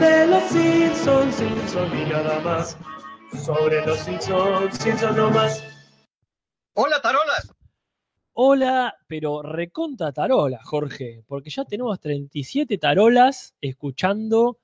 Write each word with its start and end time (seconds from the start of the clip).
De 0.00 0.26
los 0.26 0.42
Simpsons, 0.42 1.36
Simpsons 1.36 1.94
y 1.94 2.10
nada 2.10 2.38
más. 2.40 2.76
Sobre 3.42 3.86
los 3.86 3.98
Simpsons, 4.00 4.76
Simpsons 4.76 5.16
no 5.16 5.30
más. 5.30 5.64
Hola, 6.74 7.00
tarolas. 7.00 7.50
Hola, 8.34 8.94
pero 9.06 9.40
reconta 9.40 10.12
tarola, 10.12 10.60
Jorge, 10.62 11.22
porque 11.26 11.48
ya 11.48 11.64
tenemos 11.64 11.98
37 11.98 12.76
tarolas 12.76 13.54
escuchando 13.62 14.58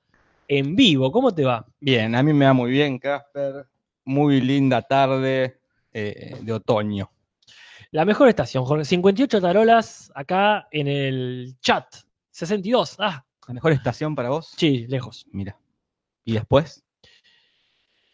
en 0.47 0.75
vivo. 0.75 1.11
¿Cómo 1.11 1.33
te 1.33 1.45
va? 1.45 1.65
Bien, 1.79 2.13
a 2.13 2.21
mí 2.21 2.31
me 2.31 2.45
va 2.45 2.53
muy 2.53 2.69
bien, 2.69 2.99
Casper. 2.99 3.65
Muy 4.05 4.39
linda 4.39 4.83
tarde 4.83 5.57
eh, 5.91 6.37
de 6.41 6.53
otoño. 6.53 7.09
La 7.93 8.05
mejor 8.05 8.27
estación, 8.27 8.65
Jorge. 8.65 8.85
58 8.85 9.39
tarolas 9.39 10.11
acá 10.15 10.67
en 10.71 10.87
el 10.87 11.55
chat. 11.61 11.85
62. 12.31 12.95
Ah, 12.97 13.23
¿La 13.47 13.53
mejor 13.53 13.71
estación 13.71 14.15
para 14.15 14.29
vos? 14.29 14.51
sí, 14.57 14.87
lejos. 14.87 15.27
Mira. 15.31 15.55
¿Y 16.25 16.33
después? 16.33 16.83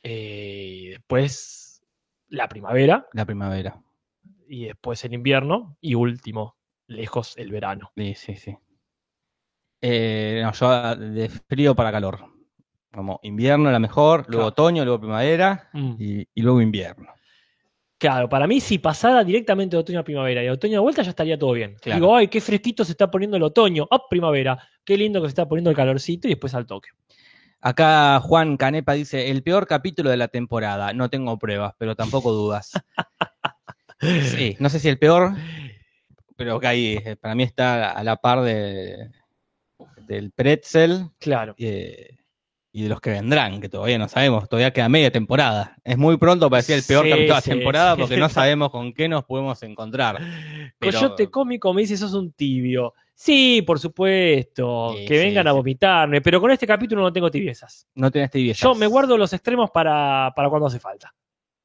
Eh, 0.03 0.87
después 0.91 1.81
la 2.27 2.47
primavera 2.49 3.07
La 3.13 3.25
primavera. 3.25 3.81
y 4.49 4.65
después 4.65 5.03
el 5.05 5.13
invierno 5.13 5.77
y 5.79 5.95
último, 5.95 6.57
lejos 6.87 7.37
el 7.37 7.49
verano. 7.51 7.91
Sí, 7.95 8.15
sí, 8.15 8.35
sí. 8.35 8.57
Eh, 9.81 10.41
no, 10.43 10.51
yo 10.51 10.95
de 10.97 11.29
frío 11.29 11.73
para 11.73 11.91
calor. 11.91 12.19
Como 12.91 13.19
invierno 13.23 13.71
la 13.71 13.79
mejor, 13.79 14.21
luego 14.27 14.31
Claro. 14.41 14.47
otoño, 14.47 14.83
luego 14.83 14.99
primavera 14.99 15.69
Mm. 15.71 15.95
y, 15.99 16.27
y 16.33 16.41
luego 16.41 16.59
invierno. 16.61 17.13
Claro, 17.99 18.29
para 18.29 18.47
mí 18.47 18.61
si 18.61 18.79
pasara 18.79 19.23
directamente 19.23 19.75
de 19.75 19.81
otoño 19.81 19.99
a 19.99 20.03
primavera 20.03 20.41
y 20.41 20.45
de 20.45 20.51
otoño 20.51 20.79
a 20.79 20.81
vuelta 20.81 21.03
ya 21.03 21.09
estaría 21.09 21.37
todo 21.37 21.51
bien. 21.51 21.75
Claro. 21.81 21.99
Digo, 21.99 22.15
ay, 22.15 22.29
qué 22.29 22.39
fresquito 22.39 22.85
se 22.85 22.93
está 22.93 23.11
poniendo 23.11 23.35
el 23.37 23.43
otoño. 23.43 23.87
¡Ah, 23.91 24.01
primavera! 24.09 24.57
Qué 24.85 24.97
lindo 24.97 25.21
que 25.21 25.27
se 25.27 25.31
está 25.31 25.47
poniendo 25.47 25.69
el 25.69 25.75
calorcito 25.75 26.27
y 26.27 26.31
después 26.31 26.55
al 26.55 26.65
toque. 26.65 26.89
Acá 27.61 28.21
Juan 28.21 28.55
Canepa 28.55 28.93
dice, 28.93 29.29
el 29.29 29.43
peor 29.43 29.67
capítulo 29.67 30.09
de 30.09 30.15
la 30.15 30.29
temporada. 30.29 30.93
No 30.93 31.09
tengo 31.09 31.37
pruebas, 31.37 31.73
pero 31.77 31.95
tampoco 31.95 32.31
dudas. 32.31 32.71
Sí, 34.01 34.55
no 34.59 34.69
sé 34.69 34.79
si 34.79 34.87
el 34.87 34.97
peor, 34.97 35.33
pero 36.37 36.57
que 36.61 36.67
ahí 36.67 36.99
eh, 37.03 37.17
para 37.17 37.35
mí 37.35 37.43
está 37.43 37.91
a 37.91 38.01
la 38.01 38.15
par 38.15 38.39
de, 38.43 39.11
del 40.07 40.31
pretzel 40.31 41.09
Claro. 41.19 41.53
eh, 41.57 42.15
y 42.71 42.83
de 42.83 42.89
los 42.89 43.01
que 43.01 43.09
vendrán, 43.11 43.59
que 43.61 43.69
todavía 43.69 43.97
no 43.97 44.07
sabemos, 44.07 44.47
todavía 44.47 44.71
queda 44.71 44.89
media 44.89 45.11
temporada. 45.11 45.75
Es 45.83 45.97
muy 45.97 46.17
pronto 46.17 46.49
para 46.49 46.59
decir 46.59 46.75
el 46.75 46.83
peor 46.83 47.05
Sí, 47.05 47.09
capítulo 47.09 47.33
de 47.35 47.39
la 47.39 47.41
temporada 47.41 47.95
sí. 47.95 48.01
porque 48.01 48.17
no 48.17 48.29
sabemos 48.29 48.69
con 48.69 48.93
qué 48.93 49.07
nos 49.09 49.23
podemos 49.25 49.61
encontrar. 49.63 50.17
Pero- 50.79 50.99
Coyote 50.99 51.29
cómico 51.31 51.73
me 51.73 51.81
dice, 51.81 51.97
sos 51.97 52.13
un 52.13 52.31
tibio. 52.33 52.93
Sí, 53.13 53.61
por 53.63 53.79
supuesto, 53.79 54.95
que 55.07 55.17
vengan 55.17 55.45
a 55.47 55.51
vomitarme, 55.51 56.21
pero 56.21 56.39
con 56.39 56.51
este 56.51 56.65
capítulo 56.65 57.01
no 57.01 57.11
tengo 57.11 57.29
tibiezas. 57.29 57.85
No 57.95 58.09
tenés 58.09 58.29
tibiezas. 58.31 58.61
Yo 58.61 58.73
me 58.75 58.87
guardo 58.87 59.17
los 59.17 59.33
extremos 59.33 59.71
para, 59.71 60.31
para 60.35 60.49
cuando 60.49 60.67
hace 60.67 60.79
falta. 60.79 61.13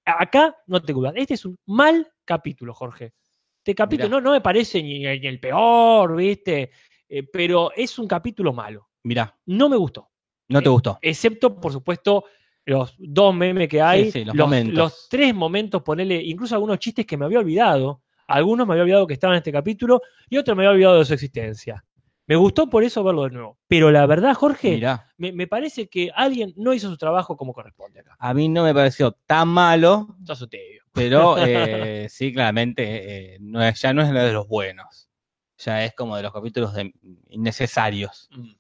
Acá 0.05 0.57
no 0.67 0.83
te 0.83 0.93
dudas. 0.93 1.13
Este 1.17 1.35
es 1.35 1.45
un 1.45 1.57
mal 1.67 2.11
capítulo, 2.25 2.75
Jorge. 2.75 3.13
Este 3.59 3.73
capítulo 3.75 4.09
Mirá. 4.09 4.21
no, 4.21 4.25
no 4.25 4.33
me 4.33 4.41
parece 4.41 4.83
ni, 4.83 4.99
ni 4.99 5.27
el 5.29 5.39
peor, 5.39 6.17
¿viste? 6.17 6.71
Eh, 7.09 7.23
pero 7.33 7.71
es 7.77 7.99
un 8.01 8.09
capítulo 8.09 8.53
malo. 8.53 8.89
Mirá, 9.05 9.35
No 9.47 9.69
me 9.69 9.77
gustó. 9.77 10.11
No 10.49 10.61
te 10.61 10.69
Eh, 10.69 10.71
gustó. 10.73 10.99
Excepto, 11.03 11.59
por 11.61 11.73
supuesto, 11.73 12.25
los 12.65 12.95
dos 12.99 13.35
memes 13.35 13.69
que 13.69 13.81
hay. 13.83 14.11
Sí, 14.11 14.25
sí, 14.25 14.25
los 14.25 15.09
tres 15.11 15.35
momentos, 15.35 15.83
ponerle 15.83 16.23
incluso 16.23 16.55
algunos 16.55 16.79
chistes 16.79 17.07
que 17.07 17.17
me 17.17 17.25
había 17.25 17.39
olvidado. 17.41 18.03
Algunos 18.27 18.67
me 18.67 18.73
había 18.73 18.85
olvidado 18.85 19.07
que 19.07 19.15
estaban 19.15 19.35
en 19.35 19.39
este 19.39 19.53
capítulo 19.53 20.01
y 20.31 20.39
otros 20.39 20.57
me 20.57 20.63
había 20.65 20.71
olvidado 20.73 20.99
de 20.99 21.05
su 21.05 21.13
existencia. 21.15 21.85
Me 22.27 22.37
gustó 22.37 22.71
por 22.71 22.83
eso 22.83 23.05
verlo 23.05 23.25
de 23.25 23.31
nuevo. 23.31 23.59
Pero 23.69 23.91
la 23.91 24.07
verdad, 24.07 24.33
Jorge, 24.35 24.81
me, 25.19 25.33
me 25.33 25.47
parece 25.47 25.89
que 25.89 26.11
alguien 26.15 26.55
no 26.57 26.73
hizo 26.73 26.89
su 26.89 26.97
trabajo 26.97 27.37
como 27.37 27.53
corresponde 27.53 28.01
acá. 28.01 28.17
a 28.19 28.33
mí 28.33 28.49
no 28.49 28.65
me 28.65 28.73
pareció 28.73 29.13
tan 29.27 29.49
malo, 29.49 30.17
Sos 30.25 30.49
pero 30.93 31.37
eh, 31.39 32.07
sí, 32.09 32.33
claramente 32.33 33.35
eh, 33.35 33.39
no 33.41 33.69
ya 33.71 33.93
no 33.93 34.01
es 34.01 34.11
de 34.11 34.33
los 34.33 34.49
buenos. 34.49 35.11
Ya 35.59 35.85
es 35.85 35.95
como 35.95 36.17
de 36.17 36.23
los 36.23 36.33
capítulos 36.33 36.73
de- 36.73 36.95
innecesarios. 37.29 38.29
Mm. 38.33 38.53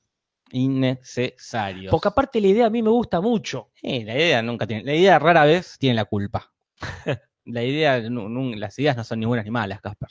Innecesarios. 0.55 1.91
Porque 1.91 2.09
aparte 2.09 2.41
la 2.41 2.47
idea 2.49 2.67
a 2.67 2.71
mí 2.71 2.83
me 2.83 2.91
gusta 2.91 3.21
mucho. 3.21 3.71
Sí, 3.75 4.05
la 4.05 4.15
idea 4.15 4.43
nunca 4.43 4.67
tiene. 4.67 4.85
La 4.85 4.95
idea 4.95 5.19
rara 5.19 5.45
vez 5.45 5.77
tiene 5.79 5.97
la 5.97 6.05
culpa. 6.05 6.53
la 7.45 7.63
idea, 7.63 7.99
las 8.01 8.79
ideas 8.79 8.97
no 8.97 9.05
son 9.05 9.21
ni 9.21 9.27
buenas 9.27 9.45
ni 9.45 9.51
malas, 9.51 9.81
Casper. 9.81 10.09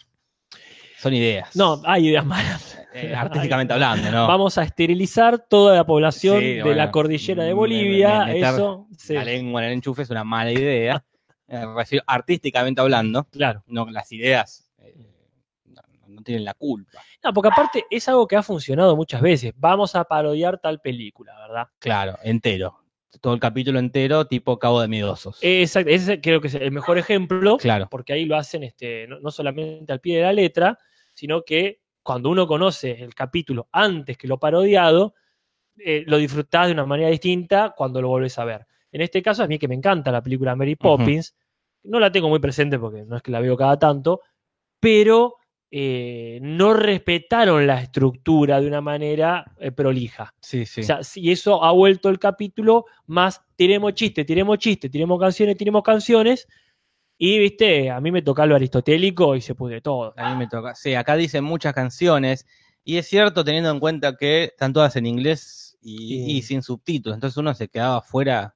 Son 0.98 1.14
ideas. 1.14 1.56
No, 1.56 1.82
hay 1.86 2.08
ideas 2.08 2.26
malas. 2.26 2.80
Eh, 2.94 3.14
artísticamente 3.16 3.74
hablando, 3.74 4.12
¿no? 4.12 4.28
Vamos 4.28 4.58
a 4.58 4.64
esterilizar 4.64 5.40
toda 5.50 5.76
la 5.76 5.86
población 5.86 6.40
Sí, 6.40 6.54
de 6.54 6.64
bueno, 6.64 6.78
la 6.78 6.92
cordillera 6.92 7.44
de 7.44 7.54
Bolivia. 7.54 8.26
me- 8.26 8.40
Eso, 8.40 8.88
sí, 8.98 9.14
La 9.14 9.26
lengua 9.26 9.62
en 9.62 9.68
el 9.68 9.74
enchufe 9.74 10.04
es 10.04 10.10
una 10.10 10.24
mala 10.24 10.52
idea. 10.52 11.04
Eh, 11.50 12.00
artísticamente 12.08 12.80
hablando, 12.82 13.26
claro. 13.26 13.64
no 13.68 13.86
las 13.92 14.12
ideas 14.14 14.62
eh, 14.62 14.63
no, 16.14 16.22
tienen 16.22 16.46
la 16.46 16.54
culpa. 16.54 17.02
No, 17.24 17.34
porque 17.34 17.50
aparte 17.50 17.86
es 17.90 18.08
algo 18.08 18.28
que 18.28 18.36
ha 18.36 18.44
funcionado 18.44 18.96
muchas 18.96 19.22
veces. 19.22 19.54
Vamos 19.56 19.96
a 19.96 20.04
parodiar 20.04 20.60
tal 20.60 20.80
película, 20.80 21.38
¿verdad? 21.40 21.68
Claro, 21.80 22.18
entero. 22.24 22.80
Todo 23.22 23.34
el 23.34 23.40
capítulo 23.40 23.78
entero, 23.80 24.26
tipo 24.26 24.58
Cabo 24.58 24.82
de 24.82 24.88
Miedosos. 24.88 25.38
Exacto, 25.42 25.92
ese 25.92 26.20
creo 26.20 26.42
que 26.42 26.48
es 26.48 26.56
el 26.56 26.72
mejor 26.72 26.98
ejemplo, 26.98 27.58
claro. 27.58 27.88
porque 27.90 28.14
ahí 28.14 28.26
lo 28.26 28.36
hacen 28.36 28.64
este, 28.64 29.08
no, 29.08 29.20
no 29.20 29.30
solamente 29.30 29.94
al 29.94 30.00
pie 30.00 30.18
de 30.18 30.24
la 30.24 30.34
letra, 30.34 30.80
sino 31.14 31.44
que 31.44 31.82
cuando 32.02 32.30
uno 32.30 32.48
conoce 32.48 32.92
el 32.92 33.16
capítulo 33.16 33.70
antes 33.72 34.18
que 34.18 34.28
lo 34.28 34.40
parodiado, 34.40 35.14
eh, 35.78 36.04
lo 36.06 36.18
disfrutás 36.18 36.68
de 36.68 36.74
una 36.74 36.86
manera 36.86 37.10
distinta 37.10 37.74
cuando 37.76 38.02
lo 38.02 38.10
volvés 38.10 38.38
a 38.38 38.46
ver. 38.46 38.68
En 38.92 39.02
este 39.02 39.24
caso, 39.24 39.44
a 39.44 39.48
mí 39.48 39.58
que 39.58 39.68
me 39.68 39.76
encanta 39.76 40.12
la 40.12 40.22
película 40.22 40.56
Mary 40.56 40.76
Poppins, 40.76 41.36
no 41.84 42.00
la 42.00 42.12
tengo 42.12 42.30
muy 42.30 42.40
presente 42.40 42.78
porque 42.78 43.04
no 43.06 43.18
es 43.18 43.24
que 43.24 43.32
la 43.32 43.40
veo 43.40 43.58
cada 43.58 43.80
tanto, 43.80 44.22
pero 44.80 45.38
eh, 45.76 46.38
no 46.44 46.76
respetaron 46.76 47.66
la 47.66 47.82
estructura 47.82 48.62
de 48.62 48.68
una 48.68 48.80
manera 48.80 49.44
eh, 49.58 49.72
prolija. 49.72 50.32
Sí, 50.40 50.68
sí. 50.68 50.82
O 50.82 50.84
sea, 50.84 51.00
y 51.16 51.32
eso 51.32 51.64
ha 51.64 51.72
vuelto 51.72 52.10
el 52.10 52.20
capítulo 52.20 52.86
más 53.08 53.42
tiremos 53.56 53.96
chiste, 53.96 54.24
tiremos 54.24 54.60
chiste, 54.60 54.88
tiremos 54.88 55.20
canciones, 55.20 55.58
tiremos 55.58 55.82
canciones. 55.82 56.48
Y 57.18 57.40
viste, 57.40 57.90
a 57.90 58.00
mí 58.00 58.12
me 58.12 58.22
toca 58.22 58.46
lo 58.46 58.56
aristotélico 58.56 59.36
y 59.36 59.42
se 59.42 59.56
pudre 59.56 59.82
todo. 59.82 60.14
A 60.16 60.30
mí 60.34 60.38
me 60.38 60.48
toca. 60.48 60.76
Sí, 60.76 60.94
acá 60.94 61.16
dicen 61.16 61.44
muchas 61.44 61.74
canciones. 61.74 62.46
Y 62.84 62.98
es 62.98 63.08
cierto, 63.08 63.44
teniendo 63.44 63.72
en 63.72 63.80
cuenta 63.80 64.16
que 64.16 64.44
están 64.44 64.74
todas 64.74 64.96
en 64.96 65.08
inglés 65.08 65.76
y, 65.82 65.98
Sí. 65.98 66.32
y 66.38 66.42
sin 66.44 66.62
subtítulos. 66.62 67.16
Entonces 67.16 67.38
uno 67.38 67.52
se 67.56 67.68
quedaba 67.68 68.02
fuera 68.04 68.56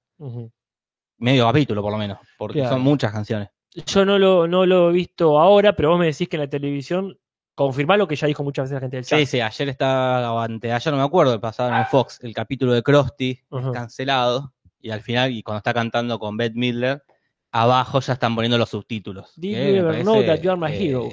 medio 1.17 1.47
capítulo, 1.47 1.81
por 1.81 1.91
lo 1.94 1.97
menos. 1.97 2.19
Porque 2.38 2.59
Claro. 2.59 2.75
son 2.75 2.84
muchas 2.84 3.11
canciones. 3.11 3.49
Yo 3.85 4.05
no 4.05 4.17
lo, 4.17 4.47
no 4.47 4.65
lo 4.65 4.89
he 4.89 4.93
visto 4.93 5.39
ahora, 5.39 5.75
pero 5.75 5.91
vos 5.91 5.99
me 5.99 6.07
decís 6.07 6.27
que 6.27 6.38
en 6.38 6.41
la 6.41 6.49
televisión 6.49 7.17
confirmá 7.53 7.97
lo 7.97 8.07
que 8.07 8.15
ya 8.15 8.27
dijo 8.27 8.43
muchas 8.43 8.65
veces 8.65 8.75
la 8.75 8.79
gente 8.81 8.97
del 8.97 9.05
chat. 9.05 9.19
Sí, 9.19 9.25
sí, 9.25 9.41
ayer 9.41 9.69
estaba, 9.69 10.33
o 10.33 10.39
anteayer 10.39 10.93
no 10.93 10.99
me 10.99 11.05
acuerdo, 11.05 11.39
pasaron 11.39 11.77
en 11.77 11.85
Fox 11.85 12.19
el 12.23 12.33
capítulo 12.33 12.73
de 12.73 12.83
Krusty, 12.83 13.39
cancelado. 13.73 14.53
Y 14.79 14.91
al 14.91 15.01
final, 15.01 15.31
y 15.31 15.43
cuando 15.43 15.57
está 15.57 15.73
cantando 15.73 16.19
con 16.19 16.37
Beth 16.37 16.53
Midler, 16.53 17.03
abajo 17.51 17.99
ya 17.99 18.13
están 18.13 18.35
poniendo 18.35 18.57
los 18.57 18.69
subtítulos. 18.69 19.33
Did 19.35 19.81
know 20.03 20.23
that 20.23 20.39
you 20.41 20.51
are 20.51 20.59
my 20.59 20.71
eh, 20.71 20.89
hero? 20.89 21.09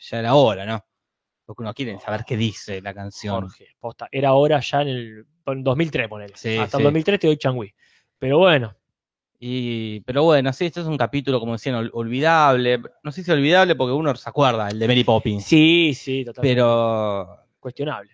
Ya 0.00 0.18
era 0.18 0.34
hora, 0.34 0.64
¿no? 0.64 0.84
Porque 1.44 1.62
uno 1.62 1.74
quiere 1.74 1.98
saber 2.00 2.24
qué 2.26 2.36
dice 2.36 2.80
la 2.80 2.94
canción. 2.94 3.42
Jorge, 3.42 3.68
posta. 3.78 4.08
Era 4.10 4.30
ahora 4.30 4.60
ya 4.60 4.82
en 4.82 4.88
el 4.88 5.26
en 5.46 5.64
2003, 5.64 6.08
ponele. 6.08 6.32
Sí, 6.36 6.56
Hasta 6.56 6.78
sí. 6.78 6.82
el 6.82 6.84
2003 6.84 7.20
te 7.20 7.26
doy 7.26 7.36
changüí. 7.36 7.74
Pero 8.18 8.38
bueno, 8.38 8.74
Y, 9.44 9.98
pero 10.02 10.22
bueno, 10.22 10.52
sí, 10.52 10.66
este 10.66 10.82
es 10.82 10.86
un 10.86 10.96
capítulo, 10.96 11.40
como 11.40 11.54
decían, 11.54 11.74
ol- 11.74 11.90
olvidable. 11.94 12.80
No 13.02 13.10
sé 13.10 13.24
si 13.24 13.30
olvidable 13.32 13.74
porque 13.74 13.92
uno 13.92 14.14
se 14.14 14.28
acuerda, 14.28 14.68
el 14.68 14.78
de 14.78 14.86
Mary 14.86 15.02
Poppins. 15.02 15.42
sí, 15.44 15.92
sí, 15.94 16.24
totalmente. 16.24 16.54
Pero 16.54 17.38
Cuestionable. 17.58 18.12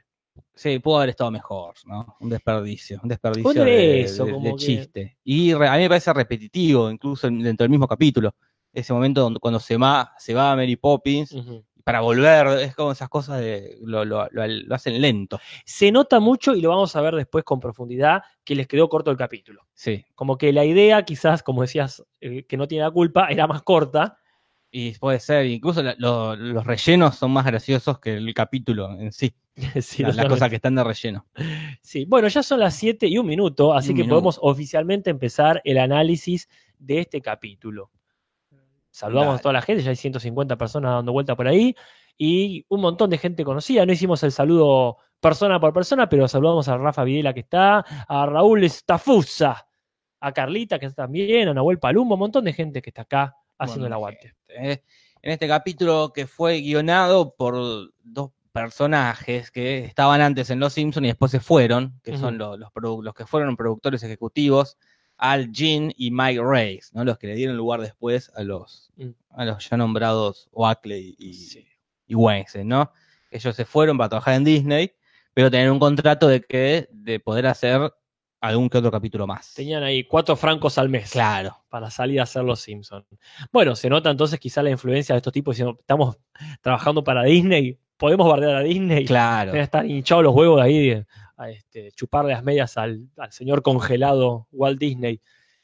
sí, 0.55 0.79
pudo 0.79 0.97
haber 0.97 1.11
estado 1.11 1.31
mejor, 1.31 1.75
¿no? 1.85 2.17
Un 2.20 2.31
desperdicio, 2.31 2.99
un 3.02 3.11
desperdicio 3.11 3.52
de, 3.62 4.00
eso, 4.00 4.25
de- 4.25 4.32
como 4.32 4.44
de 4.47 4.50
que- 4.52 4.56
chiste. 4.56 5.19
Y 5.23 5.52
re- 5.52 5.69
a 5.69 5.73
mí 5.75 5.81
me 5.81 5.88
parece 5.91 6.11
repetitivo, 6.14 6.91
incluso 6.91 7.26
en- 7.26 7.41
dentro 7.43 7.64
del 7.64 7.70
mismo 7.70 7.87
capítulo. 7.87 8.35
Ese 8.73 8.94
momento 8.94 9.20
donde, 9.20 9.38
cuando 9.38 9.61
se 9.61 9.76
va, 9.76 10.14
se 10.19 10.32
va 10.32 10.56
Mary 10.56 10.76
Poppins 10.76 11.32
Ujú. 11.32 11.62
Para 11.88 12.00
volver, 12.00 12.46
es 12.61 12.75
como 12.75 12.93
esas 12.93 13.08
cosas 13.08 13.40
de 13.40 13.79
lo, 13.82 14.05
lo- 14.05 14.29
lo- 14.31 14.46
lo 14.46 14.75
hacen 14.75 15.00
lento. 15.00 15.40
Se 15.64 15.90
nota 15.90 16.20
mucho, 16.20 16.55
y 16.55 16.61
lo 16.61 16.69
vamos 16.69 16.94
a 16.96 17.00
ver 17.00 17.14
después 17.14 17.44
con 17.44 17.61
profundidad, 17.61 18.20
que 18.44 18.55
les 18.55 18.67
quedó 18.67 18.90
corto 18.90 19.11
el 19.11 19.17
capítulo. 19.17 19.67
Sí. 19.73 20.05
Como 20.14 20.37
que 20.37 20.52
la 20.52 20.67
idea, 20.67 21.02
quizás, 21.06 21.43
como 21.43 21.62
decías, 21.62 22.05
eh, 22.20 22.44
que 22.44 22.58
no 22.58 22.69
tiene 22.69 22.85
la 22.85 22.90
culpa, 22.90 23.29
era 23.31 23.46
más 23.46 23.62
corta. 23.62 24.19
Y 24.70 24.93
puede 24.99 25.19
ser, 25.19 25.46
incluso 25.46 25.82
los 25.96 26.67
rellenos 26.67 27.17
son 27.17 27.31
más 27.31 27.46
graciosos 27.46 27.99
que 28.00 28.17
el 28.17 28.35
capítulo 28.35 28.90
en 29.00 29.11
sí. 29.11 29.32
Sí, 29.81 30.02
las 30.02 30.12
totalmente. 30.12 30.29
cosas 30.29 30.50
que 30.50 30.56
están 30.56 30.75
de 30.75 30.85
relleno. 30.85 31.26
Sí, 31.81 32.05
bueno, 32.05 32.29
ya 32.29 32.43
son 32.43 32.61
las 32.61 32.75
7 32.75 33.06
y 33.06 33.17
un 33.17 33.26
minuto, 33.26 33.73
así 33.73 33.93
un 33.93 33.96
que 33.96 34.02
minuto. 34.02 34.17
podemos 34.17 34.38
oficialmente 34.43 35.08
empezar 35.08 35.62
el 35.64 35.79
análisis 35.79 36.50
de 36.79 37.00
este 37.00 37.23
capítulo. 37.23 37.90
Saludamos 38.99 39.29
Dale. 39.29 39.39
a 39.39 39.43
toda 39.43 39.53
la 39.53 39.62
gente, 39.62 39.83
ya 39.83 39.91
hay 39.91 39.97
150 39.97 40.56
personas 40.56 40.93
dando 40.93 41.12
vuelta 41.12 41.37
por 41.37 41.47
ahí 41.47 41.75
y 42.17 42.67
un 42.69 42.81
montón 42.81 43.11
de 43.11 43.19
gente 43.19 43.45
conocida. 43.45 43.87
No 43.87 43.93
hicimos 43.93 44.23
el 44.25 44.33
saludo 44.33 44.97
persona 45.21 45.61
por 45.61 45.73
persona, 45.73 46.09
pero 46.09 46.27
saludamos 46.27 46.67
a 46.69 46.77
Rafa 46.77 47.05
Videla 47.05 47.33
que 47.33 47.41
está, 47.41 47.79
a 47.79 48.27
Raúl 48.27 48.65
Estafusa, 48.65 49.69
a 50.21 50.33
Carlita 50.33 50.81
que 50.81 50.87
está 50.87 51.05
también, 51.05 51.49
a 51.49 51.55
Nahuel 51.55 51.79
Palumbo, 51.79 52.15
un 52.15 52.21
montón 52.21 52.45
de 52.45 52.53
gente 52.53 52.83
que 52.83 52.91
está 52.91 53.03
acá 53.03 53.37
haciendo 53.56 53.87
el 53.87 53.93
Bueno, 53.93 53.97
aguante. 53.97 54.35
gente, 54.49 54.73
¿eh? 54.73 54.85
En 55.23 55.33
este 55.33 55.47
capítulo 55.47 56.12
que 56.12 56.27
fue 56.27 56.61
guionado 56.61 57.35
por 57.37 57.55
dos 58.03 58.31
personajes 58.50 59.53
que 59.53 59.85
estaban 59.85 60.21
antes 60.21 60.50
en 60.50 60.59
Los 60.59 60.73
Simpsons 60.73 61.05
y 61.05 61.09
después 61.09 61.31
se 61.31 61.39
fueron, 61.39 62.00
que 62.03 62.19
son 62.19 62.37
los, 62.37 62.59
los, 62.59 62.71
los 62.75 63.15
que 63.15 63.27
fueron 63.27 63.56
productores 63.56 64.03
ejecutivos, 64.03 64.77
Al 65.19 65.50
Jean 65.53 65.93
y 65.97 66.11
Mike 66.11 66.41
Reyes, 66.43 66.91
¿no? 66.94 67.05
los 67.05 67.19
que 67.19 67.26
le 67.26 67.35
dieron 67.35 67.56
lugar 67.56 67.81
después 67.81 68.31
a 68.37 68.43
los, 68.44 68.91
Mm. 68.97 69.09
a 69.31 69.44
los 69.44 69.69
ya 69.69 69.76
nombrados 69.76 70.49
Oakley 70.53 71.15
y, 71.19 71.32
Sí. 71.35 71.67
y 72.06 72.15
Weinstein, 72.15 72.67
¿no? 72.69 72.91
Ellos 73.31 73.55
se 73.56 73.65
fueron 73.65 73.99
para 73.99 74.09
trabajar 74.11 74.35
en 74.35 74.44
Disney, 74.44 74.93
pero 75.35 75.50
tenían 75.50 75.73
un 75.73 75.79
contrato 75.79 76.29
de 76.29 76.41
que 76.41 76.88
de 76.93 77.20
poder 77.20 77.47
hacer 77.47 77.93
algún 78.41 78.69
que 78.70 78.79
otro 78.79 78.91
capítulo 78.93 79.26
más. 79.26 79.53
Tenían 79.55 79.82
ahí 79.82 80.05
cuatro 80.05 80.37
francos 80.37 80.79
al 80.79 80.88
mes. 80.88 81.11
Claro. 81.11 81.56
para 81.69 81.91
salir 81.91 82.19
a 82.19 82.23
hacer 82.23 82.44
los 82.44 82.61
Simpsons. 82.61 83.05
Bueno, 83.53 83.76
se 83.76 83.91
nota 83.91 84.11
entonces 84.11 84.41
quizá 84.41 84.62
la 84.62 84.71
influencia 84.71 85.14
de 85.14 85.19
estos 85.19 85.35
tipos 85.35 85.55
diciendo, 85.55 85.76
estamos 85.79 86.17
trabajando 86.62 87.05
para 87.05 87.25
Disney, 87.25 87.79
podemos 87.99 88.26
bardear 88.26 88.56
a 88.56 88.61
Disney. 88.62 89.05
Claro. 89.05 89.53
Estar 89.53 89.85
hinchados 89.85 90.25
los 90.25 90.35
huevos 90.35 90.56
de 90.61 90.62
ahí 90.67 91.05
a 91.38 91.50
este, 91.50 91.90
chuparle 91.93 92.32
las 92.32 92.43
medias 92.44 92.76
al, 92.76 93.08
al 93.17 93.32
señor 93.32 93.62
congelado 93.62 94.46
Walt 94.52 94.79
Disney. 94.79 95.20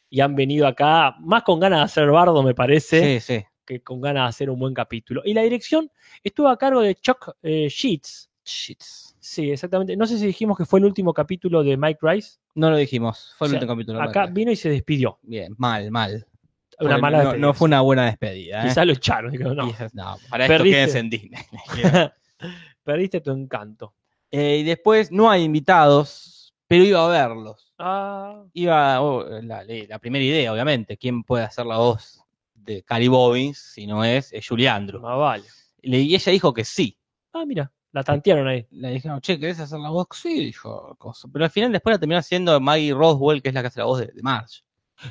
Y 0.09 0.21
han 0.21 0.35
venido 0.37 0.67
acá 0.67 1.17
más 1.21 1.43
con 1.43 1.59
ganas 1.61 1.81
de 1.81 1.85
hacer 1.85 2.11
bardo, 2.11 2.43
me 2.43 2.55
parece, 2.55 3.21
Sí, 3.21 3.35
sí. 3.39 3.45
que 3.67 3.83
con 3.83 4.01
ganas 4.01 4.25
de 4.25 4.29
hacer 4.29 4.51
un 4.51 4.59
buen 4.61 4.73
capítulo. 4.73 5.21
Y 5.25 5.35
la 5.35 5.43
dirección 5.43 5.91
estuvo 6.23 6.49
a 6.49 6.57
cargo 6.57 6.81
de 6.81 6.95
Chuck 6.95 7.31
eh, 7.43 7.69
Sheets. 7.69 8.31
Shits. 8.45 9.17
Sí, 9.19 9.51
exactamente. 9.51 9.97
No 9.97 10.07
sé 10.07 10.19
si 10.19 10.27
dijimos 10.27 10.57
que 10.57 10.67
fue 10.67 10.79
el 10.79 10.85
último 10.85 11.13
capítulo 11.13 11.65
de 11.65 11.77
Mike 11.77 11.99
Rice. 12.03 12.39
No 12.55 12.71
lo 12.71 12.77
dijimos, 12.77 13.35
fue 13.39 13.47
O 13.47 13.49
el 13.49 13.51
sea, 13.53 13.59
último 13.59 13.75
capítulo. 13.75 14.03
Acá 14.03 14.27
vino 14.27 14.53
y 14.53 14.57
se 14.57 14.69
despidió. 14.69 15.19
Bien, 15.23 15.55
mal, 15.59 15.91
mal. 15.91 16.27
Una 16.79 16.99
mala 16.99 17.25
no, 17.25 17.37
no 17.37 17.55
fue 17.55 17.67
una 17.67 17.81
buena 17.81 18.05
despedida. 18.07 18.63
¿eh? 18.65 18.69
Quizás 18.69 18.87
lo 18.87 18.93
echaron. 18.93 19.33
no. 19.95 20.19
Para 20.29 20.47
esto 20.47 20.63
quédense 20.65 20.99
en 20.99 21.11
Disney. 21.11 21.41
Perdiste 22.85 23.21
tu 23.21 23.31
encanto. 23.31 23.95
Eh, 24.37 24.57
y 24.59 24.63
después 24.65 25.13
no 25.13 25.31
hay 25.31 25.45
invitados, 25.45 26.53
pero 26.67 26.83
iba 26.83 27.05
a 27.07 27.09
verlos. 27.09 27.73
Ah, 27.79 28.43
Iba 28.53 29.01
oh, 29.01 29.23
la, 29.29 29.63
la 29.63 29.99
primera 30.01 30.25
idea, 30.25 30.53
obviamente. 30.53 30.97
¿Quién 30.97 31.23
puede 31.23 31.45
hacer 31.45 31.65
la 31.67 31.77
voz 31.77 32.21
de 32.53 32.83
Cary 32.83 33.07
Bobbins 33.07 33.59
si 33.59 33.87
no 33.87 34.03
es, 34.03 34.33
es 34.33 34.45
Julie 34.45 34.69
Andrews? 34.69 35.01
más 35.05 35.17
vale. 35.17 35.45
Y 35.83 36.17
ella 36.17 36.33
dijo 36.33 36.53
que 36.53 36.65
sí. 36.65 36.99
Ah, 37.33 37.45
mira, 37.47 37.71
la 37.93 38.03
tantearon 38.03 38.49
ahí. 38.49 38.67
Le 38.73 38.91
dijeron, 38.91 39.21
che, 39.21 39.39
¿querés 39.39 39.61
hacer 39.61 39.79
la 39.79 39.91
voz? 39.91 40.09
Sí, 40.15 40.47
dijo. 40.47 40.97
cosa. 40.99 41.29
Pero 41.33 41.45
al 41.45 41.53
final 41.53 41.71
después 41.71 41.95
la 41.95 42.01
terminó 42.01 42.19
haciendo 42.19 42.59
Maggie 42.59 42.93
Roswell, 42.93 43.41
que 43.41 43.51
es 43.51 43.55
la 43.55 43.61
que 43.61 43.69
hace 43.69 43.79
la 43.79 43.87
voz 43.87 44.01
de, 44.01 44.07
de 44.07 44.23
Marge. 44.23 44.63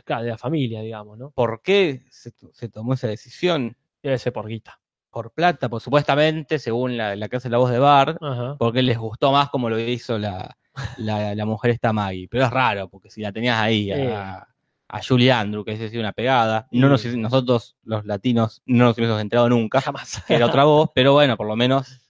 Claro, 0.03 0.23
de 0.23 0.31
la 0.31 0.37
familia, 0.37 0.81
digamos, 0.81 1.17
¿no? 1.17 1.31
¿Por 1.31 1.61
qué 1.61 2.03
se, 2.11 2.33
se 2.51 2.67
tomó 2.67 2.95
esa 2.95 3.07
decisión? 3.07 3.77
Debe 4.01 4.17
ser 4.17 4.33
por 4.33 4.49
guita. 4.49 4.81
Por 5.13 5.31
plata, 5.31 5.69
pues 5.69 5.83
supuestamente, 5.83 6.57
según 6.57 6.97
la, 6.97 7.15
la 7.15 7.29
que 7.29 7.37
hace 7.37 7.49
la 7.49 7.59
voz 7.59 7.69
de 7.69 7.77
Bart, 7.77 8.17
Ajá. 8.19 8.55
porque 8.57 8.81
les 8.81 8.97
gustó 8.97 9.31
más 9.31 9.49
como 9.49 9.69
lo 9.69 9.79
hizo 9.79 10.17
la, 10.17 10.57
la, 10.97 11.35
la 11.35 11.45
mujer 11.45 11.69
esta 11.71 11.93
Maggie. 11.93 12.27
Pero 12.27 12.45
es 12.45 12.49
raro, 12.49 12.89
porque 12.89 13.11
si 13.11 13.21
la 13.21 13.31
tenías 13.31 13.57
ahí 13.59 13.91
a, 13.91 14.47
a 14.89 15.01
Julie 15.07 15.31
Andrew, 15.31 15.63
que 15.63 15.73
es 15.73 15.79
decir, 15.79 15.99
una 15.99 16.13
pegada, 16.13 16.67
no 16.71 16.89
nos, 16.89 17.05
nosotros 17.05 17.77
los 17.83 18.05
latinos 18.05 18.63
no 18.65 18.85
nos 18.85 18.97
hubiésemos 18.97 19.21
enterado 19.21 19.49
nunca, 19.49 19.81
Jamás. 19.81 20.23
que 20.27 20.33
era 20.35 20.47
otra 20.47 20.63
voz, 20.63 20.89
pero 20.95 21.13
bueno, 21.13 21.37
por 21.37 21.47
lo 21.47 21.55
menos 21.55 22.02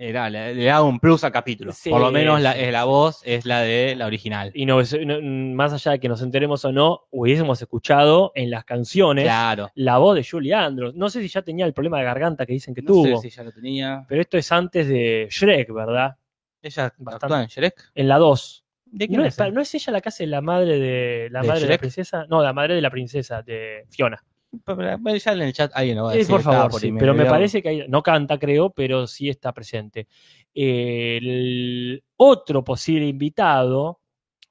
era, 0.00 0.30
le, 0.30 0.54
le 0.54 0.64
da 0.66 0.80
un 0.82 1.00
plus 1.00 1.24
al 1.24 1.32
capítulo. 1.32 1.72
Sí, 1.72 1.90
por 1.90 2.00
lo 2.00 2.12
menos 2.12 2.40
la, 2.40 2.56
eh, 2.56 2.70
la 2.70 2.84
voz 2.84 3.20
es 3.24 3.44
la 3.44 3.60
de 3.62 3.96
la 3.96 4.06
original. 4.06 4.52
Y 4.54 4.64
no, 4.64 4.80
no- 4.80 5.54
más 5.56 5.72
allá 5.72 5.92
de 5.92 5.98
que 6.00 6.08
nos 6.08 6.22
enteremos 6.22 6.64
o 6.64 6.70
no, 6.72 7.00
hubiésemos 7.10 7.60
escuchado 7.60 8.30
en 8.36 8.50
las 8.50 8.64
canciones 8.64 9.24
Claro. 9.24 9.70
la 9.74 9.98
voz 9.98 10.14
de 10.14 10.24
Julie 10.24 10.54
Andrews. 10.54 10.94
No 10.94 11.10
sé 11.10 11.20
si 11.20 11.26
ya 11.28 11.42
tenía 11.42 11.66
el 11.66 11.72
problema 11.72 11.98
de 11.98 12.04
garganta 12.04 12.46
que 12.46 12.52
dicen 12.52 12.74
que 12.74 12.82
No 12.82 12.86
tuvo, 12.92 13.20
sé 13.20 13.28
si 13.28 13.36
ya 13.36 13.42
lo 13.42 13.50
tenía. 13.50 14.04
pero 14.08 14.20
esto 14.20 14.38
es 14.38 14.52
antes 14.52 14.86
de 14.86 15.26
Shrek, 15.30 15.72
¿verdad? 15.72 16.14
Ella 16.62 16.92
actúa 17.06 17.42
en 17.42 17.48
Shrek. 17.48 17.90
En 17.96 18.06
la 18.08 18.18
2. 18.18 18.64
¿De 18.90 19.08
¿No, 19.08 19.24
es, 19.24 19.36
¿No 19.52 19.60
es 19.60 19.74
ella 19.74 19.92
la 19.92 20.00
que 20.00 20.08
hace 20.08 20.26
la 20.26 20.40
madre 20.40 20.78
de 20.78 21.28
la 21.30 21.42
¿De 21.42 21.48
madre 21.48 21.60
de 21.62 21.68
la 21.68 21.78
princesa? 21.78 22.24
No, 22.30 22.42
la 22.42 22.52
madre 22.52 22.74
de 22.74 22.80
la 22.80 22.90
princesa, 22.90 23.42
de 23.42 23.84
Fiona. 23.90 24.22
Bueno, 24.50 25.14
Ya 25.18 25.32
en 25.32 25.42
el 25.42 25.52
chat 25.52 25.70
alguien 25.74 25.96
lo 25.98 26.04
va 26.04 26.10
a 26.10 26.12
Sí, 26.12 26.18
decir. 26.20 26.30
por 26.32 26.40
estaba 26.40 26.56
favor, 26.64 26.80
sí, 26.80 26.92
pero 26.98 27.14
me 27.14 27.26
parece 27.26 27.62
que 27.62 27.68
hay- 27.68 27.88
no 27.88 28.02
canta, 28.02 28.38
creo, 28.38 28.70
pero 28.70 29.06
sí 29.06 29.28
está 29.28 29.52
presente. 29.52 30.08
El 30.54 32.02
otro 32.16 32.64
posible 32.64 33.06
invitado 33.06 34.00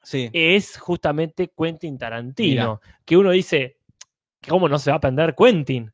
Sí. 0.04 0.30
es 0.34 0.78
justamente 0.78 1.52
Quentin 1.58 1.98
Tarantino, 1.98 2.80
que 3.06 3.18
uno 3.18 3.32
dice, 3.32 3.78
¿cómo 4.48 4.70
no 4.70 4.78
se 4.80 4.92
va 4.92 4.96
a 4.96 4.98
aprender 4.98 5.36
Quentin? 5.36 5.92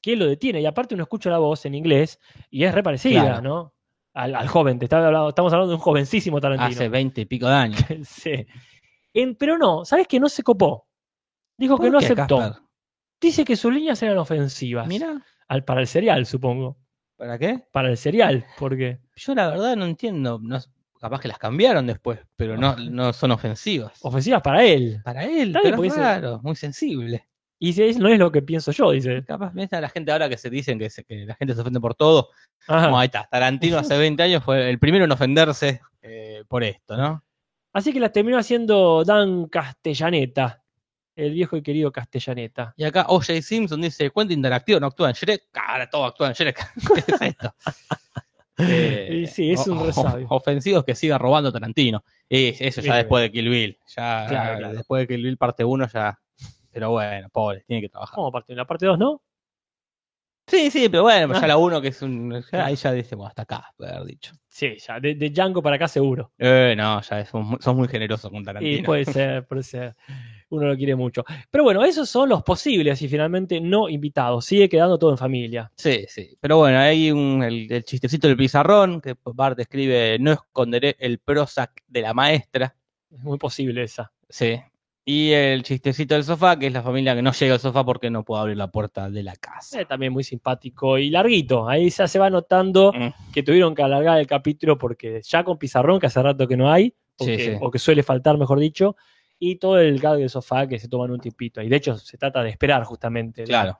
¿Quién 0.00 0.18
lo 0.20 0.26
detiene? 0.26 0.60
Y 0.60 0.66
aparte 0.66 0.94
uno 0.94 1.04
escucha 1.04 1.30
la 1.30 1.38
voz 1.38 1.64
en 1.66 1.74
inglés 1.74 2.18
y 2.50 2.64
es 2.64 2.74
re 2.74 2.82
parecida, 2.82 3.22
Claro. 3.22 3.42
¿no? 3.42 3.74
Al, 4.14 4.34
al 4.34 4.48
joven, 4.48 4.78
te 4.78 4.86
estaba 4.86 5.06
hablando- 5.06 5.28
estamos 5.30 5.52
hablando 5.52 5.70
de 5.70 5.76
un 5.76 5.80
jovencísimo 5.80 6.40
Tarantino. 6.40 6.68
Hace 6.68 6.88
veinte 6.88 7.22
y 7.22 7.24
pico 7.24 7.46
de 7.48 7.54
años. 7.54 7.78
Sí. 8.06 8.46
En- 9.14 9.36
pero 9.36 9.58
no, 9.58 9.84
¿sabes 9.84 10.06
que 10.08 10.18
No 10.20 10.28
se 10.28 10.42
copó. 10.42 10.86
Dijo 11.58 11.76
que 11.76 11.84
¿Por 11.84 11.92
no 11.92 11.98
qué, 11.98 12.06
aceptó. 12.06 12.38
Casper? 12.38 12.62
Dice 13.22 13.44
que 13.44 13.56
sus 13.56 13.72
líneas 13.72 14.02
eran 14.02 14.18
ofensivas. 14.18 14.86
Mira, 14.86 15.22
Al, 15.48 15.64
para 15.64 15.80
el 15.80 15.86
serial, 15.86 16.26
supongo. 16.26 16.76
¿para 17.16 17.38
qué? 17.38 17.62
Para 17.72 17.88
el 17.88 17.96
serial, 17.96 18.44
porque. 18.58 18.98
Yo 19.16 19.34
la 19.34 19.48
verdad 19.48 19.76
no 19.76 19.84
entiendo. 19.86 20.38
No, 20.42 20.58
capaz 21.00 21.20
que 21.20 21.28
las 21.28 21.38
cambiaron 21.38 21.86
después, 21.86 22.18
pero 22.36 22.56
no, 22.56 22.76
no 22.76 23.12
son 23.12 23.30
ofensivas. 23.30 23.98
Ofensivas 24.02 24.42
para 24.42 24.64
él. 24.64 25.00
Para 25.04 25.24
él, 25.24 25.50
bien, 25.50 25.60
pero 25.62 25.84
es 25.84 25.96
raro, 25.96 26.40
muy 26.42 26.56
sensible. 26.56 27.26
Y 27.60 27.72
si 27.74 27.84
es- 27.84 27.98
no 27.98 28.08
es 28.08 28.18
lo 28.18 28.32
que 28.32 28.42
pienso 28.42 28.72
yo, 28.72 28.90
dice. 28.90 29.22
Capaz, 29.24 29.52
ves 29.54 29.72
a 29.72 29.80
la 29.80 29.88
gente 29.88 30.10
ahora 30.10 30.28
que 30.28 30.36
se 30.36 30.50
dicen 30.50 30.80
que, 30.80 30.90
se- 30.90 31.04
que 31.04 31.24
la 31.24 31.36
gente 31.36 31.54
se 31.54 31.60
ofende 31.60 31.78
por 31.78 31.94
todo. 31.94 32.30
Ajá. 32.66 32.86
Como 32.86 32.98
ahí 32.98 33.06
está, 33.06 33.28
Tarantino 33.30 33.78
hace 33.78 33.96
20 33.96 34.20
años 34.24 34.42
fue 34.42 34.68
el 34.68 34.80
primero 34.80 35.04
en 35.04 35.12
ofenderse 35.12 35.80
eh, 36.02 36.42
por 36.48 36.64
esto, 36.64 36.96
¿no? 36.96 37.22
Así 37.72 37.92
que 37.92 38.00
las 38.00 38.10
terminó 38.12 38.36
haciendo 38.36 39.04
Dan 39.04 39.46
Castellaneta. 39.46 40.61
El 41.24 41.32
viejo 41.32 41.56
y 41.56 41.62
querido 41.62 41.90
Castellaneta. 41.92 42.74
Y 42.76 42.84
acá 42.84 43.06
O.J. 43.08 43.40
Simpson 43.42 43.80
dice, 43.80 44.10
cuenta 44.10 44.32
interactivo, 44.34 44.80
no 44.80 44.86
actúa 44.88 45.08
en 45.08 45.14
Shrek. 45.14 45.44
Cara, 45.50 45.88
todo 45.88 46.04
actúa 46.04 46.28
en 46.28 46.32
Shrek. 46.34 46.58
¿Qué 46.94 47.12
es 47.14 47.22
esto? 47.22 47.54
Eh, 48.58 49.22
Y 49.22 49.26
sí, 49.26 49.50
es 49.52 49.66
un 49.66 49.84
resabio. 49.86 50.26
Ofensivos 50.28 50.84
que 50.84 50.94
siga 50.94 51.16
robando 51.18 51.50
Tarantino. 51.50 52.04
Y 52.28 52.54
eso 52.64 52.80
ya 52.82 52.96
después 52.96 53.22
de 53.22 53.32
Kill 53.32 53.48
Bill. 53.48 53.78
Ya, 53.96 54.26
Claro, 54.28 54.58
claro. 54.58 54.74
después 54.74 55.00
de 55.00 55.08
Kill 55.14 55.22
Bill 55.24 55.36
parte 55.38 55.64
1 55.64 55.88
ya. 55.88 56.18
Pero 56.70 56.90
bueno, 56.90 57.28
pobre, 57.30 57.64
tiene 57.66 57.80
que 57.82 57.88
trabajar. 57.88 58.14
¿Cómo 58.14 58.30
parte? 58.30 58.52
En 58.52 58.58
la 58.58 58.66
parte 58.66 58.86
2, 58.86 58.98
¿no? 58.98 59.22
Sí, 60.46 60.70
sí, 60.70 60.88
pero 60.88 61.04
bueno, 61.04 61.28
pues 61.28 61.40
ya 61.40 61.46
la 61.46 61.56
1 61.56 61.80
que 61.80 61.88
es 61.88 62.02
un. 62.02 62.42
ya- 62.52 62.66
ahí 62.66 62.76
ya 62.76 62.90
bueno, 62.92 63.26
hasta 63.26 63.42
acá, 63.42 63.72
puede 63.76 63.92
haber 63.94 64.06
dicho. 64.06 64.32
Sí, 64.48 64.76
ya. 64.78 65.00
De, 65.00 65.14
de 65.14 65.30
Django 65.30 65.62
para 65.62 65.76
acá 65.76 65.88
seguro. 65.88 66.32
Eh, 66.38 66.74
no, 66.76 67.00
ya 67.00 67.20
es- 67.20 67.30
sos 67.30 67.74
muy, 67.74 67.88
generoso 67.88 68.28
con 68.30 68.42
Y 68.42 68.44
Tarantino. 68.44 68.84
puede 68.84 69.04
ser, 69.40 69.46
puede 69.46 69.62
ser. 69.62 69.96
Uno 70.52 70.66
lo 70.66 70.76
quiere 70.76 70.94
mucho. 70.94 71.24
Pero 71.50 71.64
bueno, 71.64 71.82
esos 71.84 72.08
son 72.10 72.28
los 72.28 72.42
posibles 72.42 73.00
y 73.00 73.08
finalmente 73.08 73.60
no 73.60 73.88
invitados. 73.88 74.44
Sigue 74.44 74.68
quedando 74.68 74.98
todo 74.98 75.10
en 75.10 75.18
familia. 75.18 75.70
Sí, 75.76 76.04
sí. 76.08 76.36
Pero 76.40 76.58
bueno, 76.58 76.78
hay 76.78 77.10
un, 77.10 77.42
el, 77.42 77.72
el 77.72 77.84
chistecito 77.84 78.28
del 78.28 78.36
pizarrón, 78.36 79.00
que 79.00 79.14
Bart 79.24 79.58
escribe, 79.60 80.18
no 80.20 80.32
esconderé 80.32 80.96
el 80.98 81.18
Prozac 81.18 81.82
de 81.88 82.02
la 82.02 82.12
maestra. 82.12 82.74
Es 83.10 83.18
muy 83.20 83.38
posible 83.38 83.82
esa. 83.82 84.12
Sí. 84.28 84.60
Y 85.04 85.32
el 85.32 85.62
chistecito 85.64 86.14
del 86.14 86.22
sofá, 86.22 86.56
que 86.58 86.66
es 86.68 86.72
la 86.72 86.82
familia 86.82 87.14
que 87.16 87.22
no 87.22 87.32
llega 87.32 87.54
al 87.54 87.60
sofá 87.60 87.82
porque 87.84 88.08
no 88.10 88.22
puede 88.22 88.42
abrir 88.42 88.56
la 88.56 88.70
puerta 88.70 89.10
de 89.10 89.22
la 89.22 89.34
casa. 89.34 89.80
Eh, 89.80 89.84
también 89.86 90.12
muy 90.12 90.22
simpático 90.22 90.96
y 90.98 91.10
larguito. 91.10 91.68
Ahí 91.68 91.88
ya 91.90 92.06
se 92.06 92.18
va 92.18 92.30
notando 92.30 92.92
Mm. 92.92 93.32
que 93.32 93.42
tuvieron 93.42 93.74
que 93.74 93.82
alargar 93.82 94.20
el 94.20 94.26
capítulo 94.26 94.76
porque 94.78 95.20
ya 95.24 95.42
con 95.44 95.58
pizarrón, 95.58 95.98
que 95.98 96.06
hace 96.06 96.22
rato 96.22 96.46
que 96.46 96.56
no 96.56 96.70
hay, 96.70 96.94
o, 97.18 97.24
Sí, 97.24 97.36
que, 97.36 97.44
sí. 97.44 97.58
o 97.60 97.70
que 97.70 97.78
suele 97.80 98.02
faltar, 98.02 98.38
mejor 98.38 98.60
dicho, 98.60 98.94
y 99.44 99.56
todo 99.56 99.80
el 99.80 99.98
gag 99.98 100.18
del 100.18 100.30
sofá 100.30 100.68
que 100.68 100.78
se 100.78 100.86
toman 100.86 101.10
un 101.10 101.18
tiempito. 101.18 101.60
Y 101.60 101.68
de 101.68 101.74
hecho 101.74 101.98
se 101.98 102.16
trata 102.16 102.44
de 102.44 102.50
esperar 102.50 102.84
justamente. 102.84 103.42
Claro. 103.42 103.76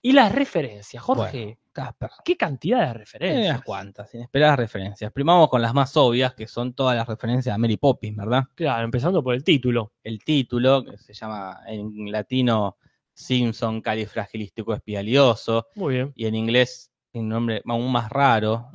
Y 0.00 0.12
las 0.12 0.34
referencias, 0.34 1.02
Jorge. 1.02 1.44
Bueno, 1.44 1.58
Casper. 1.70 2.10
¿Qué 2.24 2.34
cantidad 2.38 2.86
de 2.86 2.94
referencias? 2.94 3.50
unas 3.50 3.62
cuantas, 3.62 4.14
inesperadas 4.14 4.58
referencias. 4.58 5.12
Primero 5.12 5.48
con 5.48 5.60
las 5.60 5.74
más 5.74 5.94
obvias, 5.98 6.32
que 6.32 6.46
son 6.46 6.72
todas 6.72 6.96
las 6.96 7.06
referencias 7.06 7.54
a 7.54 7.58
Mary 7.58 7.76
Poppins, 7.76 8.16
¿verdad? 8.16 8.44
Claro, 8.54 8.86
empezando 8.86 9.22
por 9.22 9.34
el 9.34 9.44
título. 9.44 9.92
El 10.02 10.24
título, 10.24 10.82
que 10.82 10.96
se 10.96 11.12
llama 11.12 11.60
en 11.66 12.10
latino 12.10 12.78
Simpson 13.12 13.82
califragilístico 13.82 14.72
espialioso, 14.72 15.66
Muy 15.74 15.96
bien. 15.96 16.12
y 16.16 16.24
en 16.24 16.36
inglés 16.36 16.90
tiene 17.10 17.24
un 17.24 17.28
nombre 17.30 17.62
aún 17.66 17.90
más 17.90 18.10
raro. 18.10 18.70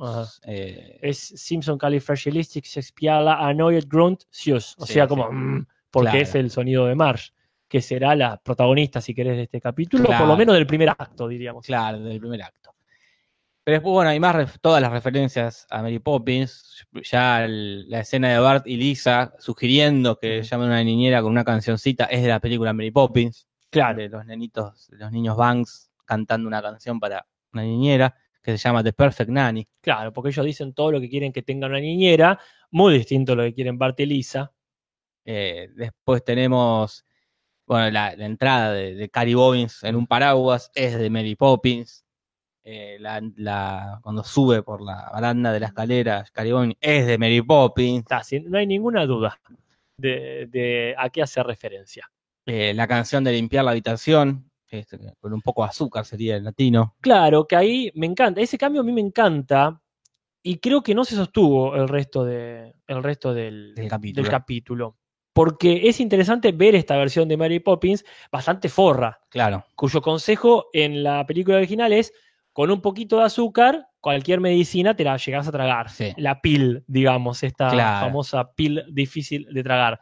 Eh, 0.46 0.98
Es 1.02 1.18
Simpson 1.18 1.78
Califragilistic 1.78 2.64
Sexpiala 2.64 3.34
Annoyed 3.46 3.84
Grunt 3.88 4.22
Sius. 4.30 4.74
O 4.78 4.86
Sí, 4.86 4.94
sea, 4.94 5.04
sí. 5.04 5.08
como 5.08 5.30
mm, 5.30 5.66
porque 5.90 6.10
Claro. 6.10 6.22
es 6.24 6.34
el 6.34 6.50
sonido 6.50 6.86
de 6.86 6.94
Marsh, 6.94 7.30
que 7.68 7.80
será 7.80 8.14
la 8.16 8.36
protagonista, 8.36 9.00
si 9.00 9.14
querés, 9.14 9.36
de 9.36 9.42
este 9.44 9.60
capítulo, 9.60 10.04
Claro. 10.06 10.22
por 10.24 10.28
lo 10.28 10.36
menos 10.36 10.54
del 10.56 10.66
primer 10.66 10.88
acto, 10.90 11.28
diríamos. 11.28 11.64
Claro, 11.66 12.00
del 12.00 12.18
primer 12.20 12.42
acto. 12.42 12.74
Pero 13.62 13.76
después, 13.76 13.92
bueno, 13.94 14.10
hay 14.10 14.20
más 14.20 14.60
todas 14.60 14.82
las 14.82 14.92
referencias 14.92 15.66
a 15.70 15.80
Mary 15.80 15.98
Poppins. 15.98 16.84
Ya 17.10 17.44
el- 17.44 17.88
la 17.88 18.00
escena 18.00 18.28
de 18.30 18.38
Bart 18.38 18.66
y 18.66 18.76
Lisa 18.76 19.32
sugiriendo 19.38 20.18
que 20.18 20.42
llamen 20.42 20.66
a 20.68 20.72
una 20.72 20.84
niñera 20.84 21.22
con 21.22 21.30
una 21.32 21.44
cancioncita 21.44 22.04
es 22.04 22.22
de 22.22 22.28
la 22.28 22.40
película 22.40 22.74
Mary 22.74 22.90
Poppins. 22.90 23.46
Claro. 23.70 23.96
De 24.02 24.08
los 24.10 24.26
nenitos, 24.26 24.88
de 24.90 24.98
los 24.98 25.10
niños 25.12 25.36
Banks 25.38 25.90
cantando 26.04 26.46
una 26.46 26.60
canción 26.60 27.00
para 27.00 27.26
una 27.54 27.62
niñera 27.62 28.14
que 28.44 28.52
se 28.52 28.58
llama 28.58 28.84
The 28.84 28.92
Perfect 28.92 29.30
Nanny. 29.30 29.66
Claro, 29.80 30.12
porque 30.12 30.28
ellos 30.28 30.44
dicen 30.44 30.74
todo 30.74 30.92
lo 30.92 31.00
que 31.00 31.08
quieren 31.08 31.32
que 31.32 31.42
tenga 31.42 31.66
una 31.66 31.80
niñera, 31.80 32.38
muy 32.70 32.92
distinto 32.94 33.32
a 33.32 33.36
lo 33.36 33.42
que 33.44 33.54
quieren 33.54 33.78
Bart 33.78 33.98
y 34.00 34.06
Lisa. 34.06 34.52
Eh, 35.24 35.70
después 35.74 36.22
tenemos, 36.22 37.06
bueno, 37.66 37.90
la, 37.90 38.14
la 38.14 38.26
entrada 38.26 38.72
de, 38.72 38.94
de 38.94 39.08
Cary 39.08 39.32
Bobbins 39.34 39.82
en 39.82 39.96
un 39.96 40.06
paraguas 40.06 40.70
es 40.74 40.98
de 40.98 41.08
Mary 41.08 41.34
Poppins. 41.34 42.04
Eh, 42.66 42.98
la, 43.00 43.20
la- 43.36 44.00
cuando 44.02 44.22
sube 44.24 44.62
por 44.62 44.80
la 44.82 45.10
baranda 45.12 45.50
de 45.52 45.60
la 45.60 45.66
escalera, 45.66 46.24
Cary 46.32 46.52
Bobbins 46.52 46.76
es 46.80 47.06
de 47.06 47.16
Mary 47.18 47.40
Poppins. 47.42 48.04
Sin- 48.22 48.50
no 48.50 48.58
hay 48.58 48.66
ninguna 48.66 49.06
duda 49.06 49.40
de, 49.96 50.46
de 50.50 50.94
a 50.98 51.08
qué 51.08 51.22
hace 51.22 51.42
referencia. 51.42 52.10
Eh, 52.46 52.74
la 52.74 52.86
canción 52.86 53.24
de 53.24 53.32
limpiar 53.32 53.64
la 53.64 53.70
habitación, 53.70 54.50
este, 54.78 54.98
con 55.20 55.32
un 55.32 55.40
poco 55.40 55.62
de 55.62 55.68
azúcar 55.70 56.04
sería 56.04 56.36
el 56.36 56.44
latino. 56.44 56.94
Claro, 57.00 57.46
que 57.46 57.56
ahí 57.56 57.90
me 57.94 58.06
encanta. 58.06 58.40
Ese 58.40 58.58
cambio 58.58 58.80
a 58.80 58.84
mí 58.84 58.92
me 58.92 59.00
encanta 59.00 59.80
y 60.42 60.58
creo 60.58 60.82
que 60.82 60.94
no 60.94 61.04
se 61.04 61.14
sostuvo 61.16 61.74
el 61.76 61.88
resto, 61.88 62.24
de, 62.24 62.74
el 62.86 63.02
resto 63.02 63.32
del, 63.32 63.74
Del 63.74 63.88
capítulo. 63.88 64.22
del 64.22 64.30
capítulo. 64.30 64.96
Porque 65.32 65.88
es 65.88 65.98
interesante 66.00 66.52
ver 66.52 66.74
esta 66.76 66.96
versión 66.96 67.26
de 67.28 67.36
Mary 67.36 67.58
Poppins 67.58 68.04
bastante 68.30 68.68
forra, 68.68 69.18
Claro, 69.30 69.64
cuyo 69.74 70.00
consejo 70.00 70.66
en 70.72 71.02
la 71.02 71.26
película 71.26 71.56
original 71.56 71.92
es 71.92 72.12
con 72.52 72.70
un 72.70 72.80
poquito 72.80 73.18
de 73.18 73.24
azúcar, 73.24 73.88
cualquier 74.00 74.38
medicina 74.40 74.94
te 74.94 75.02
la 75.02 75.16
llegas 75.16 75.48
a 75.48 75.50
tragar. 75.50 75.90
Sí. 75.90 76.12
La 76.18 76.40
pil, 76.40 76.84
digamos, 76.86 77.42
esta 77.42 77.68
Claro. 77.70 78.06
famosa 78.06 78.52
pil 78.52 78.84
difícil 78.92 79.48
de 79.52 79.62
tragar. 79.64 79.98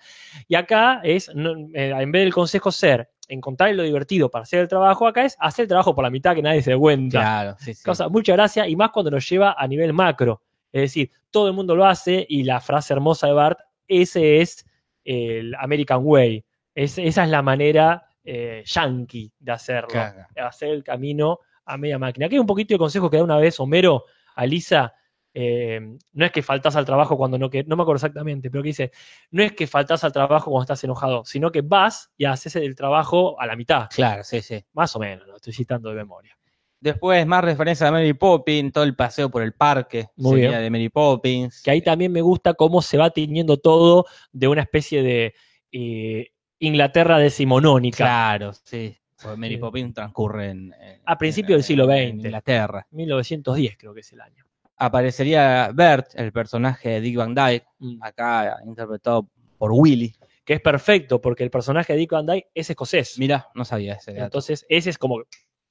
Y 0.48 0.54
acá 0.56 1.00
es, 1.02 1.34
no- 1.34 1.54
eh, 1.72 1.94
en 1.98 2.12
vez 2.12 2.24
del 2.24 2.34
consejo 2.34 2.70
ser 2.70 3.08
encontrar 3.28 3.74
lo 3.74 3.82
divertido 3.82 4.30
para 4.30 4.42
hacer 4.42 4.60
el 4.60 4.68
trabajo, 4.68 5.06
acá 5.06 5.24
es 5.24 5.36
hacer 5.40 5.64
el 5.64 5.68
trabajo 5.68 5.94
por 5.94 6.04
la 6.04 6.10
mitad 6.10 6.34
que 6.34 6.42
nadie 6.42 6.62
se 6.62 6.76
cuenta. 6.76 7.18
claro, 7.20 7.56
sí, 7.58 7.72
sí. 7.74 7.82
Causa 7.84 8.08
mucha 8.08 8.32
gracia 8.32 8.66
y 8.68 8.76
más 8.76 8.90
cuando 8.90 9.10
lo 9.10 9.18
lleva 9.18 9.54
a 9.58 9.66
nivel 9.66 9.92
macro. 9.92 10.42
Es 10.72 10.82
decir, 10.82 11.10
todo 11.30 11.48
el 11.48 11.54
mundo 11.54 11.74
lo 11.76 11.84
hace 11.86 12.26
y 12.28 12.42
la 12.44 12.60
frase 12.60 12.92
hermosa 12.94 13.26
de 13.26 13.32
Bart, 13.34 13.58
ese 13.88 14.40
es 14.40 14.66
el 15.04 15.54
American 15.56 16.00
Way. 16.02 16.44
Es- 16.74 16.98
esa 16.98 17.24
es 17.24 17.30
la 17.30 17.42
manera 17.42 18.06
eh, 18.24 18.62
yankee 18.64 19.32
de 19.38 19.52
hacerlo. 19.52 19.88
De 20.34 20.40
hacer 20.40 20.68
el 20.70 20.84
camino 20.84 21.40
a 21.64 21.76
media 21.76 21.98
máquina. 21.98 22.26
Aquí 22.26 22.36
hay 22.36 22.40
un 22.40 22.46
poquito 22.46 22.72
de 22.74 22.78
consejo 22.78 23.10
que 23.10 23.16
da 23.16 23.24
una 23.24 23.36
vez 23.38 23.58
Homero 23.60 24.04
a 24.36 24.46
Lisa. 24.46 24.94
Eh, 25.34 25.80
no 26.12 26.24
es 26.26 26.32
que 26.32 26.42
faltás 26.42 26.76
al 26.76 26.84
trabajo 26.84 27.16
cuando 27.16 27.38
no 27.38 27.48
que 27.50 27.64
no 27.64 27.76
me 27.76 27.82
acuerdo 27.82 27.96
exactamente, 27.96 28.50
pero 28.50 28.62
que 28.62 28.68
dice, 28.68 28.92
no 29.30 29.42
es 29.42 29.52
que 29.52 29.66
faltás 29.66 30.04
al 30.04 30.12
trabajo 30.12 30.50
cuando 30.50 30.64
estás 30.64 30.84
enojado, 30.84 31.24
sino 31.24 31.50
que 31.50 31.62
vas 31.62 32.10
y 32.16 32.24
haces 32.26 32.56
el 32.56 32.74
trabajo 32.74 33.40
a 33.40 33.46
la 33.46 33.56
mitad, 33.56 33.88
Claro, 33.94 34.24
sí, 34.24 34.42
sí. 34.42 34.62
más 34.74 34.94
o 34.96 34.98
menos, 34.98 35.26
lo 35.26 35.36
estoy 35.36 35.52
citando 35.52 35.88
de 35.90 35.94
memoria. 35.96 36.36
Después 36.80 37.24
más 37.28 37.44
referencia 37.44 37.86
a 37.86 37.92
Mary 37.92 38.12
Poppins, 38.12 38.72
todo 38.72 38.82
el 38.84 38.96
paseo 38.96 39.30
por 39.30 39.42
el 39.42 39.52
parque 39.54 40.08
Muy 40.16 40.32
sería 40.40 40.48
bien. 40.50 40.62
de 40.62 40.70
Mary 40.70 40.88
Poppins. 40.88 41.62
que 41.62 41.70
ahí 41.70 41.80
también 41.80 42.10
me 42.10 42.20
gusta 42.22 42.54
cómo 42.54 42.82
se 42.82 42.98
va 42.98 43.10
tiñendo 43.10 43.56
todo 43.56 44.04
de 44.32 44.48
una 44.48 44.62
especie 44.62 45.00
de 45.02 45.32
eh, 45.70 46.32
Inglaterra 46.58 47.18
decimonónica. 47.18 47.98
Claro, 48.04 48.52
sí. 48.64 48.98
Porque 49.22 49.36
Mary. 49.36 49.56
Poppins 49.58 49.94
transcurre 49.94 50.50
en, 50.50 50.74
en- 50.80 51.00
A 51.06 51.16
principios 51.16 51.56
del 51.58 51.62
siglo 51.62 51.84
en 51.92 52.16
XX. 52.16 52.24
Inglaterra. 52.26 52.86
1910 52.90 53.76
creo 53.78 53.94
que 53.94 54.00
es 54.00 54.12
el 54.12 54.20
año. 54.20 54.44
Aparecería 54.86 55.70
Bert, 55.72 56.08
el 56.14 56.32
personaje 56.32 56.88
de 56.90 57.00
Dick 57.00 57.16
Van 57.16 57.34
Dyke, 57.34 57.64
Mm. 57.78 58.02
acá 58.02 58.56
interpretado 58.66 59.28
por 59.58 59.70
Willy. 59.72 60.12
Que 60.44 60.54
es 60.54 60.60
perfecto 60.60 61.20
porque 61.20 61.44
el 61.44 61.50
personaje 61.50 61.92
de 61.92 62.00
Dick 62.00 62.10
Van 62.10 62.26
Dyke 62.26 62.48
es 62.52 62.68
escocés. 62.68 63.16
Mira, 63.18 63.46
no 63.54 63.64
sabía 63.64 63.94
ese 63.94 64.12
dato. 64.12 64.24
Entonces 64.24 64.66
ese 64.68 64.90
es 64.90 64.98
como 64.98 65.22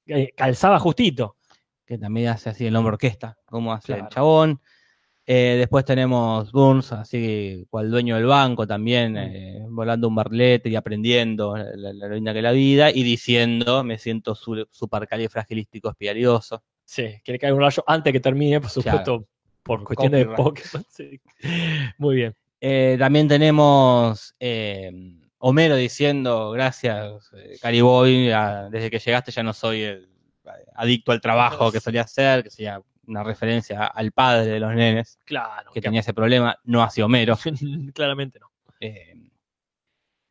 eh, 0.06 0.30
calzaba 0.36 0.78
justito. 0.78 1.36
que 1.84 1.98
también 1.98 2.28
hace 2.28 2.48
así 2.48 2.64
el 2.66 2.74
hombre 2.74 2.92
orquesta, 2.94 3.36
como 3.44 3.72
hace 3.74 3.88
Claro. 3.88 4.04
el 4.04 4.08
chabón. 4.08 4.60
Eh, 5.26 5.56
después 5.58 5.84
tenemos 5.84 6.50
Burns, 6.50 6.92
así 6.92 7.66
cual 7.70 7.90
dueño 7.90 8.16
del 8.16 8.24
banco 8.26 8.66
también, 8.66 9.12
Mm. 9.12 9.16
eh, 9.18 9.66
volando 9.68 10.08
un 10.08 10.14
barlete 10.14 10.70
y 10.70 10.76
aprendiendo 10.76 11.54
la, 11.56 11.92
la 11.92 12.08
linda 12.08 12.32
que 12.32 12.38
es 12.38 12.42
la 12.44 12.52
vida 12.52 12.90
y 12.90 13.02
diciendo, 13.02 13.84
me 13.84 13.98
siento 13.98 14.34
su, 14.34 14.66
supercalifragilístico 14.70 15.90
espialioso. 15.90 16.62
Sí, 16.84 17.20
que 17.24 17.32
le 17.32 17.38
cae 17.38 17.52
un 17.52 17.60
rayo 17.60 17.82
antes 17.86 18.12
que 18.12 18.20
termine, 18.20 18.60
por 18.60 18.70
supuesto, 18.70 19.26
por 19.62 19.78
Por 19.80 19.84
cuestiones 19.84 20.28
de. 20.28 20.34
Pokémon. 20.34 20.84
Sí. 20.90 21.20
Muy 21.98 22.16
bien. 22.16 22.34
Eh, 22.60 22.96
también 22.98 23.28
tenemos 23.28 24.34
eh, 24.38 24.90
Homero 25.38 25.74
diciendo, 25.76 26.50
gracias, 26.52 27.30
eh, 27.36 27.56
Cary 27.60 27.80
Boy, 27.80 28.30
a- 28.30 28.68
desde 28.70 28.90
que 28.90 28.98
llegaste 28.98 29.32
ya 29.32 29.42
no 29.42 29.52
soy 29.52 29.82
el 29.82 30.08
adicto 30.74 31.12
al 31.12 31.20
trabajo 31.20 31.70
que 31.72 31.80
solía 31.80 32.06
ser, 32.06 32.42
que 32.44 32.50
sería 32.50 32.80
una 33.06 33.22
referencia 33.24 33.84
al 33.86 34.12
padre 34.12 34.46
de 34.52 34.60
los 34.60 34.74
nenes, 34.74 35.18
Claro. 35.24 35.72
que 35.72 35.80
tenía 35.80 36.00
ese 36.00 36.14
problema, 36.14 36.56
no 36.64 36.82
hacia 36.82 37.04
Homero. 37.04 37.36
Claramente 37.94 38.38
no. 38.38 38.50
Eh, 38.80 39.16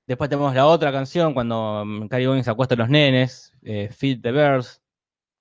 después 0.08 0.30
tenemos 0.30 0.54
la 0.56 0.66
otra 0.68 0.92
canción, 0.92 1.34
cuando 1.34 1.84
mm, 1.86 2.08
Cary 2.08 2.26
Boy 2.28 2.44
se 2.44 2.50
acuesta 2.52 2.76
a 2.76 2.78
los 2.78 2.90
nenes, 2.90 3.54
Feed 3.62 4.22
the 4.22 4.32
Birds, 4.32 4.81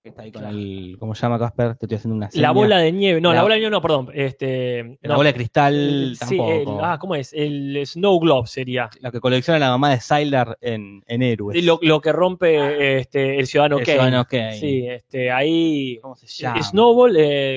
que 0.02 0.08
está 0.08 0.22
ahí 0.22 0.32
con 0.32 0.40
Claro. 0.40 0.56
el, 0.56 0.96
¿cómo 0.98 1.14
se 1.14 1.20
llama 1.22 1.38
Casper? 1.38 1.76
Te 1.76 1.84
estoy 1.84 1.96
haciendo 1.96 2.16
una 2.16 2.26
La 2.26 2.30
seña. 2.30 2.50
bola 2.52 2.78
de 2.78 2.90
nieve, 2.90 3.20
no, 3.20 3.30
la, 3.30 3.34
La- 3.36 3.42
bola 3.42 3.54
de 3.56 3.60
nieve 3.60 3.70
no, 3.70 3.82
perdón. 3.82 4.08
Este, 4.14 4.82
La 5.02 5.10
no, 5.10 5.16
bola 5.16 5.28
de 5.28 5.34
cristal 5.34 5.74
el- 5.74 6.16
sí, 6.16 6.36
tampoco. 6.38 6.78
el- 6.78 6.84
ah, 6.84 6.98
¿cómo 6.98 7.14
es? 7.16 7.32
El 7.34 7.82
Snow 7.86 8.18
Globe 8.18 8.46
sería. 8.46 8.88
la 9.00 9.10
que 9.10 9.20
colecciona 9.20 9.58
la 9.58 9.68
mamá 9.68 9.90
de 9.90 10.00
Sylar 10.00 10.56
en, 10.62 11.02
en 11.06 11.22
Héroes. 11.22 11.62
Lo, 11.62 11.78
lo 11.82 12.00
que 12.00 12.12
rompe 12.12 12.98
este, 12.98 13.38
el 13.38 13.46
ciudadano 13.46 13.78
El 13.78 13.84
Kane. 13.84 13.98
Ciudadano 13.98 14.24
Kane. 14.26 14.54
Sí, 14.54 14.86
este, 14.88 15.30
ahí. 15.30 15.98
¿Cómo 16.00 16.16
se 16.16 16.26
llama? 16.26 16.62
Snowball, 16.62 17.16
eh, 17.18 17.56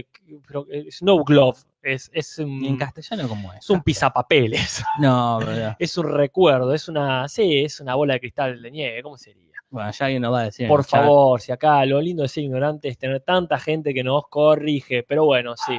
eh, 0.69 0.85
Snow 0.91 1.23
Glove. 1.23 1.57
Es, 1.83 2.09
es 2.13 2.39
un, 2.39 2.63
¿Y 2.63 2.67
en 2.69 2.77
castellano 2.77 3.27
cómo 3.27 3.51
es? 3.53 3.59
es 3.59 3.69
un 3.69 3.83
pisapapeles. 3.83 4.83
No, 4.99 5.39
pero, 5.43 5.75
es 5.79 5.97
un 5.97 6.09
recuerdo. 6.09 6.73
Es 6.73 6.87
una. 6.87 7.27
Sí, 7.27 7.59
es 7.63 7.79
una 7.81 7.95
bola 7.95 8.13
de 8.13 8.19
cristal 8.21 8.61
de 8.61 8.71
nieve. 8.71 9.03
¿Cómo 9.03 9.17
sería? 9.17 9.43
bueno, 9.69 9.89
ya 9.91 10.05
alguien 10.05 10.21
nos 10.21 10.33
va 10.33 10.41
a 10.41 10.43
decir. 10.45 10.67
Por 10.67 10.83
favor, 10.83 11.41
si 11.41 11.51
acá 11.51 11.83
lo 11.85 11.99
lindo 11.99 12.21
de 12.23 12.29
ser 12.29 12.43
ignorante 12.43 12.87
es 12.89 12.97
tener 12.97 13.21
tanta 13.21 13.57
gente 13.59 13.93
que 13.93 14.03
nos 14.03 14.27
corrige. 14.29 15.03
Pero 15.03 15.25
bueno, 15.25 15.55
sí. 15.57 15.77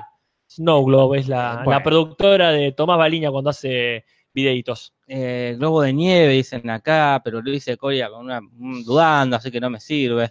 Snow 0.49 0.85
Globe 0.85 1.19
es 1.21 1.29
la, 1.29 1.57
Bueno. 1.65 1.71
la 1.71 1.83
productora 1.83 2.51
de 2.51 2.73
Tomás 2.73 2.99
Baliña 2.99 3.31
cuando 3.31 3.51
hace 3.51 4.05
videitos. 4.33 4.93
Eh, 5.07 5.55
globo 5.59 5.83
de 5.83 5.93
nieve 5.93 6.33
dicen 6.33 6.69
acá, 6.71 7.21
pero 7.25 7.41
lo 7.41 7.51
dice 7.51 7.77
Coria 7.77 8.11
con 8.11 8.25
una 8.27 8.41
dudando, 8.85 9.37
así 9.37 9.51
que 9.51 9.61
no 9.61 9.71
me 9.71 9.79
sirve. 9.81 10.31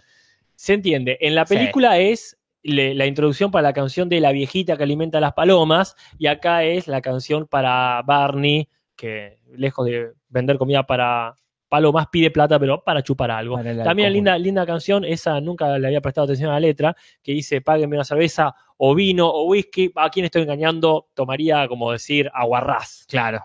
Se 0.54 0.74
entiende. 0.74 1.16
En 1.20 1.34
la 1.34 1.46
Sí. 1.46 1.54
película 1.56 1.98
es 1.98 2.36
le- 2.64 2.94
la 2.94 3.06
introducción 3.06 3.50
para 3.52 3.62
la 3.68 3.72
canción 3.72 4.08
de 4.08 4.20
la 4.20 4.32
viejita 4.32 4.76
que 4.76 4.82
alimenta 4.82 5.18
a 5.18 5.20
las 5.20 5.34
palomas 5.34 5.94
y 6.18 6.26
acá 6.26 6.64
es 6.64 6.88
la 6.88 7.00
canción 7.00 7.46
para 7.46 8.02
Barney 8.02 8.68
que 8.96 9.38
lejos 9.56 9.86
de 9.86 10.12
vender 10.28 10.58
comida 10.58 10.84
para 10.84 11.34
palomas 11.68 12.06
pide 12.10 12.30
plata 12.30 12.58
pero 12.58 12.82
para 12.82 13.02
chupar 13.02 13.30
algo. 13.30 13.56
Para 13.56 13.82
También 13.84 14.12
linda 14.12 14.38
linda 14.38 14.64
canción, 14.66 15.04
esa 15.04 15.40
nunca 15.40 15.76
le 15.78 15.86
había 15.86 16.00
prestado 16.00 16.24
atención 16.24 16.50
a 16.50 16.54
la 16.54 16.60
letra, 16.60 16.96
que 17.22 17.32
dice 17.32 17.60
páguenme 17.60 17.96
una 17.96 18.04
cerveza 18.04 18.54
o 18.76 18.94
vino 18.94 19.28
o 19.28 19.44
whisky, 19.46 19.90
a 19.96 20.08
quien 20.10 20.24
estoy 20.26 20.42
engañando 20.42 21.08
tomaría 21.14 21.66
como 21.68 21.92
decir 21.92 22.30
aguarrás. 22.32 23.04
Claro. 23.08 23.44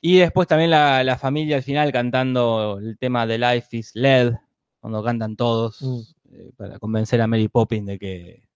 Y 0.00 0.18
después 0.18 0.46
también 0.46 0.70
la, 0.70 1.02
la 1.02 1.16
familia 1.16 1.56
al 1.56 1.62
final 1.62 1.90
cantando 1.90 2.78
el 2.78 2.96
tema 2.98 3.26
de 3.26 3.38
Life 3.38 3.76
is 3.76 3.92
LED, 3.94 4.34
cuando 4.80 5.02
cantan 5.02 5.34
todos, 5.34 5.80
Mm. 5.82 6.13
Eh, 6.34 6.50
para 6.56 6.78
convencer 6.78 7.20
a 7.20 7.26
Mary 7.26 7.48
Poppins 7.48 7.86
de 7.86 7.98
que 7.98 8.48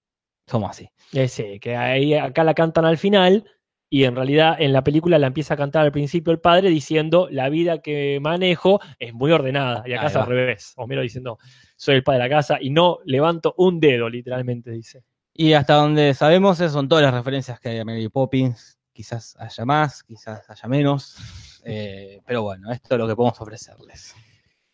somos 0.46 0.70
así. 0.70 0.88
Ese, 1.12 1.60
que 1.60 1.76
ahí 1.76 2.14
acá 2.14 2.44
la 2.44 2.54
cantan 2.54 2.84
al 2.84 2.98
final 2.98 3.44
y 3.90 4.04
en 4.04 4.16
realidad 4.16 4.56
en 4.58 4.72
la 4.72 4.84
película 4.84 5.18
la 5.18 5.28
empieza 5.28 5.54
a 5.54 5.56
cantar 5.56 5.84
al 5.84 5.92
principio 5.92 6.32
el 6.32 6.40
padre 6.40 6.68
diciendo 6.68 7.28
la 7.30 7.48
vida 7.48 7.80
que 7.80 8.18
manejo 8.20 8.80
es 8.98 9.14
muy 9.14 9.32
ordenada 9.32 9.82
y 9.86 9.92
acá 9.92 10.08
es 10.08 10.16
al 10.16 10.26
revés. 10.26 10.72
Homero 10.76 11.02
diciendo 11.02 11.38
soy 11.76 11.96
el 11.96 12.02
padre 12.02 12.22
de 12.22 12.28
la 12.28 12.36
casa 12.36 12.58
y 12.60 12.70
no 12.70 12.98
levanto 13.04 13.54
un 13.56 13.80
dedo 13.80 14.08
literalmente 14.08 14.70
dice. 14.70 15.04
Y 15.32 15.52
hasta 15.52 15.74
donde 15.74 16.14
sabemos, 16.14 16.58
esas 16.58 16.72
son 16.72 16.88
todas 16.88 17.04
las 17.04 17.14
referencias 17.14 17.60
que 17.60 17.68
hay 17.68 17.78
a 17.78 17.84
Mary 17.84 18.08
Poppins. 18.08 18.76
Quizás 18.92 19.36
haya 19.38 19.64
más, 19.64 20.02
quizás 20.02 20.50
haya 20.50 20.68
menos. 20.68 21.16
eh, 21.64 22.20
pero 22.26 22.42
bueno, 22.42 22.72
esto 22.72 22.96
es 22.96 22.98
lo 22.98 23.06
que 23.06 23.14
podemos 23.14 23.40
ofrecerles. 23.40 24.16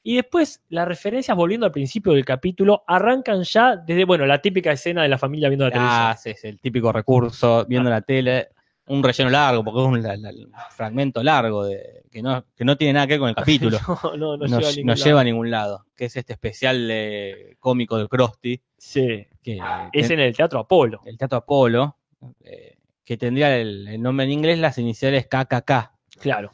Y 0.07 0.17
después 0.17 0.63
las 0.69 0.87
referencias 0.87 1.35
volviendo 1.37 1.65
al 1.67 1.73
principio 1.73 2.13
del 2.13 2.25
capítulo 2.27 2.85
arrancan 2.87 3.43
ya 3.43 3.75
desde 3.77 4.05
bueno 4.05 4.27
la 4.27 4.41
típica 4.43 4.71
escena 4.71 5.03
de 5.03 5.09
la 5.09 5.17
familia 5.19 5.49
viendo 5.49 5.65
la 5.65 5.71
televisión. 5.73 5.99
Ah, 6.03 6.17
sí, 6.17 6.35
sí, 6.41 6.47
el 6.49 6.61
típico 6.61 6.93
recurso, 6.93 7.65
viendo 7.67 7.89
la 7.91 8.03
tele. 8.03 8.49
un 8.87 9.03
relleno 9.03 9.31
largo, 9.31 9.65
porque 9.65 9.81
es 9.81 9.87
un 9.87 10.03
la- 10.03 10.15
la- 10.19 10.33
fragmento 10.71 11.23
largo 11.23 11.65
de, 11.65 12.03
que, 12.13 12.21
no, 12.21 12.45
que 12.55 12.67
no 12.67 12.77
tiene 12.77 12.93
nada 12.93 13.07
que 13.07 13.15
ver 13.15 13.21
con 13.21 13.29
el 13.31 13.35
capítulo. 13.35 13.79
No, 14.15 14.17
no, 14.19 14.37
no, 14.37 14.47
no, 14.47 14.47
lleva 14.47 14.59
a 14.59 14.61
no 14.61 14.77
ningún 14.77 14.95
lleva 14.97 15.09
lado. 15.09 15.19
a 15.19 15.25
ningún 15.25 15.51
lado. 15.51 15.87
Que 15.97 16.05
es 16.05 16.17
este 16.17 16.35
especial 16.35 16.87
de 16.87 17.57
cómico 17.61 17.97
de 17.97 18.07
Krusty. 18.09 18.61
Sí, 18.77 19.27
Que, 19.43 19.59
es 19.95 20.11
en 20.11 20.21
el 20.21 20.37
Teatro 20.37 20.59
Apolo. 20.59 21.01
el 21.07 21.17
Teatro 21.17 21.39
Apolo, 21.39 21.97
eh, 22.45 22.77
que 23.07 23.17
tendría 23.17 23.57
el, 23.57 23.89
el 23.89 24.03
nombre 24.03 24.27
en 24.27 24.33
inglés, 24.33 24.59
las 24.59 24.77
iniciales 24.77 25.29
KKK, 25.29 25.91
Claro. 26.21 26.51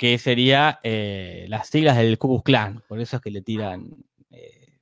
Que 0.00 0.16
sería 0.16 0.80
eh, 0.82 1.44
las 1.48 1.68
siglas 1.68 1.98
del 1.98 2.16
Ku 2.16 2.42
Klan. 2.42 2.82
Por 2.88 3.00
eso 3.02 3.16
es 3.16 3.22
que 3.22 3.30
le 3.30 3.42
tiran, 3.42 3.86
eh, 4.30 4.78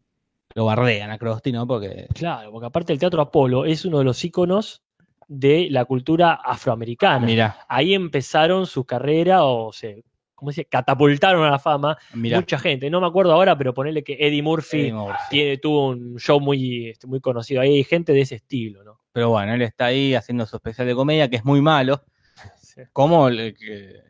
lo 0.54 0.66
bardean 0.66 1.10
a 1.10 1.18
Krusty, 1.18 1.50
¿no? 1.50 1.66
Porque 1.66 2.06
Claro, 2.14 2.52
porque 2.52 2.66
aparte 2.68 2.92
el 2.92 3.00
Teatro 3.00 3.20
Apolo 3.20 3.64
es 3.64 3.84
uno 3.84 3.98
de 3.98 4.04
los 4.04 4.24
íconos 4.24 4.80
de 5.26 5.66
la 5.72 5.84
cultura 5.86 6.34
afroamericana. 6.34 7.26
Mira, 7.26 7.58
Ahí 7.68 7.94
empezaron 7.94 8.64
su 8.68 8.84
carrera 8.84 9.42
o 9.42 9.72
se, 9.72 10.04
¿cómo 10.36 10.52
se 10.52 10.60
dice? 10.60 10.68
catapultaron 10.70 11.42
a 11.44 11.50
la 11.50 11.58
fama 11.58 11.98
mira. 12.14 12.38
mucha 12.38 12.56
gente. 12.56 12.88
No 12.88 13.00
me 13.00 13.08
acuerdo 13.08 13.32
ahora, 13.32 13.58
pero 13.58 13.74
ponerle 13.74 14.04
que 14.04 14.18
Eddie 14.20 14.42
Murphy 14.44 14.82
Eddie 14.82 14.92
Murphy. 14.92 15.18
tiene, 15.30 15.58
tuvo 15.58 15.88
un 15.88 16.16
show 16.20 16.38
muy, 16.38 16.90
este, 16.90 17.08
muy 17.08 17.18
conocido. 17.20 17.60
Ahí 17.60 17.74
hay 17.74 17.82
gente 17.82 18.12
de 18.12 18.20
ese 18.20 18.36
estilo, 18.36 18.84
¿no? 18.84 19.00
Pero 19.10 19.30
bueno, 19.30 19.52
él 19.52 19.62
está 19.62 19.86
ahí 19.86 20.14
haciendo 20.14 20.46
su 20.46 20.54
especial 20.54 20.86
de 20.86 20.94
comedia, 20.94 21.28
que 21.28 21.34
es 21.34 21.44
muy 21.44 21.60
malo, 21.60 22.04
como, 22.92 23.26
el 23.26 23.56
que- 23.56 24.06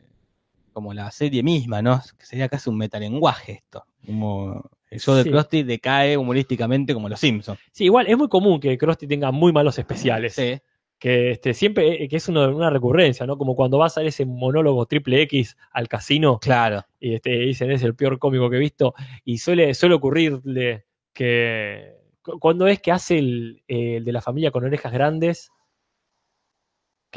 como 0.72 0.94
la 0.94 1.10
serie 1.10 1.42
misma, 1.42 1.82
¿no? 1.82 2.00
Que 2.18 2.26
sería 2.26 2.48
casi 2.48 2.70
un 2.70 2.76
metalenguaje 2.78 3.52
esto. 3.52 3.84
Como 4.06 4.70
el 4.90 5.00
show 5.00 5.14
de 5.14 5.24
Sí. 5.24 5.30
Krusty 5.30 5.62
decae 5.64 6.16
humorísticamente 6.16 6.94
como 6.94 7.08
los 7.08 7.20
Simpsons. 7.20 7.58
Sí, 7.72 7.84
igual 7.84 8.06
es 8.06 8.16
muy 8.16 8.28
común 8.28 8.58
que 8.60 8.78
Krusty 8.78 9.06
tenga 9.06 9.30
muy 9.32 9.52
malos 9.52 9.78
especiales. 9.78 10.34
Sí, 10.34 10.58
Que 11.00 11.30
este, 11.32 11.54
siempre 11.54 12.02
eh, 12.02 12.08
que 12.08 12.16
es 12.16 12.28
uno- 12.28 12.48
una 12.56 12.70
recurrencia, 12.70 13.24
¿no? 13.26 13.38
Como 13.38 13.54
cuando 13.54 13.78
vas 13.78 13.96
a 13.98 14.02
ese 14.02 14.24
monólogo 14.26 14.86
triple 14.86 15.22
X 15.22 15.56
al 15.72 15.86
casino 15.88 16.38
claro. 16.40 16.84
y 16.98 17.14
este, 17.14 17.30
dicen 17.38 17.70
es 17.70 17.82
el 17.84 17.94
peor 17.94 18.18
cómico 18.18 18.50
que 18.50 18.56
he 18.56 18.60
visto. 18.60 18.94
Y 19.24 19.38
suele, 19.38 19.74
suele 19.74 19.94
ocurrirle 19.94 20.86
que 21.12 21.92
cu- 22.22 22.38
cuando 22.38 22.66
es 22.66 22.80
que 22.80 22.90
hace 22.92 23.18
el, 23.18 23.62
el 23.68 24.04
de 24.04 24.12
la 24.12 24.20
familia 24.22 24.50
con 24.50 24.64
orejas 24.64 24.92
grandes. 24.92 25.50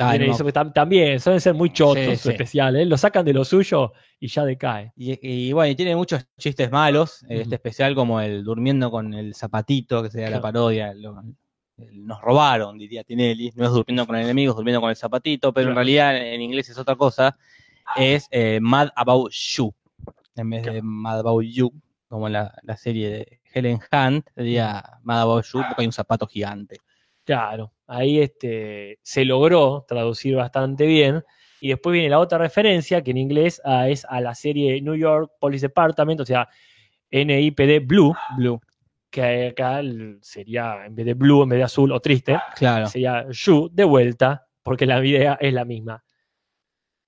Ah, 0.02 0.12
También, 0.12 0.30
no. 0.30 0.36
hizo- 0.36 0.46
tam- 0.52 0.74
también 0.74 1.20
suelen 1.20 1.42
ser 1.42 1.54
muy 1.54 1.72
chotos 1.72 2.04
Sí, 2.04 2.16
su 2.16 2.24
sí. 2.24 2.30
especial, 2.32 2.76
¿eh? 2.76 2.86
Lo 2.86 2.98
sacan 2.98 3.26
de 3.26 3.34
lo 3.34 3.46
suyo 3.46 3.94
y 4.20 4.28
ya 4.28 4.44
decae. 4.46 4.92
Y, 4.96 5.20
y 5.48 5.52
bueno, 5.54 5.72
y 5.72 5.76
tiene 5.76 5.96
muchos 5.96 6.26
chistes 6.38 6.72
malos, 6.72 7.24
este 7.30 7.56
especial 7.56 7.96
como 7.96 8.20
el 8.22 8.44
durmiendo 8.44 8.90
con 8.92 9.14
el 9.14 9.34
zapatito, 9.36 10.02
que 10.04 10.10
sería 10.10 10.30
la 10.30 10.42
parodia. 10.42 10.94
lo- 10.94 11.22
nos 11.94 12.22
robaron, 12.22 12.78
diría 12.78 13.04
Tinelli. 13.04 13.52
No 13.56 13.66
es 13.66 13.72
durmiendo 13.72 14.06
con 14.06 14.16
el 14.16 14.24
enemigo, 14.24 14.52
es 14.52 14.56
durmiendo 14.56 14.82
con 14.82 14.92
el 14.92 14.96
zapatito, 14.96 15.52
pero 15.52 15.70
en 15.70 15.76
realidad 15.76 16.16
en, 16.16 16.24
en 16.36 16.42
inglés 16.42 16.70
es 16.70 16.78
otra 16.78 16.96
cosa. 16.96 17.36
Es 17.96 18.28
eh, 18.32 18.60
Mad 18.62 18.90
About 18.96 19.32
You, 19.56 19.74
en 20.36 20.50
vez 20.52 20.64
de. 20.64 20.82
Mad 20.84 21.20
About 21.20 21.44
You, 21.44 21.72
como 22.08 22.30
la, 22.30 22.54
la 22.64 22.78
serie 22.78 23.10
de 23.10 23.40
Helen 23.54 23.80
Hunt, 23.92 24.28
sería 24.36 24.84
Mad 25.04 25.22
About 25.22 25.46
You 25.46 25.62
porque 25.68 25.82
hay 25.82 25.88
un 25.88 25.92
zapato 25.92 26.28
gigante. 26.28 26.78
Claro, 27.26 27.74
ahí 27.88 28.20
este, 28.20 29.00
se 29.04 29.26
logró 29.26 29.86
traducir 29.88 30.36
bastante 30.36 30.86
bien. 30.86 31.24
Y 31.60 31.70
después 31.70 31.94
viene 31.94 32.10
la 32.10 32.20
otra 32.20 32.40
referencia, 32.40 33.04
que 33.04 33.12
en 33.12 33.18
inglés 33.18 33.62
ah, 33.64 33.88
es 33.88 34.04
a 34.10 34.20
la 34.20 34.34
serie 34.34 34.82
New 34.82 34.96
York 34.96 35.32
Police 35.40 35.68
Department, 35.68 36.20
o 36.22 36.26
sea, 36.26 36.50
NIPD 37.12 37.86
Blue, 37.86 38.16
Blue. 38.38 38.60
que 39.12 39.48
acá 39.50 39.82
sería 40.22 40.86
en 40.86 40.96
vez 40.96 41.06
de 41.06 41.14
blue, 41.14 41.44
en 41.44 41.50
vez 41.50 41.58
de 41.60 41.64
azul 41.64 41.92
o 41.92 42.00
triste, 42.00 42.40
Claro. 42.56 42.88
sería 42.88 43.28
you 43.30 43.70
de 43.72 43.84
vuelta, 43.84 44.48
porque 44.64 44.86
la 44.88 45.06
idea 45.06 45.38
es 45.40 45.54
la 45.54 45.66
misma. 45.66 46.04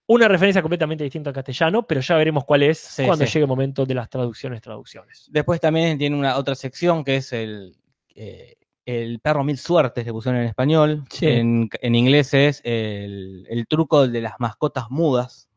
Una 0.05 0.27
referencia 0.27 0.61
completamente 0.61 1.05
distinta 1.05 1.29
al 1.29 1.33
castellano, 1.33 1.87
pero 1.87 2.01
ya 2.01 2.15
veremos 2.17 2.43
cuál 2.43 2.63
es 2.63 2.77
Sí, 2.77 3.05
cuando 3.05 3.25
sí. 3.25 3.31
llegue 3.33 3.45
el 3.45 3.47
momento 3.49 3.85
de 3.85 3.93
las 3.95 4.09
traducciones, 4.09 4.61
traducciones. 4.61 5.27
Después 5.31 5.61
también 5.61 5.97
tiene 5.97 6.15
una 6.17 6.37
otra 6.37 6.53
sección 6.55 7.03
que 7.05 7.15
es 7.15 7.31
el, 7.31 7.73
eh, 8.13 8.55
el 8.85 9.19
perro 9.19 9.43
mil 9.43 9.57
suertes, 9.57 10.05
le 10.05 10.11
pusieron 10.11 10.41
en 10.41 10.47
español. 10.47 11.03
Sí. 11.09 11.27
En, 11.27 11.69
en 11.81 11.95
inglés 11.95 12.33
es 12.33 12.61
el, 12.63 13.45
el 13.49 13.67
truco 13.67 14.07
de 14.07 14.21
las 14.21 14.33
mascotas 14.39 14.89
mudas. 14.89 15.47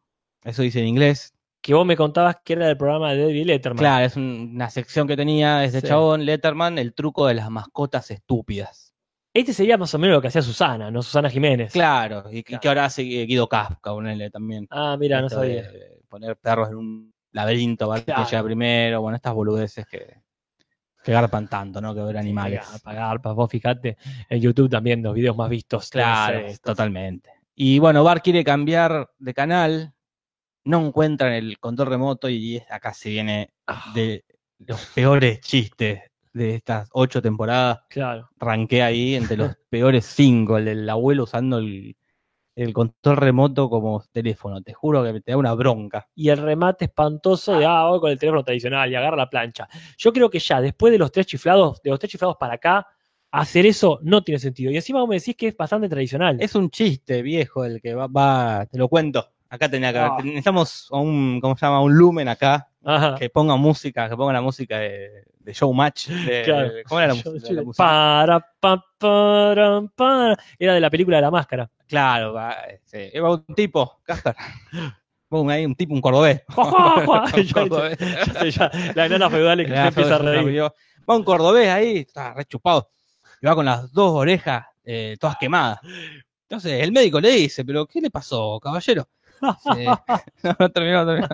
Eso 0.44 0.62
dice 0.62 0.80
en 0.80 0.86
inglés. 0.88 1.32
Que 1.60 1.74
vos 1.74 1.84
me 1.84 1.96
contabas 1.96 2.36
que 2.44 2.52
era 2.52 2.68
del 2.68 2.76
programa 2.76 3.12
de 3.12 3.22
David 3.22 3.46
Letterman. 3.46 3.78
Claro, 3.78 4.04
es 4.06 4.16
un- 4.16 4.52
una 4.54 4.70
sección 4.70 5.08
que 5.08 5.16
tenía 5.16 5.64
ese 5.64 5.80
Sí. 5.80 5.88
chabón, 5.88 6.24
Letterman, 6.24 6.78
el 6.78 6.94
truco 6.94 7.26
de 7.26 7.34
las 7.34 7.50
mascotas 7.50 8.10
estúpidas. 8.12 8.92
Este 9.34 9.52
sería 9.52 9.76
más 9.76 9.92
o 9.92 9.98
menos 9.98 10.14
lo 10.14 10.22
que 10.22 10.28
hacía 10.28 10.42
Susana, 10.42 10.90
¿no? 10.90 11.02
Susana 11.02 11.28
Jiménez. 11.28 11.72
Claro, 11.72 12.24
y, 12.30 12.42
que 12.44 12.68
ahora 12.68 12.84
hace 12.84 13.02
Guido 13.02 13.48
Kafka, 13.48 13.90
ponele 13.92 14.30
también. 14.30 14.66
Ah, 14.70 14.96
mira, 14.98 15.20
no 15.20 15.28
sabía. 15.28 15.62
de 15.70 15.98
poner 16.08 16.36
perros 16.36 16.70
en 16.70 16.76
un 16.76 17.14
laberinto, 17.32 17.88
ver 17.90 18.04
Claro. 18.04 18.24
que 18.24 18.30
llega 18.30 18.44
primero, 18.44 19.00
bueno, 19.02 19.16
estas 19.16 19.34
boludeces 19.34 19.84
que, 19.86 20.22
que 21.06 21.12
garpan 21.12 21.46
tanto, 21.46 21.80
¿no? 21.80 21.94
Que 21.94 22.00
ver 22.00 22.16
animales. 22.18 22.66
Pa- 22.82 23.32
vos 23.32 23.48
fijate 23.48 23.96
en 24.28 24.40
YouTube 24.40 24.68
también 24.68 25.04
los 25.04 25.14
videos 25.14 25.36
más 25.36 25.48
vistos. 25.48 25.88
Claro, 25.88 26.40
estos. 26.40 26.72
totalmente. 26.74 27.30
Y 27.54 27.78
bueno, 27.78 28.02
Bar 28.02 28.22
quiere 28.22 28.42
cambiar 28.42 29.08
de 29.16 29.32
canal, 29.32 29.94
no 30.64 30.84
encuentran 30.84 31.32
el 31.32 31.60
control 31.60 31.88
remoto 31.90 32.28
y 32.28 32.60
acá 32.68 32.92
se 32.92 33.10
viene 33.10 33.50
Ah, 33.68 33.92
de 33.94 34.24
los 34.58 34.84
peores 34.86 35.40
chistes 35.40 36.00
de 36.32 36.56
estas 36.56 36.88
ocho 36.92 37.22
temporadas. 37.22 37.80
claro. 37.88 38.28
Ranqué 38.38 38.82
ahí 38.82 39.14
entre 39.14 39.36
los 39.36 39.56
peores 39.70 40.04
cinco, 40.06 40.58
el 40.58 40.64
del 40.64 40.90
abuelo 40.90 41.22
usando 41.22 41.58
el, 41.58 41.96
el 42.56 42.72
control 42.72 43.16
remoto 43.18 43.70
como 43.70 44.02
teléfono. 44.12 44.62
Te 44.62 44.72
juro 44.74 45.04
que 45.04 45.20
te 45.20 45.32
da 45.32 45.36
una 45.38 45.54
bronca. 45.54 46.08
Y 46.14 46.30
el 46.30 46.38
remate 46.38 46.86
espantoso 46.86 47.56
de, 47.58 47.66
ah, 47.66 47.86
voy 47.88 48.00
con 48.00 48.10
el 48.10 48.18
teléfono 48.18 48.42
tradicional 48.44 48.90
y 48.90 48.94
agarra 48.96 49.16
la 49.16 49.30
plancha. 49.30 49.68
Yo 49.98 50.12
creo 50.12 50.30
que 50.30 50.38
ya, 50.40 50.60
después 50.60 50.92
de 50.92 50.98
los 50.98 51.12
tres 51.12 51.26
chiflados, 51.26 51.80
de 51.82 51.90
los 51.90 51.98
tres 51.98 52.10
chiflados 52.12 52.36
para 52.38 52.54
acá, 52.54 52.86
hacer 53.30 53.66
eso 53.66 53.98
no 54.02 54.22
tiene 54.24 54.38
sentido. 54.38 54.70
Y 54.72 54.76
encima 54.76 55.00
vos 55.00 55.08
me 55.08 55.16
decís 55.16 55.36
que 55.36 55.48
es 55.48 55.56
bastante 55.56 55.88
tradicional. 55.88 56.38
Es 56.40 56.54
un 56.54 56.70
chiste 56.70 57.22
viejo 57.22 57.64
el 57.64 57.80
que 57.80 57.94
va, 57.94 58.06
va- 58.06 58.66
te 58.70 58.78
lo 58.78 58.88
cuento. 58.88 59.30
Acá 59.56 59.68
tenía 59.70 59.92
que 59.92 59.98
Ah. 59.98 60.16
necesitamos 60.22 60.88
un, 60.90 61.40
¿cómo 61.40 61.56
se 61.56 61.66
llama? 61.66 61.82
Un 61.82 61.94
lumen 61.96 62.28
acá 62.28 62.68
Ajá. 62.84 63.14
que 63.16 63.28
ponga 63.30 63.56
música, 63.56 64.08
que 64.08 64.16
ponga 64.16 64.32
la 64.32 64.40
música 64.40 64.78
de, 64.78 65.24
de 65.40 65.52
Showmatch. 65.52 66.08
de- 66.08 66.42
Claro. 66.42 66.72
de- 66.72 66.82
¿Cómo 66.84 67.00
era 67.00 67.08
la 67.08 67.14
música? 67.14 67.48
yo- 67.48 67.54
La 67.54 67.62
música? 67.62 67.84
para, 67.84 68.40
pa, 68.60 68.84
para, 68.98 69.82
para. 69.94 70.36
Era 70.58 70.74
de 70.74 70.80
la 70.80 70.90
película 70.90 71.16
de 71.18 71.22
la 71.22 71.30
máscara. 71.30 71.70
Claro, 71.88 72.32
va, 72.32 72.56
iba 73.12 73.30
un 73.30 73.44
tipo, 73.54 74.00
Casper. 74.04 74.34
Pum, 75.28 75.48
ahí 75.50 75.66
un 75.66 75.74
tipo, 75.74 75.92
un 75.94 76.00
cordobés. 76.00 76.42
Ya, 78.56 78.70
la 78.94 79.06
enana 79.06 79.30
feudal 79.30 79.58
que 79.66 79.72
se 79.72 79.86
empieza 79.88 80.14
a 80.16 80.18
reír. 80.18 80.62
Va 81.08 81.16
un 81.16 81.24
cordobés 81.24 81.68
ahí, 81.68 81.98
está 81.98 82.34
re 82.34 82.44
chupado. 82.44 82.90
Y 83.40 83.46
va 83.46 83.54
con 83.54 83.64
las 83.66 83.92
dos 83.92 84.12
orejas 84.12 84.64
eh, 84.84 85.16
todas 85.20 85.36
quemadas. 85.38 85.78
Entonces 86.42 86.82
el 86.82 86.92
médico 86.92 87.20
le 87.20 87.30
dice, 87.30 87.64
¿pero 87.64 87.86
qué 87.86 88.00
le 88.00 88.10
pasó, 88.10 88.58
caballero? 88.60 89.08
Dice, 89.40 89.84
no, 89.84 89.98
no 90.60 90.68
terminó, 90.70 91.06
terminó. 91.06 91.28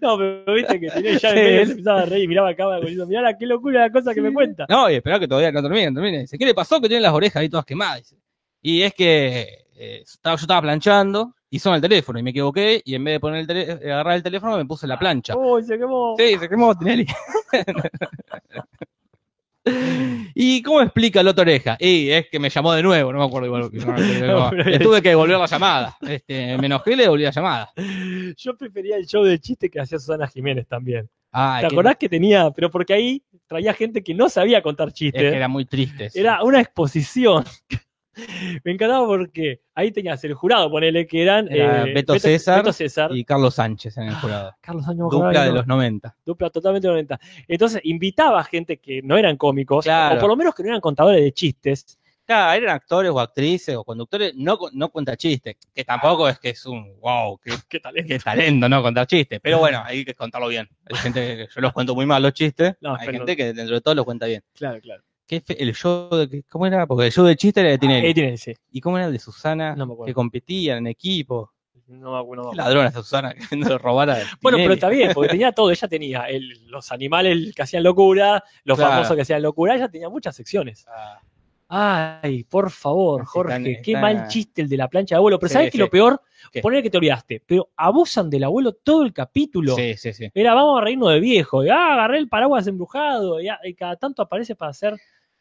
No, 0.00 0.18
pero 0.18 0.54
viste 0.54 0.80
que 0.80 0.90
tenía 0.90 1.12
ya 1.18 1.30
Sí. 1.30 1.38
empezaba 1.70 2.02
a 2.02 2.04
reír 2.06 2.24
y 2.24 2.28
miraba 2.28 2.50
acá 2.50 2.64
diciendo, 2.80 3.06
mirá 3.06 3.22
la- 3.22 3.36
qué 3.38 3.46
locura 3.46 3.80
la 3.82 3.90
cosa 3.92 4.14
que 4.14 4.20
me 4.20 4.32
cuenta. 4.32 4.66
No, 4.68 4.90
y 4.90 4.94
esperá 4.96 5.18
que 5.18 5.28
todavía 5.28 5.52
no 5.52 5.62
termine, 5.62 5.92
termine. 5.92 6.18
Dice, 6.20 6.38
¿qué 6.38 6.44
le 6.46 6.54
pasó 6.54 6.80
que 6.80 6.88
tiene 6.88 7.02
las 7.02 7.12
orejas 7.12 7.36
ahí 7.40 7.48
todas 7.48 7.64
quemadas? 7.66 7.98
Dice. 7.98 8.16
Y 8.62 8.82
es 8.82 8.94
que 8.94 9.66
eh, 9.76 10.00
estaba, 10.02 10.36
yo 10.36 10.42
estaba 10.42 10.62
planchando 10.62 11.34
y 11.50 11.58
sonó 11.58 11.76
el 11.76 11.82
teléfono 11.82 12.18
y 12.18 12.22
me 12.22 12.30
equivoqué 12.30 12.80
y 12.84 12.94
en 12.94 13.04
vez 13.04 13.14
de 13.14 13.20
poner 13.20 13.40
el 13.40 13.46
tele- 13.46 13.78
eh, 13.82 13.92
agarrar 13.92 14.14
el 14.16 14.22
teléfono 14.22 14.56
me 14.56 14.64
puse 14.64 14.86
la 14.86 14.98
plancha. 14.98 15.36
Uy, 15.36 15.62
se 15.62 15.78
quemó. 15.78 16.14
Sí, 16.18 16.36
se 16.38 16.48
quemó 16.48 16.74
Tinelli. 16.76 17.06
¿Y 20.34 20.62
cómo 20.62 20.82
explica 20.82 21.20
el 21.20 21.28
otro 21.28 21.42
oreja? 21.42 21.76
Y 21.80 22.10
es 22.10 22.26
que 22.30 22.38
me 22.38 22.50
llamó 22.50 22.72
de 22.72 22.82
nuevo, 22.82 23.12
no 23.12 23.18
me 23.18 23.24
acuerdo 23.24 23.46
igual. 23.46 23.70
No, 24.24 24.50
Le 24.52 24.78
tuve 24.78 25.00
que 25.02 25.10
devolver 25.10 25.38
la 25.38 25.46
llamada. 25.46 25.96
Este, 26.02 26.56
me 26.58 26.66
enojé 26.66 26.92
y 26.92 26.96
le 26.96 27.02
devolví 27.04 27.24
la 27.24 27.30
llamada. 27.30 27.72
Yo 28.36 28.56
prefería 28.56 28.96
el 28.96 29.06
show 29.06 29.24
de 29.24 29.38
chiste 29.38 29.70
que 29.70 29.80
hacía 29.80 29.98
Susana 29.98 30.26
Jiménez 30.26 30.66
también. 30.66 31.08
¿Te 31.32 31.66
acordás 31.66 31.96
que 31.96 32.08
tenía? 32.08 32.50
Pero 32.52 32.70
porque 32.70 32.94
ahí 32.94 33.22
traía 33.48 33.74
gente 33.74 34.04
que 34.04 34.14
no 34.14 34.28
sabía 34.28 34.62
contar 34.62 34.88
Es 34.88 34.94
chistes. 34.94 35.20
que 35.20 35.36
era 35.36 35.48
muy 35.48 35.64
triste. 35.64 36.08
Era 36.14 36.42
una 36.44 36.60
exposición. 36.60 37.44
Me 38.64 38.72
encantaba 38.72 39.06
porque 39.06 39.60
ahí 39.74 39.90
tenías 39.92 40.22
el 40.24 40.34
jurado, 40.34 40.70
ponele 40.70 41.06
que 41.06 41.22
eran 41.22 41.50
Era 41.50 41.86
eh, 41.86 41.94
Beto 41.94 42.18
César 42.18 42.58
Beto 42.62 42.72
César 42.72 43.10
Y 43.14 43.24
Carlos 43.24 43.54
Sánchez 43.54 43.96
en 43.98 44.04
el 44.08 44.14
jurado. 44.14 44.54
Carlos 44.60 44.86
Año 44.88 45.08
Dupla 45.10 45.44
de 45.44 45.52
los 45.52 45.66
90. 45.66 46.16
dupla 46.24 46.50
totalmente 46.50 46.88
90. 46.88 47.18
Entonces 47.48 47.80
invitaba 47.84 48.40
a 48.40 48.44
gente 48.44 48.78
que 48.78 49.02
no 49.02 49.16
eran 49.16 49.36
cómicos, 49.36 49.84
Claro. 49.84 50.16
o 50.16 50.18
por 50.20 50.28
lo 50.28 50.36
menos 50.36 50.54
que 50.54 50.62
no 50.62 50.68
eran 50.70 50.80
contadores 50.80 51.22
de 51.22 51.32
chistes. 51.32 51.98
Claro, 52.26 52.52
eran 52.62 52.74
actores 52.74 53.10
o 53.10 53.20
actrices 53.20 53.76
o 53.76 53.84
conductores, 53.84 54.32
no, 54.34 54.58
no 54.72 54.88
cuenta 54.88 55.14
chistes, 55.14 55.56
que 55.74 55.84
tampoco 55.84 56.26
es 56.26 56.38
que 56.38 56.50
es 56.50 56.64
un 56.64 56.98
wow, 57.00 57.38
qué, 57.38 57.50
¿Qué 57.68 57.80
tal? 57.80 57.94
qué 57.94 58.18
talento, 58.18 58.66
¿no? 58.66 58.82
Contar 58.82 59.06
chistes. 59.06 59.40
Pero 59.42 59.58
bueno, 59.58 59.82
hay 59.84 60.06
que 60.06 60.14
contarlo 60.14 60.48
bien. 60.48 60.66
Hay 60.86 60.96
gente 60.96 61.20
que 61.36 61.48
yo 61.54 61.60
los 61.60 61.72
cuento 61.74 61.94
muy 61.94 62.06
mal 62.06 62.22
los 62.22 62.32
chistes, 62.32 62.76
No, 62.80 62.96
hay 62.96 63.08
gente 63.08 63.36
que 63.36 63.52
dentro 63.52 63.74
de 63.74 63.80
todo 63.82 63.94
los 63.94 64.06
cuenta 64.06 64.24
bien. 64.24 64.42
Claro, 64.54 64.80
claro. 64.80 65.02
¿Qué 65.26 65.42
el 65.48 65.74
show 65.74 66.08
de, 66.10 66.42
¿Cómo 66.50 66.66
era? 66.66 66.86
Porque 66.86 67.06
el 67.06 67.12
show 67.12 67.24
de 67.24 67.34
chiste 67.36 67.60
era 67.60 67.70
de 67.70 67.78
Tinelli. 67.78 68.12
Tiene, 68.14 68.36
sí. 68.36 68.54
¿Y 68.70 68.80
cómo 68.80 68.98
era 68.98 69.06
el 69.06 69.12
de 69.12 69.18
Susana? 69.18 69.74
No 69.74 69.86
me 69.86 69.92
acuerdo. 69.94 70.06
que 70.06 70.14
competían 70.14 70.78
en 70.78 70.86
equipo. 70.88 71.50
No 71.86 72.12
me 72.12 72.18
acuerdo. 72.18 72.44
no 72.44 72.50
me 72.50 72.54
Qué 72.56 72.60
acuerdo. 72.60 72.68
ladrona 72.68 72.88
esa 72.88 73.02
Susana 73.02 73.34
que 73.34 73.56
no 73.56 73.78
robara. 73.78 74.16
Bueno, 74.42 74.56
Tinelli. 74.56 74.62
pero 74.64 74.74
está 74.74 74.88
bien, 74.88 75.10
porque 75.14 75.30
tenía 75.30 75.52
todo. 75.52 75.70
Ella 75.70 75.88
tenía 75.88 76.24
el- 76.24 76.66
los 76.66 76.92
animales 76.92 77.54
que 77.54 77.62
hacían 77.62 77.82
locura, 77.82 78.42
los 78.64 78.76
Claro. 78.78 78.92
famosos 78.92 79.16
que 79.16 79.22
hacían 79.22 79.42
locura. 79.42 79.74
Ella 79.76 79.88
tenía 79.88 80.08
muchas 80.08 80.36
secciones. 80.36 80.84
Ah, 80.88 81.20
Ay, 81.68 82.44
por 82.44 82.70
favor, 82.70 83.24
Jorge, 83.24 83.52
están- 83.56 83.64
qué 83.82 83.92
están- 83.92 84.02
mal 84.02 84.28
chiste 84.28 84.62
el 84.62 84.68
de 84.68 84.76
la 84.76 84.88
plancha 84.88 85.14
de 85.14 85.18
abuelo. 85.18 85.38
Pero 85.38 85.48
Sí, 85.48 85.54
¿sabes 85.54 85.72
sí. 85.72 85.78
lo 85.78 85.88
peor? 85.90 86.20
¿Qué? 86.52 86.60
Poner 86.60 86.82
que 86.82 86.90
te 86.90 86.98
olvidaste. 86.98 87.42
Pero 87.46 87.70
abusan 87.76 88.28
del 88.28 88.44
abuelo 88.44 88.72
todo 88.74 89.02
el 89.02 89.12
capítulo. 89.12 89.74
Sí, 89.74 89.94
sí, 89.96 90.12
sí. 90.12 90.28
Era, 90.34 90.54
vamos 90.54 90.78
a 90.80 90.84
reírnos 90.84 91.10
de 91.12 91.20
viejo. 91.20 91.64
Y, 91.64 91.70
ah, 91.70 91.94
agarré 91.94 92.18
el 92.18 92.28
paraguas 92.28 92.66
embrujado. 92.66 93.40
Y, 93.40 93.48
ah, 93.48 93.58
y 93.64 93.74
cada 93.74 93.96
tanto 93.96 94.22
aparece 94.22 94.54
para 94.54 94.70
hacer 94.70 94.94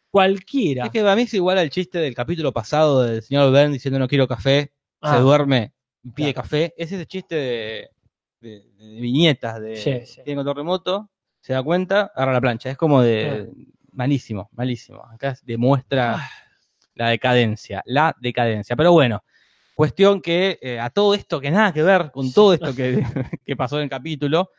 cualquiera. 0.10 0.86
Es 0.86 0.92
que 0.92 1.02
a 1.02 1.16
mí 1.16 1.24
es 1.24 1.34
igual 1.34 1.58
al 1.58 1.70
chiste 1.70 2.00
del 2.00 2.14
capítulo 2.16 2.52
pasado 2.52 3.04
del 3.04 3.22
señor 3.22 3.52
Ben 3.52 3.72
diciendo 3.74 4.00
no 4.00 4.08
quiero 4.08 4.28
café, 4.28 4.72
Ah, 5.02 5.16
se 5.18 5.22
duerme, 5.22 5.74
y 6.04 6.12
pide 6.12 6.34
Claro. 6.34 6.44
café. 6.46 6.74
Es 6.78 6.92
ese 6.92 7.06
chiste 7.06 7.36
de, 7.36 7.90
de- 8.40 8.64
de 8.78 9.02
viñetas, 9.02 9.60
de 9.60 9.76
Sí, 9.76 10.00
sí. 10.06 10.22
tiene 10.24 10.38
control 10.38 10.56
remoto, 10.58 11.10
se 11.42 11.52
da 11.54 11.62
cuenta, 11.62 12.12
agarra 12.16 12.32
la 12.34 12.40
plancha. 12.42 12.70
Es 12.70 12.78
como 12.78 13.02
de 13.02 13.50
malísimo, 13.94 14.50
malísimo. 14.54 15.04
Acá 15.12 15.36
demuestra 15.44 16.16
Ah. 16.16 16.30
la 16.96 17.10
decadencia, 17.10 17.82
la 17.86 18.16
decadencia. 18.20 18.76
Pero 18.76 18.92
bueno, 18.92 19.24
cuestión 19.76 20.22
que 20.22 20.60
eh, 20.62 20.80
a 20.80 20.90
todo 20.90 21.14
esto 21.16 21.40
que 21.42 21.50
nada 21.52 21.74
que 21.74 21.82
ver 21.84 22.12
con 22.12 22.32
todo 22.34 22.54
esto 22.54 22.76
que, 22.76 23.04
que 23.46 23.56
pasó 23.56 23.78
en 23.78 23.84
el 23.84 23.90
capítulo. 23.90 24.50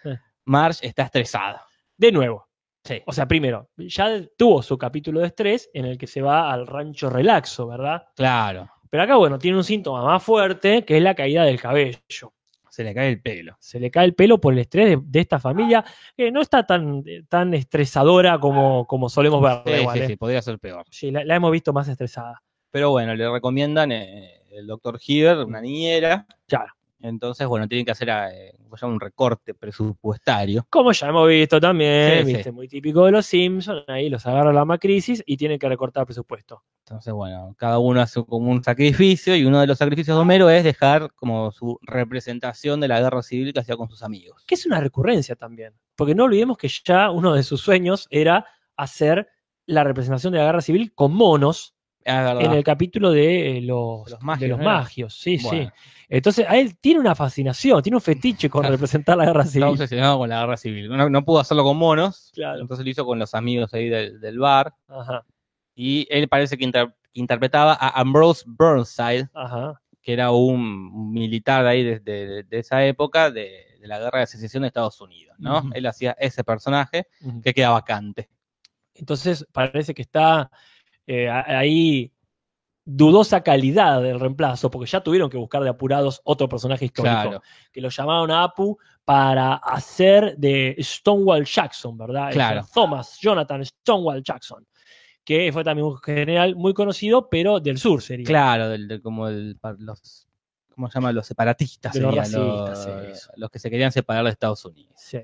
Marge 0.47 0.87
está 0.87 1.05
estresada. 1.05 1.65
De 1.97 2.13
nuevo. 2.13 2.47
Sí. 2.85 3.01
O 3.07 3.13
sea, 3.13 3.27
primero, 3.27 3.71
ya 3.79 4.21
tuvo 4.37 4.63
su 4.63 4.77
capítulo 4.77 5.21
de 5.21 5.29
estrés 5.29 5.71
en 5.73 5.87
el 5.87 5.97
que 5.97 6.07
se 6.07 6.21
va 6.21 6.53
al 6.53 6.67
rancho 6.67 7.09
relaxo, 7.09 7.67
¿verdad? 7.67 8.09
Claro, 8.15 8.69
Pero 8.91 9.03
acá, 9.05 9.17
bueno, 9.17 9.39
tiene 9.39 9.57
un 9.57 9.65
síntoma 9.65 10.05
más 10.05 10.23
fuerte 10.23 10.85
que 10.85 10.99
es 10.99 11.03
la 11.03 11.15
caída 11.15 11.45
del 11.45 11.59
cabello. 11.61 12.35
Se 12.75 12.83
le 12.83 12.93
cae 12.93 13.09
el 13.09 13.23
pelo. 13.23 13.57
Se 13.61 13.79
le 13.79 13.89
cae 13.89 14.05
el 14.05 14.15
pelo 14.15 14.41
por 14.41 14.53
el 14.53 14.59
estrés 14.59 14.89
de, 14.89 14.99
de 15.01 15.21
esta 15.21 15.39
familia, 15.39 15.85
que 16.17 16.33
no 16.33 16.41
está 16.41 16.67
tan, 16.67 17.05
tan 17.29 17.55
estresadora 17.55 18.41
como, 18.41 18.85
como 18.89 19.09
solemos 19.09 19.41
verla. 19.41 19.63
Sí, 19.65 19.73
igual, 19.81 19.97
sí, 19.97 20.03
¿eh? 20.03 20.07
sí, 20.09 20.17
podría 20.17 20.43
ser 20.43 20.59
peor. 20.59 20.85
Sí, 20.91 21.11
la, 21.13 21.23
la 21.25 21.37
hemos 21.37 21.53
visto 21.53 21.73
más 21.73 21.87
estresada. 21.87 22.43
Pero 22.73 22.91
bueno, 22.91 23.15
le 23.15 23.31
recomiendan 23.31 23.93
eh, 23.93 24.41
el 24.51 24.67
doctor 24.67 24.99
Hiver, 25.07 25.39
una 25.39 25.61
niñera. 25.61 26.27
Claro. 26.49 26.73
Entonces, 27.05 27.47
bueno, 27.47 27.69
tienen 27.69 27.85
que 27.85 27.93
hacer 27.93 28.09
eh, 28.09 28.55
¿cómo 28.63 28.79
se 28.79 28.87
llama? 28.87 28.95
un 28.95 29.01
recorte 29.01 29.53
presupuestario. 29.53 30.67
Como 30.71 30.91
ya 30.93 31.09
hemos 31.09 31.29
visto 31.29 31.61
también, 31.61 32.43
Sí, 32.43 32.51
muy 32.51 32.67
típico 32.67 33.05
de 33.05 33.13
los 33.13 33.27
Simpsons, 33.27 33.85
ahí 33.89 34.09
los 34.09 34.25
agarra 34.25 34.55
la 34.55 34.65
macrisis 34.65 35.23
y 35.27 35.37
tienen 35.37 35.59
que 35.59 35.69
recortar 35.69 36.07
presupuesto. 36.07 36.63
Entonces, 36.87 37.13
bueno, 37.13 37.55
cada 37.59 37.79
uno 37.79 38.01
hace 38.01 38.25
como 38.25 38.51
un 38.51 38.65
sacrificio 38.65 39.37
y 39.37 39.45
uno 39.45 39.61
de 39.61 39.67
los 39.67 39.77
sacrificios 39.77 40.17
de 40.17 40.23
Homero 40.23 40.49
es 40.49 40.65
dejar 40.65 41.13
como 41.15 41.53
su 41.53 41.79
representación 41.83 42.81
de 42.81 42.89
la 42.89 43.01
guerra 43.01 43.23
civil 43.23 43.53
que 43.53 43.61
hacía 43.61 43.77
con 43.77 43.91
sus 43.91 44.03
amigos. 44.03 44.43
Que 44.47 44.55
es 44.55 44.65
una 44.65 44.81
recurrencia 44.81 45.37
también, 45.37 45.75
porque 45.97 46.15
no 46.15 46.25
olvidemos 46.25 46.57
que 46.57 46.71
ya 46.87 47.11
uno 47.11 47.35
de 47.35 47.43
sus 47.43 47.61
sueños 47.61 48.07
era 48.09 48.47
hacer 48.77 49.29
la 49.67 49.85
representación 49.85 50.33
de 50.33 50.39
la 50.39 50.47
guerra 50.47 50.63
civil 50.63 50.95
con 50.95 51.13
monos 51.13 51.74
Verdad. 52.05 52.41
en 52.43 52.53
el 52.53 52.63
capítulo 52.65 53.11
de 53.11 53.59
eh, 53.59 53.61
los, 53.63 54.11
los 54.11 54.23
magios, 54.23 54.41
de 54.41 54.49
los 54.49 54.59
¿no 54.59 54.65
era? 54.65 54.73
magios. 54.81 55.15
Sí, 55.15 55.39
sí. 55.39 55.69
Entonces, 56.09 56.45
a 56.49 56.57
él 56.59 56.77
tiene 56.79 57.01
una 57.01 57.15
fascinación, 57.15 57.83
tiene 57.83 57.97
un 57.97 58.03
fetiche 58.03 58.51
con 58.51 58.61
Claro. 58.61 58.75
representar 58.77 59.17
la 59.17 59.25
guerra 59.25 59.41
Está 59.41 59.53
civil. 59.53 59.69
obsesionado 59.69 60.19
con 60.19 60.29
la 60.29 60.41
guerra 60.41 60.57
civil. 60.59 60.89
No, 60.89 61.09
no 61.09 61.25
pudo 61.25 61.41
hacerlo 61.41 61.65
con 61.65 61.77
monos, 61.79 62.31
Claro. 62.35 62.61
entonces 62.61 62.85
lo 62.85 62.91
hizo 62.91 63.05
con 63.07 63.19
los 63.19 63.35
amigos 63.35 63.73
ahí 63.73 63.89
del, 63.89 64.21
del 64.21 64.39
bar. 64.39 64.75
Ajá, 64.89 65.25
Y 65.75 66.07
él 66.11 66.29
parece 66.29 66.59
que, 66.59 66.65
inter- 66.65 66.95
que 67.13 67.21
interpretaba 67.21 67.73
a 67.73 67.99
Ambrose 68.01 68.45
Burnside, 68.47 69.29
ajá. 69.33 69.81
que 70.03 70.13
era 70.13 70.31
un, 70.31 71.11
militar 71.13 71.65
ahí 71.67 71.83
de, 71.83 72.01
de- 72.01 72.43
de 72.43 72.59
esa 72.59 72.85
época 72.85 73.31
de, 73.31 73.65
la 73.81 73.99
guerra 73.99 74.21
de 74.21 74.27
secesión 74.27 74.63
de 74.63 74.69
Estados 74.69 75.01
Unidos, 75.01 75.37
¿no? 75.39 75.71
Él 75.75 75.85
hacía 75.87 76.15
ese 76.19 76.43
personaje 76.45 77.07
que 77.43 77.53
queda 77.55 77.71
vacante. 77.71 78.29
Entonces, 78.95 79.47
parece 79.53 79.93
que 79.95 80.03
está 80.03 80.51
eh, 81.07 81.29
ahí 81.31 82.11
dudosa 82.87 83.43
calidad 83.43 84.03
del 84.03 84.21
reemplazo, 84.21 84.71
porque 84.71 84.91
ya 84.91 85.03
tuvieron 85.03 85.31
que 85.31 85.39
buscar 85.39 85.63
de 85.63 85.71
apurados 85.71 86.21
otro 86.25 86.49
personaje 86.49 86.85
histórico, 86.85 87.15
Claro, 87.23 87.43
que 87.73 87.81
lo 87.81 87.89
llamaron 87.89 88.31
a 88.31 88.43
Apu 88.45 88.79
para 89.05 89.55
hacer 89.55 90.37
de 90.37 90.77
Stonewall 90.81 91.45
Jackson, 91.45 91.97
¿verdad? 91.97 92.31
Claro. 92.33 92.61
Este, 92.61 92.73
Thomas 92.75 93.19
Jonathan 93.21 93.65
Stonewall 93.65 94.23
Jackson, 94.23 94.67
que 95.25 95.51
fue 95.53 95.65
también 95.65 95.87
un 95.87 95.97
general 95.99 96.57
muy 96.57 96.75
conocido, 96.75 97.29
pero 97.31 97.59
del 97.59 97.79
sur 97.79 98.03
sería. 98.03 98.27
claro, 98.27 98.69
del, 98.69 98.87
del- 98.87 99.01
como 99.01 99.29
el, 99.29 99.59
los, 99.79 100.27
¿cómo 100.75 100.91
se 100.91 100.95
llama? 100.99 101.13
Los 101.13 101.27
separatistas, 101.27 101.95
los 101.97 102.15
los 103.37 103.51
que 103.51 103.59
se 103.59 103.71
querían 103.71 103.93
separar 103.93 104.25
de 104.25 104.31
Estados 104.31 104.63
Unidos. 104.67 104.93
Sí. 104.97 105.21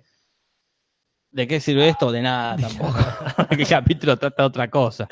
¿De 1.33 1.47
qué 1.47 1.61
sirve 1.61 1.89
esto? 1.89 2.11
De 2.11 2.23
nada 2.23 2.57
tampoco. 2.61 2.95
el 3.51 3.69
capítulo 3.69 4.17
trata 4.17 4.43
de 4.43 4.47
otra 4.49 4.69
cosa. 4.71 5.07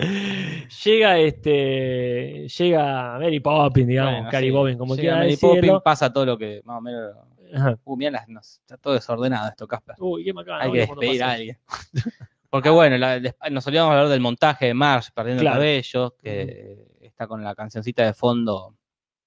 Llega 0.85 1.19
este. 1.19 2.49
Llega 2.49 3.19
Mary 3.19 3.41
Poppins, 3.41 3.87
digamos, 3.87 4.13
Bueno, 4.15 4.31
Cary 4.31 4.47
sí. 4.47 4.51
Bobbin, 4.51 4.79
como 4.79 4.95
Llega 4.97 5.03
quiera 5.03 5.17
Mary. 5.19 5.37
Poppins, 5.37 5.83
pasa 5.85 6.13
todo 6.13 6.27
lo 6.27 6.39
que 6.39 6.61
más 6.65 6.79
o 6.79 6.81
menos. 6.81 7.15
Ajá. 7.55 7.79
Uh, 7.85 7.97
mirá 7.97 8.11
las- 8.11 8.29
no, 8.29 8.41
está 8.41 8.77
todo 8.77 8.95
desordenado 8.95 9.49
esto, 9.49 9.67
Casper. 9.67 9.95
Uy, 10.01 10.25
qué 10.25 10.33
macana. 10.35 10.65
Hay 10.65 10.73
que 10.73 10.79
despedir 10.81 11.23
a 11.23 11.31
alguien. 11.33 11.59
Porque 12.51 12.69
bueno, 12.71 12.97
la- 12.99 13.21
nos 13.51 13.63
solíamos 13.65 13.91
hablar 13.93 14.09
del 14.09 14.21
montaje 14.21 14.67
de 14.67 14.75
Marge 14.75 15.11
perdiendo 15.15 15.43
Claro. 15.43 15.57
el 15.57 15.61
cabello, 15.83 16.17
que 16.21 16.87
está 17.01 17.27
con 17.27 17.43
la 17.45 17.55
cancioncita 17.55 18.05
de 18.05 18.13
fondo 18.15 18.75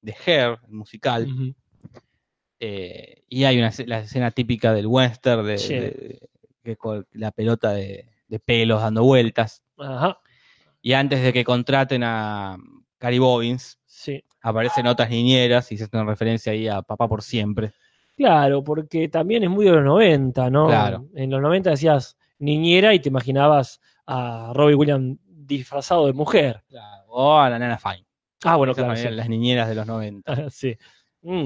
de 0.02 0.16
Hair, 0.26 0.58
el 0.68 0.74
musical. 0.74 1.28
Eh, 2.60 3.24
y 3.28 3.44
hay 3.46 3.58
una 3.58 3.72
la 3.88 4.00
escena 4.00 4.30
típica 4.32 4.74
del 4.74 4.86
western 4.88 5.46
de- 5.46 6.20
que 6.64 6.76
con 6.78 7.06
la 7.14 7.32
pelota 7.32 7.72
de, 7.72 8.08
de 8.28 8.40
pelos 8.40 8.82
dando 8.82 9.04
vueltas. 9.04 9.64
Ajá. 9.78 10.20
Y 10.82 10.94
antes 10.94 11.22
de 11.22 11.32
que 11.34 11.44
contraten 11.44 12.04
a 12.04 12.58
Cary 12.98 13.20
Bobbins, 13.20 13.78
Sí. 13.86 14.24
aparecen 14.42 14.88
otras 14.88 15.10
niñeras 15.10 15.72
y 15.72 15.78
se 15.78 15.84
hacen 15.84 16.08
referencia 16.08 16.54
ahí 16.54 16.68
a 16.68 16.82
Papá 16.82 17.08
por 17.08 17.22
siempre. 17.22 17.72
Claro, 18.18 18.64
porque 18.64 19.08
también 19.10 19.44
es 19.44 19.50
muy 19.50 19.66
de 19.66 19.72
los 19.72 19.84
90, 19.84 20.50
¿no? 20.50 20.68
Claro. 20.68 21.08
En 21.16 21.30
los 21.30 21.42
90 21.42 21.72
decías 21.72 22.18
niñera 22.40 22.94
y 22.94 23.00
te 23.00 23.10
imaginabas 23.10 23.80
a 24.08 24.52
Robbie 24.56 24.76
Williams 24.76 25.18
disfrazado 25.28 26.08
de 26.08 26.14
mujer. 26.14 26.64
O 27.08 27.38
a 27.38 27.50
la 27.50 27.60
Nana 27.60 27.78
Fine. 27.78 28.06
Ah, 28.44 28.56
bueno, 28.56 28.72
Esas 28.74 28.86
claro. 28.86 29.00
sí. 29.00 29.10
las 29.16 29.30
niñeras 29.30 29.68
de 29.70 29.76
los 29.76 29.86
90. 29.86 30.24
sí. 30.50 30.76
Mm. 31.22 31.46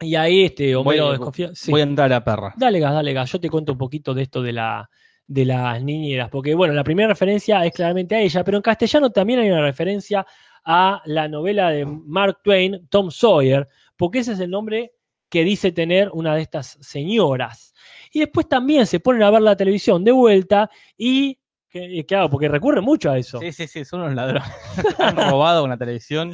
Y 0.00 0.14
ahí 0.14 0.44
este 0.44 0.74
Homero 0.76 1.10
desconfía. 1.10 1.50
Sí. 1.54 1.70
Voy 1.70 1.80
a 1.80 1.84
entrar 1.84 2.06
a 2.06 2.16
la 2.16 2.24
perra. 2.24 2.54
Dale 2.56 2.80
gas, 2.80 2.94
dale 2.94 3.12
gas. 3.12 3.30
Yo 3.30 3.40
te 3.40 3.50
cuento 3.50 3.72
un 3.72 3.78
poquito 3.78 4.14
de 4.14 4.22
esto 4.22 4.42
de 4.42 4.52
la 4.52 4.88
de 5.26 5.44
las 5.44 5.82
niñeras, 5.82 6.28
porque 6.28 6.54
bueno, 6.54 6.74
la 6.74 6.84
primera 6.84 7.08
referencia 7.08 7.64
es 7.64 7.72
claramente 7.72 8.14
a 8.14 8.20
ella, 8.20 8.44
pero 8.44 8.58
en 8.58 8.62
castellano 8.62 9.10
también 9.10 9.38
hay 9.38 9.50
una 9.50 9.62
referencia 9.62 10.26
a 10.64 11.02
la 11.06 11.28
novela 11.28 11.70
de 11.70 11.86
Mark 11.86 12.40
Twain, 12.42 12.86
Tom 12.88 13.10
Sawyer, 13.10 13.66
porque 13.96 14.20
ese 14.20 14.32
es 14.32 14.40
el 14.40 14.50
nombre 14.50 14.92
que 15.28 15.44
dice 15.44 15.72
tener 15.72 16.10
una 16.12 16.34
de 16.34 16.42
estas 16.42 16.78
señoras. 16.80 17.74
Y 18.12 18.20
después 18.20 18.48
también 18.48 18.86
se 18.86 19.00
ponen 19.00 19.22
a 19.22 19.30
ver 19.30 19.42
la 19.42 19.56
televisión 19.56 20.04
de 20.04 20.12
vuelta 20.12 20.70
y, 20.96 21.38
¿qué, 21.80 22.06
qué 22.06 22.16
hago? 22.16 22.30
Porque 22.30 22.48
recurre 22.48 22.80
mucho 22.80 23.10
a 23.10 23.18
eso. 23.18 23.38
Sí, 23.40 23.52
sí, 23.52 23.66
sí, 23.66 23.84
son 23.84 24.00
unos 24.02 24.14
ladrones. 24.14 24.48
Han 24.98 25.16
robado 25.16 25.64
una 25.64 25.76
televisión. 25.76 26.32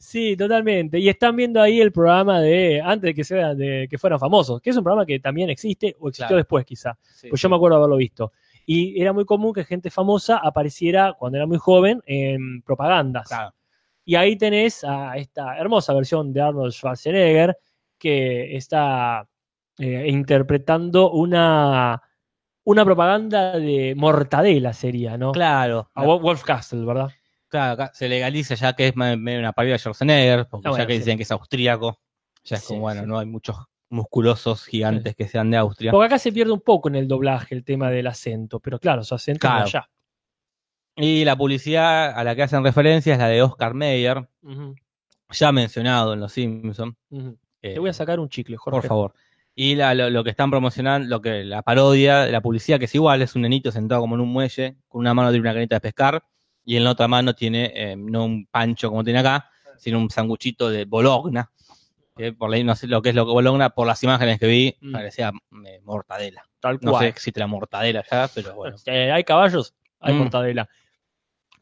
Sí, 0.00 0.36
totalmente. 0.36 0.98
Y 0.98 1.08
están 1.08 1.36
viendo 1.36 1.60
ahí 1.60 1.80
el 1.80 1.92
programa 1.92 2.40
de 2.40 2.80
antes 2.80 3.08
de 3.08 3.14
que, 3.14 3.24
sea, 3.24 3.54
de 3.54 3.86
que 3.90 3.98
fueran 3.98 4.18
famosos, 4.18 4.60
que 4.60 4.70
es 4.70 4.76
un 4.76 4.82
programa 4.84 5.04
que 5.06 5.20
también 5.20 5.50
existe 5.50 5.94
o 6.00 6.08
existió 6.08 6.28
Claro. 6.28 6.36
después 6.38 6.64
quizá. 6.64 6.96
Sí, 7.02 7.28
Pues 7.28 7.40
sí. 7.40 7.44
yo 7.44 7.50
me 7.50 7.56
acuerdo 7.56 7.76
haberlo 7.76 7.96
visto. 7.96 8.32
Y 8.66 9.00
era 9.00 9.12
muy 9.12 9.24
común 9.24 9.52
que 9.54 9.64
gente 9.64 9.90
famosa 9.90 10.38
apareciera 10.38 11.14
cuando 11.18 11.36
era 11.38 11.46
muy 11.46 11.58
joven 11.58 12.02
en 12.06 12.62
propagandas. 12.62 13.28
Claro. 13.28 13.54
Y 14.04 14.14
ahí 14.14 14.36
tenés 14.36 14.84
a 14.84 15.16
esta 15.16 15.56
hermosa 15.58 15.92
versión 15.94 16.32
de 16.32 16.40
Arnold 16.40 16.72
Schwarzenegger 16.72 17.56
que 17.98 18.56
está 18.56 19.26
eh, 19.78 20.06
interpretando 20.08 21.10
una, 21.12 22.00
una 22.70 22.84
propaganda 22.84 23.58
de 23.58 23.94
mortadela 23.96 24.72
sería, 24.72 25.16
¿no? 25.16 25.32
Claro, 25.32 25.90
A 25.94 26.04
Wolf 26.04 26.42
Castle, 26.44 26.84
¿verdad? 26.84 27.10
claro, 27.48 27.72
acá 27.72 27.90
se 27.94 28.08
legaliza 28.08 28.54
ya 28.56 28.74
que 28.74 28.88
es 28.88 28.96
me- 28.96 29.16
medio 29.16 29.38
una 29.38 29.52
parodia 29.52 29.72
de 29.74 29.78
Schwarzenegger, 29.78 30.46
porque 30.48 30.68
Ah, 30.68 30.70
bueno, 30.72 30.84
ya 30.84 30.86
que 30.86 30.92
sí. 30.94 30.98
dicen 30.98 31.16
que 31.16 31.22
es 31.22 31.30
austríaco, 31.32 31.98
ya 32.44 32.56
es 32.56 32.62
Sí, 32.62 32.68
como, 32.68 32.80
bueno, 32.80 33.00
sí. 33.02 33.06
no 33.06 33.18
hay 33.18 33.24
muchos 33.26 33.56
musculosos 33.88 34.66
gigantes 34.66 35.16
que 35.16 35.26
sean 35.28 35.50
de 35.50 35.56
Austria. 35.56 35.92
Porque 35.92 36.06
acá 36.06 36.18
se 36.18 36.30
pierde 36.30 36.52
un 36.52 36.60
poco 36.60 36.88
en 36.90 36.96
el 36.96 37.08
doblaje 37.08 37.54
el 37.54 37.64
tema 37.64 37.90
del 37.90 38.06
acento, 38.06 38.60
pero 38.60 38.78
claro, 38.78 39.02
su 39.02 39.14
acento 39.14 39.40
Claro. 39.40 39.66
es 39.66 39.74
allá. 39.74 39.88
Y 40.96 41.24
la 41.24 41.36
publicidad 41.36 42.10
a 42.10 42.22
la 42.24 42.34
que 42.36 42.42
hacen 42.42 42.62
referencia 42.62 43.14
es 43.14 43.18
la 43.18 43.28
de 43.28 43.40
Oscar 43.40 43.72
Mayer, 43.72 44.28
ya 45.30 45.52
mencionado 45.52 46.12
en 46.12 46.20
Los 46.20 46.32
Simpsons. 46.32 46.94
ujú. 47.10 47.38
eh, 47.62 47.74
Te 47.74 47.78
voy 47.80 47.88
a 47.90 47.92
sacar 47.94 48.20
un 48.20 48.28
chicle, 48.28 48.56
Jorge. 48.58 48.80
por 48.80 48.86
favor. 48.88 49.14
Y 49.60 49.74
la- 49.74 49.92
lo, 49.92 50.08
lo 50.08 50.22
que 50.22 50.30
están 50.30 50.50
promocionando, 50.52 51.08
lo 51.08 51.20
que 51.20 51.42
la 51.42 51.62
parodia, 51.62 52.26
la 52.26 52.40
publicidad 52.40 52.78
que 52.78 52.84
es 52.84 52.94
igual, 52.94 53.22
es 53.22 53.34
un 53.34 53.42
nenito 53.42 53.72
sentado 53.72 54.00
como 54.02 54.14
en 54.14 54.20
un 54.20 54.28
muelle, 54.28 54.76
con 54.86 55.00
una 55.00 55.14
mano 55.14 55.30
tiene 55.30 55.40
una 55.40 55.52
caneta 55.52 55.74
de 55.76 55.80
pescar, 55.80 56.22
y 56.64 56.76
en 56.76 56.84
la 56.84 56.90
otra 56.92 57.08
mano 57.08 57.34
tiene 57.34 57.72
eh, 57.74 57.96
no 57.96 58.24
un 58.24 58.46
pancho 58.46 58.88
como 58.88 59.02
tiene 59.02 59.18
acá, 59.18 59.50
sino 59.76 59.98
un 59.98 60.10
sanguchito 60.10 60.70
de 60.70 60.84
bologna. 60.84 61.50
Que 62.16 62.32
por 62.32 62.54
ahí 62.54 62.62
no 62.62 62.76
sé 62.76 62.86
lo 62.86 63.02
que 63.02 63.08
es 63.08 63.16
lo 63.16 63.26
que 63.26 63.32
bologna, 63.32 63.70
por 63.70 63.86
las 63.88 64.00
imágenes 64.04 64.38
que 64.38 64.46
vi, 64.46 64.76
Mm. 64.80 64.92
parecía 64.92 65.32
eh, 65.66 65.80
mortadela. 65.82 66.44
Tal 66.60 66.78
No 66.80 66.92
cual. 66.92 67.00
sé 67.02 67.06
si 67.06 67.10
existe 67.10 67.40
la 67.40 67.46
mortadela 67.48 68.04
ya, 68.08 68.28
pero 68.32 68.54
bueno. 68.54 68.76
Eh, 68.86 69.10
hay 69.10 69.24
caballos, 69.24 69.74
hay 69.98 70.14
Mm. 70.14 70.18
mortadela. 70.18 70.68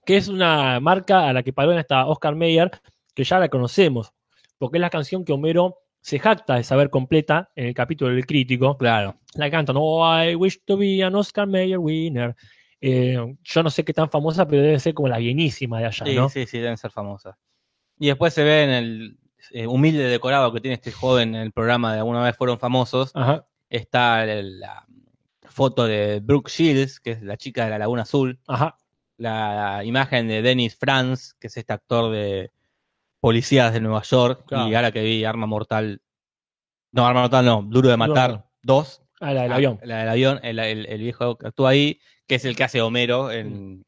Que 0.04 0.18
es 0.18 0.28
una 0.28 0.80
marca 0.80 1.26
a 1.28 1.32
la 1.32 1.42
que 1.42 1.54
parodian 1.54 1.78
hasta 1.80 2.04
Oscar 2.06 2.34
Mayer, 2.34 2.70
que 3.14 3.24
ya 3.24 3.38
la 3.38 3.48
conocemos, 3.48 4.12
porque 4.58 4.76
es 4.76 4.82
la 4.82 4.90
canción 4.90 5.24
que 5.24 5.32
Homero 5.32 5.76
se 6.06 6.20
jacta 6.20 6.54
de 6.54 6.62
saber 6.62 6.88
completa 6.88 7.50
en 7.56 7.66
el 7.66 7.74
capítulo 7.74 8.14
del 8.14 8.24
crítico. 8.26 8.78
Claro. 8.78 9.16
La 9.34 9.50
canta, 9.50 9.72
no, 9.72 9.82
I 10.22 10.36
wish 10.36 10.60
to 10.64 10.76
be 10.76 11.02
an 11.02 11.16
Oscar 11.16 11.48
Mayer 11.48 11.78
winner. 11.78 12.36
Eh, 12.80 13.18
yo 13.42 13.62
no 13.64 13.70
sé 13.70 13.84
qué 13.84 13.92
tan 13.92 14.08
famosa, 14.08 14.46
pero 14.46 14.62
debe 14.62 14.78
ser 14.78 14.94
como 14.94 15.08
la 15.08 15.18
bienísima 15.18 15.80
de 15.80 15.86
allá, 15.86 16.06
Sí, 16.06 16.14
¿no? 16.14 16.28
sí, 16.28 16.46
sí, 16.46 16.58
deben 16.58 16.76
ser 16.76 16.92
famosas. 16.92 17.34
Y 17.98 18.06
después 18.06 18.32
se 18.34 18.44
ve 18.44 18.62
en 18.62 18.70
el 18.70 19.18
eh, 19.50 19.66
humilde 19.66 20.04
decorado 20.04 20.52
que 20.52 20.60
tiene 20.60 20.74
este 20.76 20.92
joven 20.92 21.34
en 21.34 21.40
el 21.42 21.50
programa 21.50 21.92
de 21.92 21.98
alguna 21.98 22.22
vez 22.22 22.36
fueron 22.36 22.60
famosos, 22.60 23.10
Ajá, 23.14 23.44
está 23.68 24.22
el- 24.24 24.60
la 24.60 24.86
foto 25.42 25.86
de 25.88 26.20
Brooke 26.20 26.50
Shields, 26.50 27.00
que 27.00 27.12
es 27.12 27.22
la 27.22 27.36
chica 27.36 27.64
de 27.64 27.70
la 27.70 27.78
Laguna 27.78 28.02
Azul, 28.02 28.38
ajá. 28.46 28.76
la 29.16 29.82
imagen 29.84 30.28
de 30.28 30.42
Dennis 30.42 30.76
Franz, 30.76 31.34
que 31.40 31.48
es 31.48 31.56
este 31.56 31.72
actor 31.72 32.12
de 32.12 32.52
Policías 33.30 33.72
de 33.72 33.80
Nueva 33.80 34.02
York, 34.02 34.44
Claro. 34.46 34.68
y 34.68 34.74
ahora 34.76 34.92
que 34.92 35.02
vi 35.02 35.24
Arma 35.24 35.46
Mortal, 35.46 36.00
no, 36.92 37.04
Arma 37.04 37.22
Mortal 37.22 37.44
no, 37.44 37.60
Duro 37.66 37.88
de 37.88 37.96
Matar 37.96 38.30
No. 38.30 38.50
2, 38.62 39.02
Ah, 39.20 39.32
la 39.32 39.42
del 39.42 39.52
Ah, 39.52 39.54
avión. 39.56 39.80
La 39.82 39.98
del 39.98 40.08
avión, 40.10 40.40
el, 40.44 40.58
el- 40.60 40.86
el 40.86 41.00
viejo 41.00 41.36
que 41.36 41.48
actúa 41.48 41.70
ahí, 41.70 41.98
que 42.28 42.36
es 42.36 42.44
el 42.44 42.54
que 42.54 42.62
hace 42.62 42.80
Homero 42.82 43.32
en, 43.32 43.82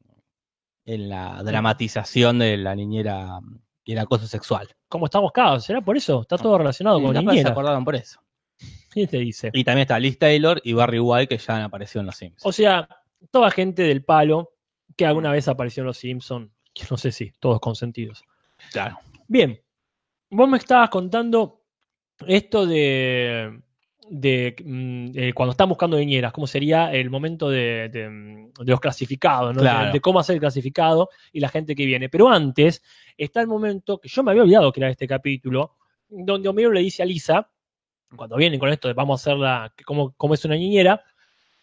en 0.86 1.08
la 1.08 1.40
dramatización 1.44 2.40
de 2.40 2.56
la 2.56 2.74
niñera 2.74 3.38
y 3.84 3.92
el 3.92 3.98
acoso 4.00 4.26
sexual. 4.26 4.68
¿Cómo 4.88 5.04
estamos 5.04 5.30
cada? 5.30 5.60
¿Será 5.60 5.82
por 5.82 5.96
eso? 5.96 6.22
Está 6.22 6.36
todo 6.36 6.58
relacionado 6.58 6.98
Y 6.98 7.02
con 7.04 7.12
capaz 7.12 7.20
se 7.26 7.30
niñera. 7.36 7.50
acordaron 7.50 7.84
por 7.84 7.94
eso. 7.94 8.20
¿Quién 8.90 9.06
te 9.06 9.18
dice? 9.18 9.50
Y 9.52 9.62
también 9.62 9.82
está 9.82 10.00
Liz 10.00 10.18
Taylor 10.18 10.60
y 10.64 10.72
Barry 10.72 10.98
White, 10.98 11.28
que 11.28 11.38
ya 11.40 11.54
han 11.58 11.62
aparecido 11.62 12.00
en 12.00 12.06
Los 12.06 12.16
Simpsons. 12.16 12.44
O 12.44 12.50
sea, 12.50 12.88
toda 13.30 13.52
gente 13.52 13.82
del 13.82 14.02
palo 14.02 14.50
que 14.96 15.06
alguna 15.06 15.30
vez 15.30 15.46
apareció 15.46 15.82
en 15.82 15.86
Los 15.86 15.98
Simpsons, 15.98 16.50
no 16.90 16.96
sé 16.96 17.12
si, 17.12 17.30
todos 17.38 17.60
consentidos. 17.60 18.24
claro. 18.72 18.98
Bien, 19.28 19.60
vos 20.30 20.48
me 20.48 20.56
estabas 20.56 20.88
contando 20.88 21.62
esto 22.26 22.66
de, 22.66 23.60
de, 24.08 24.56
mm, 24.64 25.10
eh, 25.14 25.32
cuando 25.34 25.50
están 25.50 25.68
buscando 25.68 25.98
niñeras, 25.98 26.32
cómo 26.32 26.46
sería 26.46 26.92
el 26.92 27.10
momento 27.10 27.50
de, 27.50 27.90
de, 27.90 28.08
mm, 28.08 28.52
los 28.64 28.80
clasificados, 28.80 29.54
¿no? 29.54 29.60
Claro. 29.60 29.92
de, 29.92 30.00
cómo 30.00 30.18
hacer 30.18 30.34
el 30.34 30.40
clasificado 30.40 31.10
y 31.30 31.40
la 31.40 31.50
gente 31.50 31.74
que 31.76 31.84
viene. 31.84 32.08
Pero 32.08 32.30
antes 32.30 32.82
está 33.18 33.42
el 33.42 33.48
momento 33.48 34.00
que 34.00 34.08
yo 34.08 34.22
me 34.22 34.30
había 34.30 34.44
olvidado 34.44 34.72
que 34.72 34.80
era 34.80 34.88
este 34.88 35.06
capítulo, 35.06 35.76
donde 36.08 36.48
Homero 36.48 36.72
le 36.72 36.80
dice 36.80 37.02
a 37.02 37.06
Lisa, 37.06 37.50
cuando 38.16 38.36
vienen 38.36 38.58
con 38.58 38.70
esto 38.70 38.88
de 38.88 38.94
vamos 38.94 39.20
a 39.20 39.30
hacerla, 39.30 39.74
que 39.76 39.84
cómo, 39.84 40.14
cómo 40.16 40.32
es 40.32 40.44
una 40.46 40.56
niñera, 40.56 41.04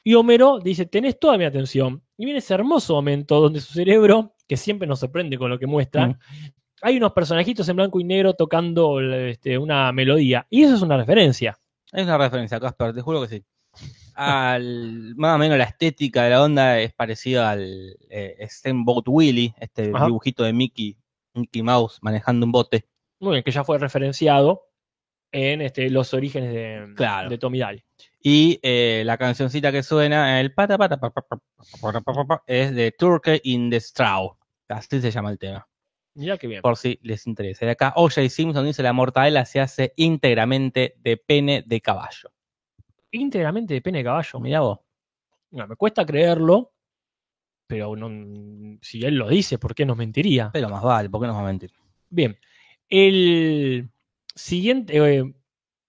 y 0.03 0.13
Homero 0.13 0.59
dice, 0.59 0.85
tenés 0.85 1.19
toda 1.19 1.35
mi 1.35 1.45
atención. 1.45 2.03
Y 2.15 2.25
viene 2.25 2.37
ese 2.37 2.53
hermoso 2.53 2.93
momento 2.93 3.41
donde 3.41 3.59
su 3.59 3.73
cerebro, 3.73 4.35
que 4.47 4.55
siempre 4.55 4.87
nos 4.87 4.99
sorprende 4.99 5.39
con 5.39 5.49
lo 5.49 5.57
que 5.57 5.65
muestra, 5.65 6.09
Mm 6.09 6.19
hay 6.85 6.97
unos 6.97 7.13
personajitos 7.13 7.67
en 7.67 7.77
blanco 7.77 7.99
y 7.99 8.03
negro 8.03 8.35
tocando 8.35 8.99
una 9.59 9.91
melodía. 9.91 10.45
Y 10.51 10.61
eso 10.61 10.75
es 10.75 10.83
una 10.83 10.97
referencia. 10.97 11.57
Es 11.91 12.03
una 12.03 12.19
referencia, 12.19 12.59
Casper, 12.59 12.93
te 12.93 13.01
juro 13.01 13.23
que 13.23 13.27
sí. 13.27 13.45
Al, 14.13 15.15
más 15.15 15.33
o 15.35 15.39
menos 15.39 15.57
la 15.57 15.63
estética 15.63 16.25
de 16.25 16.29
la 16.29 16.43
onda 16.43 16.79
es 16.79 16.93
parecida 16.93 17.49
al 17.49 17.97
eh, 18.07 18.37
Steamboat 18.47 19.05
Willie, 19.07 19.55
este 19.59 19.87
dibujito 19.87 20.43
de 20.43 20.53
Mickey, 20.53 20.95
Mickey 21.33 21.63
Mouse 21.63 21.97
manejando 22.03 22.45
un 22.45 22.51
bote. 22.51 22.85
Muy 23.19 23.31
bien, 23.31 23.43
que 23.43 23.49
ya 23.49 23.63
fue 23.63 23.79
referenciado 23.79 24.67
en 25.31 25.67
los 25.91 26.13
orígenes 26.13 26.53
de, 26.53 26.93
claro. 26.95 27.31
de 27.31 27.39
Tommy 27.39 27.57
Daly. 27.57 27.83
Y 28.21 28.59
la 29.03 29.17
cancioncita 29.17 29.71
que 29.71 29.81
suena, 29.81 30.39
el 30.39 30.53
pata 30.53 30.77
pata, 30.77 30.99
es 32.45 32.75
de 32.75 32.91
Turkey 32.91 33.41
in 33.43 33.71
the 33.71 33.79
Straw. 33.79 34.37
Así 34.69 35.01
se 35.01 35.09
llama 35.09 35.31
el 35.31 35.39
tema. 35.39 35.67
Mira 36.15 36.37
qué 36.37 36.47
bien. 36.47 36.61
por 36.61 36.77
si 36.77 36.99
les 37.03 37.27
interesa. 37.27 37.65
Y 37.65 37.69
acá 37.69 37.93
O.J. 37.95 38.29
Simpson 38.29 38.65
dice 38.65 38.81
la 38.81 38.93
mortadela 38.93 39.45
se 39.45 39.59
hace 39.59 39.93
íntegramente 39.97 40.95
de 40.99 41.17
pene 41.17 41.63
de 41.65 41.81
caballo. 41.81 42.31
Íntegramente 43.11 43.73
de 43.73 43.81
pene 43.81 43.99
de 43.99 44.03
caballo. 44.05 44.39
Mirá 44.39 44.61
vos. 44.61 44.79
No, 45.51 45.67
me 45.67 45.75
cuesta 45.75 46.05
creerlo, 46.05 46.73
pero 47.67 47.95
no- 47.95 48.77
si 48.81 49.01
él 49.03 49.15
lo 49.15 49.27
dice, 49.29 49.57
¿por 49.57 49.75
qué 49.75 49.85
nos 49.85 49.97
mentiría? 49.97 50.49
Pero 50.53 50.69
más 50.69 50.83
vale, 50.83 51.09
¿por 51.09 51.21
qué 51.21 51.27
nos 51.27 51.35
va 51.35 51.41
a 51.41 51.45
mentir? 51.45 51.71
Bien. 52.09 52.37
El 52.89 53.89
siguiente. 54.35 54.97
eh, 54.97 55.33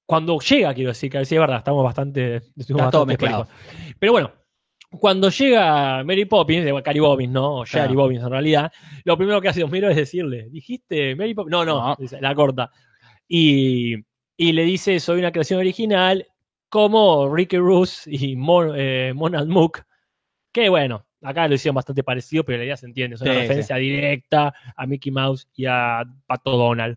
cuando 0.06 0.38
llega, 0.38 0.72
quiero 0.72 0.90
decir, 0.90 1.10
que 1.10 1.24
sí 1.24 1.34
es 1.34 1.40
verdad, 1.40 1.58
estamos 1.58 1.82
bastante. 1.82 2.36
estuvimos 2.36 2.82
Está 2.82 2.90
todo 2.90 3.06
bastante 3.06 3.24
mezclado. 3.24 3.44
películas. 3.46 3.96
Pero 3.98 4.12
bueno, 4.12 4.32
cuando 4.90 5.28
llega 5.30 6.02
Mary 6.04 6.24
Poppins, 6.24 6.64
de 6.64 6.82
Cary 6.82 7.00
Bobbins, 7.00 7.32
¿no? 7.32 7.60
O 7.60 7.64
Claro. 7.64 7.94
Bobbins 7.94 8.22
en 8.22 8.30
realidad, 8.30 8.72
lo 9.04 9.16
primero 9.16 9.40
que 9.40 9.48
hace 9.48 9.62
Homero 9.64 9.88
es 9.90 9.96
decirle, 9.96 10.48
¿dijiste 10.50 11.14
Mary 11.16 11.34
Poppins? 11.34 11.50
No, 11.52 11.64
no, 11.64 11.96
la 12.20 12.34
corta. 12.34 12.70
Y, 13.28 13.96
y 14.36 14.52
le 14.52 14.62
dice, 14.64 15.00
soy 15.00 15.18
una 15.18 15.32
creación 15.32 15.58
original, 15.60 16.26
como 16.68 17.32
Ricky 17.34 17.58
Roos 17.58 18.06
y 18.06 18.36
Mon, 18.36 18.72
eh, 18.76 19.12
Monald 19.14 19.48
Mook, 19.48 19.82
que 20.52 20.68
bueno, 20.68 21.04
acá 21.22 21.48
lo 21.48 21.54
hicieron 21.54 21.74
bastante 21.74 22.02
parecido, 22.02 22.44
pero 22.44 22.58
la 22.58 22.64
idea 22.64 22.76
se 22.76 22.86
entiende, 22.86 23.16
es 23.16 23.20
una 23.22 23.32
Sí, 23.32 23.38
referencia 23.38 23.76
directa 23.76 24.54
a 24.76 24.86
Mickey 24.86 25.10
Mouse 25.12 25.48
y 25.54 25.66
a 25.66 26.04
Pato 26.26 26.56
Donald. 26.56 26.96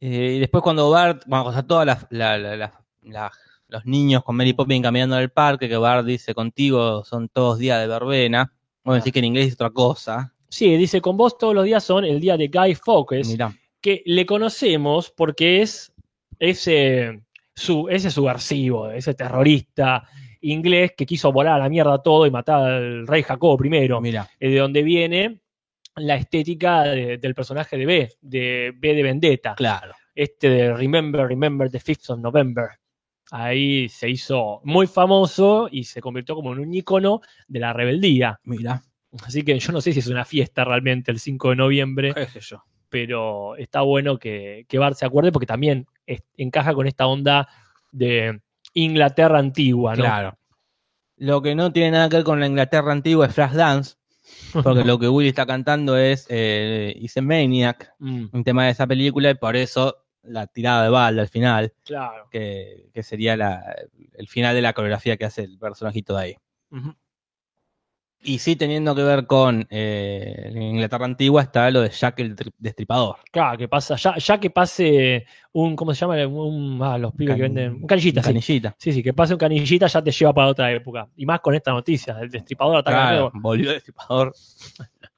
Eh, 0.00 0.34
y 0.36 0.38
después 0.38 0.62
cuando 0.62 0.90
Bart, 0.90 1.24
bueno, 1.26 1.46
o 1.46 1.52
sea, 1.52 1.64
la- 1.84 2.06
la- 2.10 2.38
la- 2.38 2.56
la- 3.02 3.32
los 3.68 3.84
niños 3.86 4.24
con 4.24 4.36
Mary 4.36 4.52
Poppins 4.54 4.82
caminando 4.82 5.16
en 5.16 5.22
el 5.22 5.30
parque, 5.30 5.68
que 5.68 5.76
Bart 5.76 6.06
dice 6.06 6.34
contigo 6.34 7.04
son 7.04 7.28
todos 7.28 7.58
días 7.58 7.80
de 7.80 7.86
verbena. 7.86 8.52
Vamos 8.84 8.96
a 8.96 9.00
decir 9.00 9.12
que 9.12 9.18
en 9.18 9.26
inglés 9.26 9.48
es 9.48 9.54
otra 9.54 9.70
cosa. 9.70 10.34
Sí, 10.48 10.76
dice, 10.76 11.00
con 11.02 11.16
vos 11.16 11.36
todos 11.36 11.54
los 11.54 11.64
días 11.64 11.84
son 11.84 12.04
el 12.04 12.20
día 12.20 12.36
de 12.38 12.48
Guy 12.48 12.74
Fawkes, 12.74 13.28
Mirá. 13.28 13.52
que 13.82 14.02
le 14.06 14.24
conocemos 14.24 15.10
porque 15.14 15.60
es 15.60 15.92
ese, 16.38 17.22
su, 17.54 17.88
ese 17.88 18.10
subversivo, 18.10 18.90
ese 18.90 19.12
terrorista 19.14 20.08
inglés 20.40 20.92
que 20.96 21.04
quiso 21.04 21.32
volar 21.32 21.54
a 21.54 21.58
la 21.64 21.68
mierda 21.68 22.00
todo 22.02 22.24
y 22.26 22.30
matar 22.30 22.62
al 22.62 23.06
rey 23.06 23.22
Jacobo 23.22 23.62
I, 23.64 23.68
Mirá. 24.00 24.28
eh, 24.38 24.48
de 24.50 24.56
donde 24.58 24.82
viene 24.82 25.40
la 25.96 26.14
estética 26.14 26.84
de- 26.84 27.18
del 27.18 27.34
personaje 27.34 27.76
de 27.76 27.84
B, 27.86 28.12
de 28.20 28.72
B 28.76 28.94
de 28.94 29.02
Vendetta, 29.02 29.54
Claro. 29.56 29.94
este 30.14 30.48
de 30.48 30.72
Remember, 30.74 31.26
Remember 31.26 31.68
the 31.70 31.80
5th 31.80 32.10
of 32.10 32.20
November. 32.20 32.70
Ahí 33.30 33.88
se 33.88 34.08
hizo 34.08 34.60
muy 34.64 34.86
famoso 34.86 35.68
y 35.70 35.84
se 35.84 36.00
convirtió 36.00 36.34
como 36.34 36.52
en 36.52 36.60
un 36.60 36.72
ícono 36.72 37.20
de 37.46 37.60
la 37.60 37.72
rebeldía. 37.72 38.40
Mirá. 38.44 38.82
Así 39.24 39.42
que 39.42 39.58
yo 39.58 39.72
no 39.72 39.80
sé 39.80 39.92
si 39.92 39.98
es 40.00 40.06
una 40.08 40.24
fiesta 40.24 40.64
realmente 40.64 41.10
el 41.10 41.18
5 41.18 41.50
de 41.50 41.56
noviembre, 41.56 42.14
¿Qué 42.14 42.26
sé 42.26 42.40
yo? 42.40 42.62
pero 42.90 43.54
está 43.56 43.82
bueno 43.82 44.18
que, 44.18 44.64
que 44.68 44.78
Bart 44.78 44.96
se 44.96 45.04
acuerde 45.04 45.30
porque 45.32 45.46
también 45.46 45.86
es- 46.06 46.22
encaja 46.36 46.72
con 46.74 46.86
esta 46.86 47.06
onda 47.06 47.48
de 47.92 48.40
Inglaterra 48.74 49.38
antigua, 49.38 49.94
¿no? 49.94 50.04
Claro. 50.04 50.38
Lo 51.16 51.42
que 51.42 51.54
no 51.54 51.72
tiene 51.72 51.90
nada 51.92 52.08
que 52.08 52.16
ver 52.16 52.24
con 52.24 52.40
la 52.40 52.46
Inglaterra 52.46 52.92
antigua 52.92 53.26
es 53.26 53.34
Flashdance, 53.34 53.96
porque 54.62 54.84
lo 54.84 54.98
que 54.98 55.08
Willy 55.08 55.28
está 55.30 55.44
cantando 55.46 55.96
es 55.98 56.26
eh, 56.30 56.94
Is 56.98 57.16
a 57.16 57.22
Maniac, 57.22 57.92
Mm, 57.98 58.26
un 58.32 58.44
tema 58.44 58.64
de 58.66 58.70
esa 58.70 58.86
película, 58.86 59.30
y 59.30 59.34
por 59.34 59.56
eso 59.56 59.96
la 60.22 60.46
tirada 60.46 60.82
de 60.82 60.88
balda 60.90 61.22
al 61.22 61.28
final, 61.28 61.72
claro. 61.84 62.28
que, 62.30 62.90
que 62.92 63.02
sería 63.02 63.36
la- 63.36 63.62
el 64.14 64.28
final 64.28 64.54
de 64.54 64.62
la 64.62 64.72
coreografía 64.72 65.16
que 65.16 65.24
hace 65.24 65.42
el 65.42 65.58
personajito 65.58 66.16
de 66.16 66.22
ahí. 66.22 66.36
Y 68.20 68.40
sí, 68.40 68.56
teniendo 68.56 68.96
que 68.96 69.02
ver 69.04 69.26
con 69.28 69.64
eh, 69.70 70.50
la 70.52 70.60
Inglaterra 70.60 71.04
antigua, 71.04 71.40
está 71.42 71.70
lo 71.70 71.82
de 71.82 71.90
Jack 71.90 72.18
el 72.18 72.34
Tri- 72.34 72.52
Destripador. 72.58 73.16
Claro, 73.30 73.56
que 73.56 73.68
pasa, 73.68 73.94
ya, 73.94 74.16
ya 74.16 74.40
que 74.40 74.50
pase 74.50 75.24
un, 75.52 75.76
¿cómo 75.76 75.94
se 75.94 76.00
llama? 76.00 76.26
Un, 76.26 76.80
ah, 76.82 76.98
los 76.98 77.14
pibes 77.14 77.36
que 77.36 77.42
venden, 77.42 77.74
un 77.74 77.86
canillita, 77.86 78.20
sí. 78.20 78.26
Canillita. 78.28 78.74
Sí, 78.76 78.92
sí, 78.92 79.02
que 79.04 79.14
pase 79.14 79.34
un 79.34 79.38
canillita 79.38 79.86
ya 79.86 80.02
te 80.02 80.10
lleva 80.10 80.34
para 80.34 80.48
otra 80.48 80.72
época. 80.72 81.08
Y 81.14 81.24
más 81.26 81.38
con 81.40 81.54
esta 81.54 81.70
noticia, 81.70 82.18
el 82.20 82.28
destripador 82.28 82.78
ataca 82.78 82.96
Claro, 83.08 83.30
volvió 83.34 83.68
el 83.70 83.76
Destripador. 83.76 84.34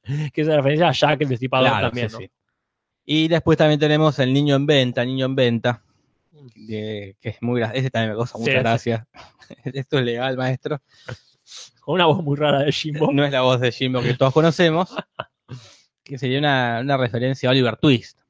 que 0.35 0.41
es 0.43 0.47
una 0.47 0.57
referencia 0.57 0.89
a 0.89 0.93
Jack 0.93 1.23
el 1.23 1.29
destripador 1.31 1.69
Claro, 1.71 1.87
también, 1.89 2.11
sí, 2.11 2.13
¿no? 2.13 2.19
sí. 2.21 2.31
Y 3.05 3.29
después 3.29 3.59
también 3.59 3.81
tenemos 3.81 4.19
el 4.19 4.33
niño 4.33 4.55
en 4.57 4.67
venta, 4.67 5.05
niño 5.05 5.27
en 5.27 5.35
venta, 5.35 5.83
que, 6.55 7.17
que 7.21 7.29
es 7.31 7.43
muy 7.43 7.61
gracioso. 7.61 7.81
Ese 7.81 7.91
también 7.91 8.11
me 8.13 8.17
causa 8.17 8.35
Sí, 8.35 8.41
mucha 8.41 8.53
sí. 8.53 8.59
gracia. 8.59 9.09
Esto 9.65 9.99
es 9.99 10.05
legal, 10.05 10.37
maestro. 10.37 10.81
Con 11.81 11.95
una 11.97 12.07
voz 12.07 12.23
muy 12.23 12.37
rara 12.37 12.61
de 12.61 12.73
Jimbo. 12.73 13.13
No 13.13 13.25
es 13.25 13.33
la 13.33 13.41
voz 13.43 13.61
de 13.61 13.73
Jimbo 13.73 14.01
que 14.03 14.15
todos 14.15 14.33
conocemos, 14.33 14.95
que 16.05 16.19
sería 16.19 16.39
una, 16.39 16.81
una 16.83 16.97
referencia 16.97 17.49
a 17.49 17.53
Oliver 17.53 17.77
Twist. 17.77 18.21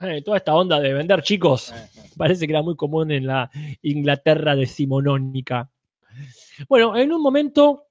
Eh, 0.00 0.22
toda 0.22 0.38
esta 0.38 0.54
onda 0.54 0.80
de 0.80 0.92
vender 0.92 1.22
chicos 1.22 1.72
parece 2.16 2.46
que 2.46 2.52
era 2.52 2.62
muy 2.62 2.76
común 2.76 3.10
en 3.10 3.26
la 3.26 3.50
Inglaterra 3.82 4.56
decimonónica. 4.56 5.70
Bueno, 6.68 6.96
en 6.96 7.12
un 7.12 7.22
momento, 7.22 7.86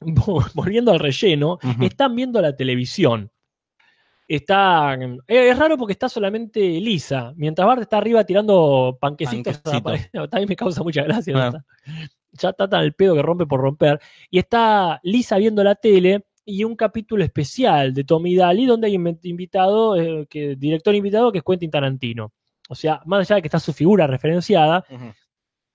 volviendo 0.54 0.92
al 0.92 0.98
relleno, 0.98 1.58
están 1.80 2.14
viendo 2.14 2.40
la 2.40 2.56
televisión. 2.56 3.30
Está, 4.28 4.94
eh, 4.94 5.18
es 5.26 5.58
raro 5.58 5.78
porque 5.78 5.92
está 5.92 6.10
solamente 6.10 6.60
Lisa, 6.60 7.32
mientras 7.36 7.66
Bart 7.66 7.80
está 7.80 7.96
arriba 7.96 8.24
tirando 8.24 8.98
panquecitos. 9.00 9.62
a 9.64 9.80
la. 9.80 10.28
También 10.28 10.50
me 10.50 10.56
causa 10.56 10.82
mucha 10.82 11.02
gracia. 11.02 11.34
Ah. 11.34 11.64
Ya 12.32 12.50
está 12.50 12.68
tan 12.68 12.84
el 12.84 12.92
pedo 12.92 13.14
que 13.14 13.22
rompe 13.22 13.46
por 13.46 13.60
romper. 13.60 13.98
Y 14.30 14.38
está 14.38 15.00
Lisa 15.02 15.38
viendo 15.38 15.64
la 15.64 15.76
tele 15.76 16.26
y 16.44 16.62
un 16.64 16.76
capítulo 16.76 17.24
especial 17.24 17.94
de 17.94 18.04
Tommy 18.04 18.36
Daly 18.36 18.66
donde 18.66 18.88
hay 18.88 18.96
un 18.96 19.18
invitado, 19.22 19.96
eh, 19.96 20.26
que, 20.28 20.56
director 20.56 20.94
invitado 20.94 21.32
que 21.32 21.38
es 21.38 21.44
Quentin 21.44 21.70
Tarantino. 21.70 22.32
O 22.68 22.74
sea, 22.74 23.00
más 23.06 23.20
allá 23.20 23.36
de 23.36 23.42
que 23.42 23.48
está 23.48 23.58
su 23.58 23.72
figura 23.72 24.06
referenciada, 24.06 24.84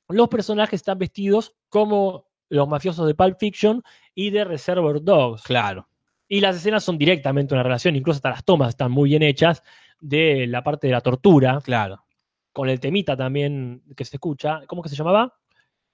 los 0.09 0.29
personajes 0.29 0.79
están 0.79 0.99
vestidos 0.99 1.55
como 1.69 2.27
los 2.49 2.67
mafiosos 2.67 3.07
de 3.07 3.15
Pulp 3.15 3.39
Fiction 3.39 3.81
y 4.13 4.29
de 4.29 4.43
Reservoir 4.43 5.01
Dogs. 5.01 5.41
Claro. 5.41 5.87
Y 6.33 6.39
las 6.41 6.55
escenas 6.55 6.83
son 6.83 6.97
directamente 6.97 7.53
una 7.53 7.61
relación, 7.61 7.95
incluso 7.95 8.17
hasta 8.17 8.31
las 8.31 8.43
tomas 8.43 8.69
están 8.69 8.91
muy 8.91 9.09
bien 9.11 9.21
hechas 9.21 9.61
de 9.99 10.47
la 10.47 10.63
parte 10.63 10.87
de 10.87 10.93
la 10.93 11.01
tortura, 11.01 11.59
Claro. 11.63 12.03
con 12.51 12.69
el 12.69 12.79
temita 12.79 13.15
también 13.15 13.83
que 13.95 14.03
se 14.03 14.15
escucha. 14.15 14.61
¿Cómo 14.65 14.81
que 14.81 14.89
se 14.89 14.95
llamaba? 14.95 15.31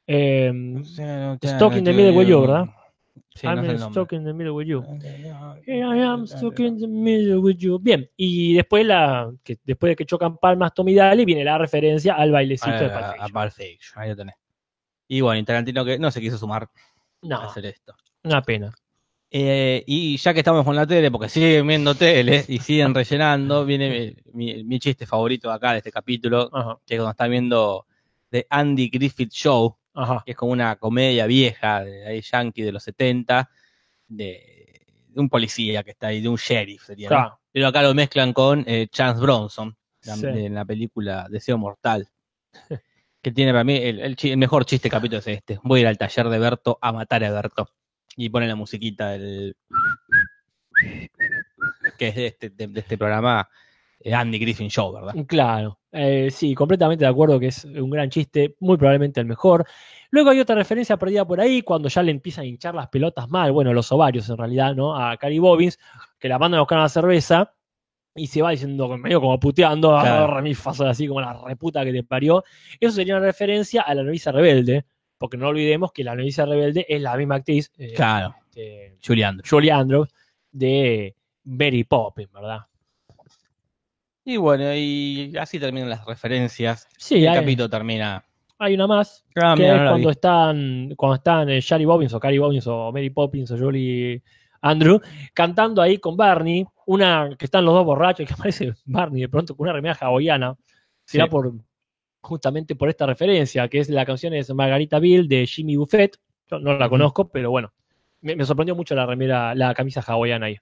Eh, 0.07 0.49
Stuck 1.43 1.75
in 1.75 1.83
the 1.83 1.91
middle 1.91 2.11
with 2.17 2.27
you, 2.27 2.39
¿verdad? 2.39 2.65
Sí, 3.35 3.47
no 3.47 3.53
I'm 3.63 3.79
stuck 3.91 4.13
in 4.13 4.23
the 4.23 4.31
middle 4.33 4.51
with 4.53 4.65
you. 4.65 4.81
I 5.67 5.81
am 5.81 6.25
stuck 6.25 6.57
in 6.61 6.79
the 6.79 6.87
middle 6.87 7.39
with 7.39 7.57
you. 7.57 7.77
Bien, 7.77 8.09
y 8.15 8.53
después, 8.53 8.85
la, 8.85 9.29
que, 9.43 9.57
después 9.65 9.91
de 9.91 9.95
que 9.97 10.05
chocan 10.05 10.37
palmas 10.37 10.73
Tommy 10.73 10.95
Daly, 10.95 11.25
viene 11.25 11.43
la 11.43 11.57
referencia 11.57 12.13
al 12.13 12.31
bailecito 12.31 12.71
de 12.77 12.85
A, 12.85 12.97
a 13.09 13.11
Fiction. 13.13 13.31
Pulp 13.33 13.51
Fiction, 13.51 14.01
ahí 14.01 14.09
lo 14.09 14.15
tenés. 14.15 14.35
Y 15.09 15.19
bueno, 15.19 15.37
y 15.41 15.43
Tarantino 15.43 15.83
que 15.83 15.99
no 15.99 16.09
se 16.11 16.21
quiso 16.21 16.37
sumar 16.37 16.63
a 16.63 16.69
No, 17.23 17.41
hacer 17.41 17.65
esto. 17.65 17.93
una 18.23 18.41
pena. 18.41 18.71
Eh, 19.31 19.83
y 19.85 20.17
ya 20.17 20.33
que 20.33 20.39
estamos 20.39 20.65
con 20.65 20.75
la 20.75 20.87
tele, 20.87 21.11
porque 21.11 21.29
siguen 21.29 21.67
viendo 21.67 21.93
tele 21.93 22.43
y 22.47 22.57
siguen 22.59 22.95
rellenando, 22.95 23.63
viene 23.63 24.15
mi, 24.33 24.55
mi- 24.55 24.63
mi 24.63 24.79
chiste 24.79 25.05
favorito 25.05 25.51
acá 25.51 25.73
de 25.73 25.77
este 25.79 25.91
capítulo, 25.91 26.49
Ajá, 26.51 26.79
que 26.85 26.95
es 26.95 26.99
cuando 26.99 27.11
está 27.11 27.27
viendo 27.27 27.85
The 28.31 28.47
Andy 28.49 28.89
Griffith 28.89 29.31
Show, 29.31 29.77
ajá. 29.93 30.23
que 30.25 30.31
es 30.31 30.37
como 30.37 30.51
una 30.51 30.75
comedia 30.77 31.27
vieja 31.27 31.83
de 31.83 32.07
ahí 32.07 32.21
yankee 32.21 32.63
de 32.63 32.71
los 32.71 32.81
70, 32.83 33.49
de, 34.07 34.81
de 35.09 35.19
un 35.21 35.29
policía 35.29 35.83
que 35.83 35.91
está 35.91 36.07
ahí, 36.07 36.21
de 36.21 36.29
un 36.29 36.37
sheriff 36.37 36.85
sería. 36.85 37.37
Pero 37.51 37.67
acá 37.67 37.83
lo 37.83 37.93
mezclan 37.93 38.33
con 38.33 38.63
eh, 38.67 38.87
Chance 38.91 39.21
Bronson, 39.21 39.75
Sí. 40.01 40.25
en 40.25 40.55
la 40.55 40.63
película 40.65 41.27
Deseo 41.29 41.57
Mortal. 41.57 42.07
Que 43.21 43.31
tiene 43.31 43.51
para 43.51 43.65
mí 43.65 43.75
el, 43.75 43.99
el 44.19 44.37
mejor 44.37 44.65
chiste 44.65 44.89
capítulo 44.89 45.19
es 45.19 45.27
este. 45.27 45.59
Voy 45.63 45.79
a 45.79 45.81
ir 45.81 45.87
al 45.87 45.97
taller 45.97 46.29
de 46.29 46.39
Berto 46.39 46.79
a 46.81 46.93
matar 46.93 47.21
a 47.25 47.31
Berto. 47.31 47.69
Y 48.21 48.27
pone 48.27 48.47
la 48.47 48.55
musiquita 48.55 49.11
del. 49.11 49.55
que 51.97 52.07
es 52.09 52.15
de 52.15 52.27
este, 52.27 52.49
de, 52.49 52.67
de 52.67 52.79
este 52.81 52.97
programa 52.97 53.47
eh, 54.01 54.13
Andy 54.13 54.39
Griffin 54.39 54.69
Show, 54.69 54.91
¿verdad? 54.91 55.15
Claro, 55.25 55.79
eh, 55.93 56.27
sí, 56.29 56.53
completamente 56.53 57.05
de 57.05 57.09
acuerdo 57.09 57.39
que 57.39 57.47
es 57.47 57.63
un 57.63 57.89
gran 57.89 58.09
chiste, 58.09 58.55
muy 58.59 58.75
probablemente 58.75 59.21
el 59.21 59.25
mejor. 59.25 59.65
Luego 60.11 60.31
hay 60.31 60.39
otra 60.41 60.55
referencia 60.55 60.97
perdida 60.97 61.25
por 61.25 61.39
ahí, 61.39 61.61
cuando 61.61 61.87
ya 61.87 62.03
le 62.03 62.11
empiezan 62.11 62.43
a 62.43 62.47
hinchar 62.47 62.75
las 62.75 62.89
pelotas 62.89 63.29
mal, 63.29 63.53
bueno, 63.53 63.73
los 63.73 63.89
ovarios 63.93 64.29
en 64.29 64.35
realidad, 64.37 64.75
¿no? 64.75 64.97
A 64.97 65.15
Cary 65.15 65.39
Bobbins, 65.39 65.79
que 66.19 66.27
la 66.27 66.37
mandan 66.37 66.57
a 66.57 66.61
buscar 66.63 66.77
una 66.79 66.89
cerveza 66.89 67.53
y 68.15 68.27
se 68.27 68.41
va 68.41 68.51
diciendo 68.51 68.97
medio 68.97 69.21
como 69.21 69.39
puteando, 69.39 69.91
Claro. 69.91 70.25
agarra 70.25 70.41
mi 70.41 70.53
así 70.87 71.07
como 71.07 71.21
la 71.21 71.39
reputa 71.45 71.85
que 71.85 71.93
te 71.93 72.03
parió. 72.03 72.43
Eso 72.81 72.91
sería 72.95 73.15
una 73.15 73.25
referencia 73.27 73.81
a 73.83 73.93
la 73.95 74.03
novicia 74.03 74.33
rebelde, 74.33 74.83
porque 75.19 75.37
no 75.37 75.49
olvidemos 75.49 75.91
que 75.91 76.03
la 76.03 76.15
novicia 76.15 76.45
rebelde 76.47 76.85
es 76.89 76.99
la 77.01 77.15
misma 77.15 77.35
actriz, 77.35 77.71
eh, 77.77 77.93
Claro, 77.95 78.33
este, 78.47 78.97
Julián. 79.05 79.39
Julie 79.47 79.71
Andrews, 79.71 80.09
de 80.51 81.15
Mary 81.43 81.83
Poppins, 81.83 82.31
¿verdad? 82.31 82.61
Y 84.25 84.37
bueno, 84.37 84.73
y 84.75 85.33
así 85.39 85.59
terminan 85.59 85.89
las 85.89 86.05
referencias. 86.05 86.87
Sí, 86.97 87.17
el 87.23 87.29
hay, 87.29 87.39
capítulo 87.39 87.69
termina. 87.69 88.23
hay 88.59 88.75
una 88.75 88.85
más. 88.87 89.25
Ah, 89.35 89.53
que 89.55 89.63
mira, 89.63 89.73
es 89.75 89.79
no 89.79 89.85
la 89.85 89.91
vi. 89.91 89.93
cuando 89.93 90.09
están, 90.11 90.93
cuando 90.95 91.15
están 91.15 91.49
eh, 91.49 91.61
Shari 91.61 91.85
Bobbins 91.85 92.13
o 92.13 92.19
Cary 92.19 92.37
Bobbins 92.37 92.67
o 92.67 92.91
Mary 92.91 93.09
Poppins 93.09 93.49
o 93.51 93.57
Julie 93.57 94.21
Andrew 94.61 94.99
cantando 95.33 95.81
ahí 95.81 95.97
con 95.97 96.15
Barney, 96.15 96.65
una 96.85 97.35
que 97.37 97.45
están 97.45 97.65
los 97.65 97.73
dos 97.73 97.85
borrachos, 97.85 98.27
que 98.27 98.33
aparece 98.37 98.73
Barney 98.85 99.21
de 99.21 99.29
pronto 99.29 99.55
con 99.55 99.65
una 99.65 99.73
remera 99.73 99.97
hawaiana, 99.99 100.55
será 101.05 101.25
Sí. 101.25 101.29
por 101.31 101.51
justamente 102.21 102.75
por 102.75 102.89
esta 102.89 103.05
referencia, 103.05 103.67
que 103.67 103.79
es 103.79 103.89
la 103.89 104.05
canción 104.05 104.33
es 104.33 104.53
Margarita 104.53 104.99
Bill 104.99 105.27
de 105.27 105.45
Jimmy 105.47 105.75
Buffett, 105.75 106.17
yo 106.49 106.59
no 106.59 106.77
la 106.77 106.89
conozco, 106.89 107.29
pero 107.29 107.51
bueno, 107.51 107.71
me, 108.21 108.35
me 108.35 108.45
sorprendió 108.45 108.75
mucho 108.75 108.95
la 108.95 109.05
remera, 109.05 109.55
la 109.55 109.73
camisa 109.73 110.01
hawaiana 110.05 110.47
ahí. 110.47 110.57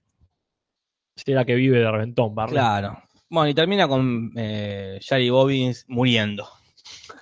Será 1.15 1.46
que 1.46 1.56
vive 1.56 1.80
de 1.80 1.91
reventón, 1.91 2.36
Barney. 2.36 2.54
Claro. 2.54 3.02
Bueno, 3.30 3.50
y 3.50 3.54
termina 3.54 3.88
con 3.88 4.32
eh, 4.36 5.00
Shari 5.02 5.30
Bobbins 5.30 5.86
muriendo. 5.88 6.48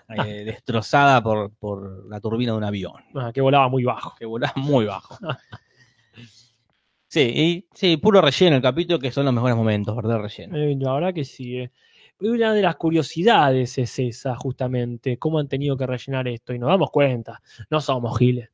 eh, 0.25 0.43
destrozada 0.45 1.21
por, 1.21 1.51
por 1.55 2.07
la 2.09 2.19
turbina 2.19 2.51
de 2.51 2.57
un 2.57 2.63
avión. 2.63 3.03
Ah, 3.15 3.31
que 3.33 3.41
volaba 3.41 3.69
muy 3.69 3.83
bajo. 3.83 4.15
que 4.17 4.25
volaba 4.25 4.53
muy 4.55 4.85
bajo. 4.85 5.17
Sí, 7.07 7.21
y 7.21 7.67
sí, 7.73 7.95
puro 7.95 8.19
relleno 8.19 8.57
el 8.57 8.61
capítulo, 8.61 8.99
que 8.99 9.09
son 9.09 9.23
los 9.23 9.33
mejores 9.33 9.55
momentos, 9.55 9.95
¿verdad? 9.95 10.19
Relleno. 10.19 10.57
Eh, 10.57 10.75
la 10.77 10.95
verdad 10.95 11.13
que 11.13 11.23
sí. 11.23 11.65
Una 12.19 12.53
de 12.53 12.61
las 12.61 12.75
curiosidades 12.77 13.77
es 13.77 13.99
esa, 13.99 14.35
justamente, 14.35 15.17
cómo 15.17 15.39
han 15.39 15.47
tenido 15.47 15.75
que 15.77 15.85
rellenar 15.85 16.27
esto. 16.27 16.53
Y 16.53 16.59
nos 16.59 16.69
damos 16.69 16.89
cuenta, 16.91 17.41
no 17.69 17.81
somos 17.81 18.17
giles. 18.17 18.49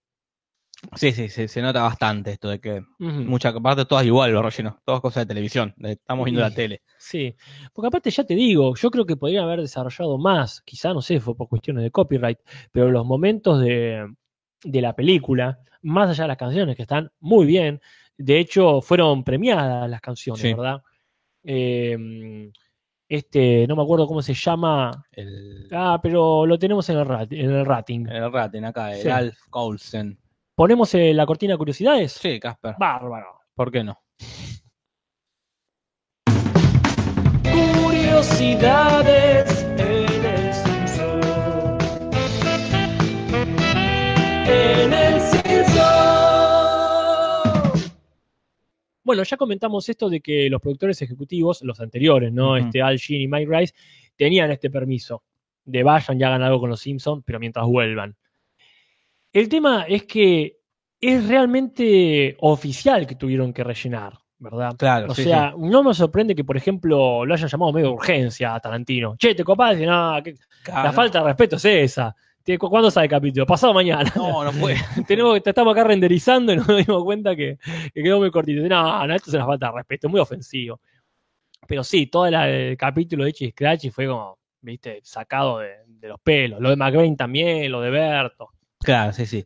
Sí, 0.95 1.11
sí, 1.11 1.29
sí, 1.29 1.47
se 1.47 1.61
nota 1.61 1.83
bastante 1.83 2.31
esto 2.31 2.49
de 2.49 2.59
que 2.59 2.81
muchas 2.97 3.53
partes 3.61 3.87
todas 3.87 4.03
igual 4.03 4.31
los 4.31 4.43
rellenos, 4.43 4.77
todas 4.83 4.99
cosas 4.99 5.23
de 5.23 5.27
televisión, 5.27 5.75
estamos 5.77 6.25
viendo 6.25 6.41
la 6.41 6.49
tele. 6.49 6.81
Sí, 6.97 7.35
porque 7.71 7.87
aparte 7.89 8.09
ya 8.09 8.23
te 8.23 8.33
digo, 8.33 8.73
yo 8.75 8.89
creo 8.89 9.05
que 9.05 9.15
podrían 9.15 9.43
haber 9.43 9.61
desarrollado 9.61 10.17
más, 10.17 10.63
quizá 10.63 10.91
no 10.91 11.03
sé, 11.03 11.19
fue 11.19 11.35
por 11.35 11.47
cuestiones 11.49 11.83
de 11.83 11.91
copyright, 11.91 12.39
pero 12.71 12.89
los 12.89 13.05
momentos 13.05 13.61
de, 13.61 14.11
de 14.63 14.81
la 14.81 14.95
película, 14.95 15.59
más 15.83 16.09
allá 16.09 16.23
de 16.23 16.29
las 16.29 16.37
canciones 16.37 16.75
que 16.75 16.81
están 16.81 17.11
muy 17.19 17.45
bien, 17.45 17.79
de 18.17 18.39
hecho 18.39 18.81
fueron 18.81 19.23
premiadas 19.23 19.87
las 19.87 20.01
canciones, 20.01 20.41
Sí. 20.41 20.51
¿verdad? 20.51 20.81
Eh, 21.43 22.51
este, 23.13 23.65
no 23.67 23.75
me 23.75 23.83
acuerdo 23.83 24.07
cómo 24.07 24.21
se 24.21 24.33
llama, 24.33 25.03
El, 25.11 25.67
ah, 25.73 25.99
pero 26.01 26.45
lo 26.45 26.57
tenemos 26.57 26.87
en 26.89 26.97
el, 26.97 27.05
rat- 27.05 27.33
en 27.33 27.51
el 27.51 27.65
rating. 27.65 28.05
el 28.07 28.31
Raten 28.31 28.63
acá, 28.65 28.93
el 28.95 29.01
Sí. 29.01 29.09
Alf 29.09 29.37
Coulson. 29.49 30.17
¿Ponemos 30.55 30.93
eh, 30.95 31.13
la 31.13 31.25
cortina 31.25 31.53
de 31.53 31.57
curiosidades? 31.57 32.13
Sí, 32.13 32.39
Casper, 32.39 32.75
Bárbaro. 32.79 33.39
¿por 33.53 33.69
qué 33.71 33.83
no? 33.83 33.97
Curiosidades 38.31 39.63
en 39.77 40.25
el 40.25 40.53
Simpson. 40.53 41.21
En 44.47 44.93
el 44.93 45.20
Bueno, 49.11 49.23
ya 49.23 49.35
comentamos 49.35 49.89
esto 49.89 50.09
de 50.09 50.21
que 50.21 50.49
los 50.49 50.61
productores 50.61 51.01
ejecutivos, 51.01 51.61
los 51.63 51.81
anteriores, 51.81 52.31
¿no? 52.31 52.55
Este 52.55 52.81
Al 52.81 52.97
Jean 52.97 53.19
y 53.19 53.27
Mike 53.27 53.51
Rice, 53.59 53.73
tenían 54.15 54.49
este 54.51 54.69
permiso 54.69 55.21
de 55.65 55.83
vayan 55.83 56.17
y 56.17 56.23
hagan 56.23 56.41
algo 56.41 56.61
con 56.61 56.69
los 56.69 56.79
Simpsons, 56.79 57.21
pero 57.25 57.37
mientras 57.37 57.65
vuelvan. 57.65 58.15
El 59.33 59.49
tema 59.49 59.83
es 59.85 60.03
que 60.03 60.59
es 61.01 61.27
realmente 61.27 62.37
oficial 62.39 63.05
que 63.05 63.15
tuvieron 63.15 63.51
que 63.51 63.65
rellenar, 63.65 64.13
¿verdad? 64.39 64.75
Claro, 64.77 65.11
O 65.11 65.13
sí, 65.13 65.23
sea, 65.23 65.53
no 65.57 65.83
me 65.83 65.93
sorprende 65.93 66.33
que, 66.33 66.45
por 66.45 66.55
ejemplo, 66.55 67.25
lo 67.25 67.33
hayan 67.33 67.49
llamado 67.49 67.73
medio 67.73 67.87
de 67.89 67.93
urgencia 67.93 68.55
a 68.55 68.61
Tarantino. 68.61 69.17
Che, 69.17 69.35
te 69.35 69.43
copás, 69.43 69.77
y 69.77 69.85
no, 69.85 70.21
que- 70.23 70.35
Claro. 70.63 70.83
la 70.83 70.93
falta 70.93 71.19
de 71.19 71.25
respeto 71.25 71.57
es 71.57 71.65
esa. 71.65 72.15
Te- 72.43 72.57
¿cu- 72.57 72.69
¿Cuándo 72.69 72.89
sale 72.89 73.05
el 73.05 73.09
capítulo? 73.11 73.45
Pasado 73.45 73.73
mañana. 73.73 74.11
No, 74.15 74.43
no 74.43 74.51
fue. 74.51 74.75
Tenemos 75.07 75.39
estamos 75.43 75.73
acá 75.73 75.83
renderizando 75.83 76.53
y 76.53 76.57
nos 76.57 76.67
dimos 76.67 77.03
cuenta 77.03 77.35
que, 77.35 77.57
que 77.93 78.03
quedó 78.03 78.19
muy 78.19 78.31
cortito. 78.31 78.61
No, 78.67 79.07
no, 79.07 79.15
esto 79.15 79.29
es 79.29 79.35
una 79.35 79.45
falta 79.45 79.67
de 79.67 79.73
respeto, 79.77 80.07
es 80.07 80.11
muy 80.11 80.19
ofensivo. 80.19 80.79
Pero 81.67 81.83
sí, 81.83 82.07
todo 82.07 82.29
la- 82.29 82.49
el 82.49 82.77
capítulo 82.77 83.23
de 83.23 83.29
Itchy 83.29 83.51
Scratchy 83.51 83.91
fue 83.91 84.07
como, 84.07 84.37
viste, 84.61 84.99
sacado 85.03 85.59
de, 85.59 85.69
de 85.85 86.07
los 86.07 86.19
pelos. 86.19 86.59
Lo 86.59 86.69
de 86.71 86.75
McBain 86.75 87.15
también, 87.15 87.71
lo 87.71 87.81
de 87.81 87.91
Berto. 87.91 88.49
Claro, 88.79 89.13
sí, 89.13 89.25
sí. 89.27 89.45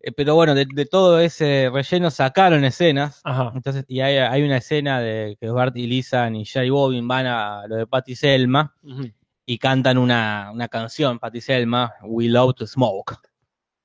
Eh, 0.00 0.12
pero 0.12 0.36
bueno, 0.36 0.54
de, 0.54 0.64
de 0.72 0.86
todo 0.86 1.18
ese 1.18 1.68
relleno 1.72 2.10
sacaron 2.10 2.64
escenas. 2.64 3.20
Ajá. 3.24 3.50
Entonces, 3.54 3.84
y 3.88 4.00
hay, 4.00 4.16
hay 4.18 4.42
una 4.44 4.58
escena 4.58 5.00
de 5.00 5.36
que 5.40 5.50
Bart 5.50 5.76
y 5.76 5.88
Lisa 5.88 6.30
y 6.30 6.44
Jerry 6.44 6.70
Bobbin 6.70 7.08
van 7.08 7.26
a 7.26 7.66
lo 7.66 7.74
de 7.74 7.86
Patty 7.88 8.14
Selma 8.14 8.72
Ujú. 8.84 9.10
Y 9.50 9.56
cantan 9.56 9.96
una, 9.96 10.50
una 10.52 10.68
canción, 10.68 11.18
Patty 11.18 11.40
Selma, 11.40 11.94
We 12.02 12.28
Love 12.28 12.54
to 12.54 12.66
Smoke. 12.66 13.14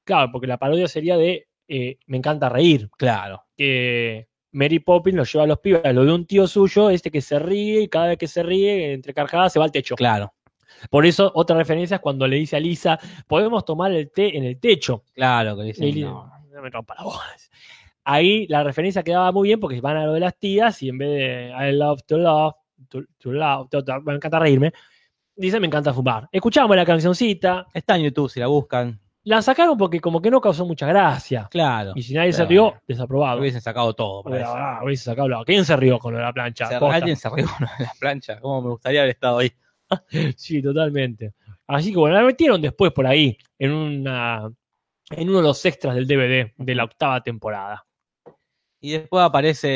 Claro, 0.04 0.30
porque 0.30 0.46
la 0.46 0.58
parodia 0.58 0.90
sería 0.90 1.16
de 1.16 1.48
eh, 1.70 1.98
Me 2.08 2.18
encanta 2.18 2.50
reír. 2.50 2.90
Claro. 2.98 3.46
Que 3.56 4.28
Mary 4.52 4.80
Poppins 4.80 5.16
lo 5.16 5.24
lleva 5.24 5.46
a 5.46 5.48
los 5.48 5.60
pibes, 5.60 5.82
lo 5.96 6.04
de 6.04 6.12
un 6.12 6.26
tío 6.28 6.48
suyo, 6.48 6.90
este 6.90 7.10
que 7.10 7.22
se 7.22 7.40
ríe 7.40 7.82
y 7.84 7.88
cada 7.88 8.08
vez 8.08 8.18
que 8.18 8.28
se 8.28 8.44
ríe, 8.44 8.92
entre 8.92 9.14
carcajadas, 9.14 9.54
se 9.54 9.60
va 9.60 9.64
al 9.66 9.72
techo. 9.72 9.96
Claro, 9.96 10.34
Por 10.90 11.06
eso, 11.06 11.32
otra 11.34 11.56
referencia 11.56 11.96
es 11.96 12.02
cuando 12.02 12.28
le 12.28 12.36
dice 12.36 12.58
a 12.58 12.60
Lisa, 12.60 13.00
podemos 13.26 13.64
tomar 13.64 13.94
el 13.94 14.12
té 14.12 14.38
en 14.38 14.44
el 14.44 14.60
techo. 14.60 15.06
claro, 15.14 15.56
que 15.56 15.64
Lisa, 15.64 15.86
no. 16.10 16.30
no 16.52 16.62
me 16.62 16.70
rompa 16.70 16.94
la 16.96 17.04
bolas. 17.06 17.50
Ahí 18.04 18.46
la 18.48 18.64
referencia 18.66 19.02
quedaba 19.02 19.32
muy 19.32 19.48
bien 19.48 19.62
porque 19.62 19.80
van 19.80 19.96
a 19.96 20.06
lo 20.06 20.12
de 20.12 20.20
las 20.20 20.38
tías 20.38 20.84
y 20.84 20.90
en 20.90 20.98
vez 20.98 21.10
de 21.10 21.54
I 21.58 21.72
love 21.72 22.02
to 22.06 22.18
love, 22.18 22.54
to, 22.90 23.04
to 23.18 23.32
love, 23.32 23.70
to- 23.70 23.82
to- 23.86 24.02
me 24.02 24.16
encanta 24.16 24.40
reírme, 24.40 24.74
dice 25.36 25.60
me 25.60 25.68
encanta 25.68 25.94
fumar. 25.94 26.28
Escuchamos 26.32 26.76
la 26.76 26.86
cancioncita, 26.86 27.68
Está 27.74 27.96
en 27.96 28.04
YouTube 28.04 28.30
si 28.30 28.40
la 28.40 28.48
buscan. 28.48 29.00
la 29.24 29.42
sacaron 29.42 29.78
porque 29.78 30.00
como 30.02 30.22
que 30.22 30.30
no 30.32 30.42
causó 30.42 30.66
mucha 30.66 30.86
gracia. 30.88 31.48
Claro. 31.50 31.94
Y 31.96 32.04
si 32.04 32.14
nadie 32.14 32.34
se 32.34 32.46
rió, 32.46 32.74
desaprobado. 32.88 33.40
Hubiesen 33.40 33.62
sacado 33.62 33.94
todo. 33.94 34.24
para 34.24 34.38
eso. 34.42 34.54
Ah, 34.56 34.82
hubiese 34.84 35.04
sacado 35.06 35.30
la- 35.30 35.44
¿Quién 35.46 35.64
se 35.66 35.76
rió 35.78 35.98
con 36.00 36.14
lo 36.14 36.20
de 36.20 36.26
la 36.26 36.34
plancha? 36.34 36.66
Se- 36.68 36.78
Posta. 36.80 36.96
alguien 36.96 37.16
se 37.16 37.30
rió 37.30 37.46
con 37.58 37.68
la 37.80 37.92
plancha. 38.00 38.40
¿Cómo 38.40 38.62
me 38.62 38.70
gustaría 38.70 39.02
haber 39.02 39.12
estado 39.12 39.40
ahí? 39.40 39.52
Sí, 40.38 40.62
totalmente. 40.62 41.34
Así 41.68 41.92
que 41.92 41.98
bueno, 41.98 42.16
la 42.16 42.24
metieron 42.24 42.62
después 42.62 42.92
por 42.92 43.08
ahí, 43.08 43.38
en 43.60 43.72
una 43.72 44.50
en 45.12 45.30
uno 45.30 45.38
de 45.40 45.44
los 45.44 45.64
extras 45.66 45.96
del 45.96 46.08
DVD 46.08 46.52
de 46.58 46.76
la 46.76 46.84
octava 46.86 47.22
temporada. 47.22 47.86
Y 48.86 48.92
después 48.92 49.24
aparece 49.24 49.68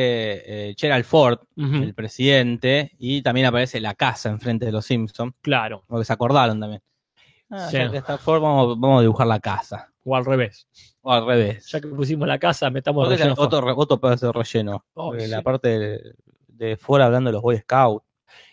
eh, 0.71 0.75
Gerald 0.77 1.05
Ford, 1.05 1.39
el 1.55 1.93
presidente, 1.93 2.91
y 2.99 3.21
también 3.21 3.47
aparece 3.47 3.79
la 3.79 3.95
casa 3.95 4.27
enfrente 4.29 4.65
de 4.65 4.73
los 4.73 4.85
Simpsons, 4.85 5.33
Claro, 5.41 5.85
porque 5.87 6.03
se 6.03 6.11
acordaron 6.11 6.59
también. 6.59 6.81
Ah, 7.49 7.69
Sí. 7.71 7.77
ya 7.77 7.89
que 7.89 7.97
está 7.97 8.17
Ford, 8.17 8.41
vamos, 8.41 8.77
vamos 8.77 8.99
a 8.99 9.01
dibujar 9.03 9.27
la 9.27 9.39
casa. 9.39 9.93
o 10.03 10.13
al 10.15 10.25
revés. 10.25 10.67
O 11.03 11.11
al 11.13 11.25
revés. 11.25 11.67
Ya 11.71 11.79
que 11.79 11.87
pusimos 11.87 12.27
la 12.27 12.37
casa, 12.37 12.69
metamos 12.69 13.07
relleno 13.07 13.33
otro, 13.37 13.61
re- 13.61 13.73
otro 13.75 13.97
pedazo 13.99 14.27
de 14.27 14.31
relleno. 14.33 14.85
Oh, 14.93 15.17
sí. 15.17 15.27
La 15.27 15.41
parte 15.41 15.79
de, 15.79 16.13
de 16.49 16.75
Ford 16.75 17.01
hablando 17.01 17.29
de 17.29 17.33
los 17.33 17.41
Boy 17.41 17.57
Scouts. 17.59 18.05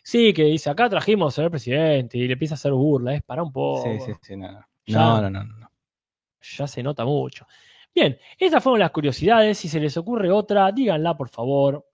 Sí, 0.05 0.33
que 0.33 0.45
dice, 0.45 0.71
acá 0.71 0.89
trajimos 0.89 1.37
al 1.41 1.51
presidente 1.51 2.17
y 2.19 2.27
le 2.29 2.35
empieza 2.35 2.55
a 2.55 2.57
hacer 2.57 2.71
burla, 2.73 3.15
es 3.15 3.23
para 3.25 3.43
un 3.43 3.51
poco. 3.53 3.83
Sí, 3.83 3.99
sí, 4.07 4.13
sí. 4.23 4.37
No, 4.37 4.51
no, 4.87 5.21
no, 5.23 5.31
no, 5.31 5.45
no. 5.45 5.71
Ya 6.57 6.67
se 6.69 6.83
nota 6.83 7.05
mucho. 7.05 7.45
Bien, 7.95 8.18
estas 8.38 8.61
fueron 8.61 8.80
las 8.80 8.90
curiosidades. 8.90 9.57
Si 9.57 9.68
se 9.68 9.78
les 9.78 9.97
ocurre 9.97 10.28
otra, 10.28 10.72
díganla, 10.72 11.16
por 11.16 11.28
favor. 11.28 11.86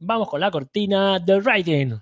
Vamos 0.00 0.28
con 0.28 0.38
la 0.38 0.50
cortina 0.50 1.18
del 1.18 1.42
rating. 1.42 1.98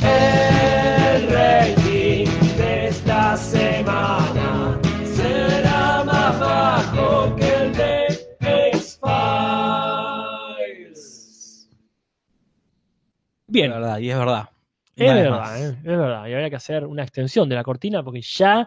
El 0.00 1.28
rating 1.30 2.26
de 2.56 2.86
esta 2.86 3.36
semana 3.36 4.80
será 5.04 6.04
más 6.04 6.40
bajo 6.40 7.36
que 7.36 7.54
el 7.54 7.74
de 7.74 8.06
X-Files. 8.72 9.04
Bien, 13.46 13.70
Es 13.70 13.78
verdad, 13.78 13.98
y 13.98 14.10
es 14.10 14.18
verdad. 14.18 14.48
Es 14.96 15.12
verdad, 15.12 15.62
eh, 15.62 15.68
es 15.68 15.84
verdad. 15.84 16.26
Y 16.28 16.32
habría 16.32 16.48
que 16.48 16.56
hacer 16.56 16.86
una 16.86 17.02
extensión 17.02 17.46
de 17.46 17.56
la 17.56 17.62
cortina 17.62 18.02
porque 18.02 18.22
ya 18.22 18.66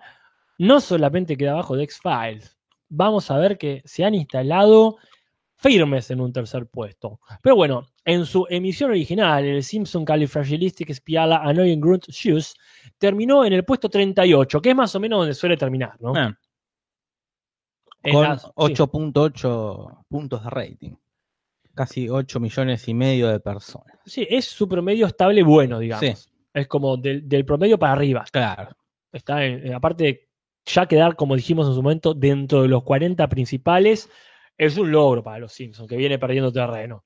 no 0.57 0.79
solamente 0.81 1.37
queda 1.37 1.51
abajo 1.51 1.75
de 1.75 1.83
X-Files. 1.83 2.57
Vamos 2.89 3.29
a 3.31 3.37
ver 3.37 3.57
que 3.57 3.81
se 3.85 4.05
han 4.05 4.15
instalado 4.15 4.97
firmes 5.55 6.09
en 6.11 6.21
un 6.21 6.31
tercer 6.31 6.67
puesto. 6.67 7.19
Pero 7.41 7.55
bueno, 7.55 7.87
en 8.05 8.25
su 8.25 8.45
emisión 8.49 8.91
original, 8.91 9.43
el 9.43 9.63
Simpson 9.63 10.05
Califragilistic 10.05 10.93
Spiala 10.93 11.37
Annoying 11.43 11.81
Grunt 11.81 12.05
Shoes 12.09 12.55
terminó 12.97 13.43
en 13.43 13.53
el 13.53 13.65
puesto 13.65 13.89
38, 13.89 14.61
que 14.61 14.69
es 14.69 14.75
más 14.75 14.93
o 14.95 14.99
menos 14.99 15.19
donde 15.19 15.33
suele 15.33 15.57
terminar, 15.57 15.99
¿no? 15.99 16.13
Ah, 16.15 16.37
En 18.03 18.13
con 18.13 18.23
las- 18.23 18.43
sí. 18.43 18.49
8.8 18.55 20.05
puntos 20.07 20.43
de 20.43 20.49
rating. 20.49 20.95
Casi 21.73 22.09
8 22.09 22.39
millones 22.39 22.87
y 22.87 22.93
medio 22.93 23.27
de 23.27 23.39
personas. 23.39 23.97
Sí, 24.05 24.25
es 24.29 24.45
su 24.45 24.67
promedio 24.67 25.05
estable 25.07 25.43
bueno, 25.43 25.79
digamos. 25.79 26.05
Sí. 26.05 26.29
Es 26.53 26.67
como 26.67 26.97
del, 26.97 27.27
del 27.27 27.45
promedio 27.45 27.77
para 27.77 27.93
arriba. 27.93 28.25
Claro. 28.31 28.75
Está 29.11 29.43
en, 29.45 29.73
aparte 29.73 30.26
ya 30.67 30.85
quedar, 30.85 31.15
como 31.15 31.35
dijimos 31.35 31.67
en 31.67 31.73
su 31.73 31.81
momento, 31.81 32.13
dentro 32.13 32.61
de 32.61 32.67
los 32.67 32.83
40 32.83 33.27
principales, 33.29 34.09
es 34.57 34.77
un 34.77 34.91
logro 34.91 35.23
para 35.23 35.39
los 35.39 35.53
Simpsons, 35.53 35.89
que 35.89 35.97
viene 35.97 36.19
perdiendo 36.19 36.51
terreno. 36.51 37.03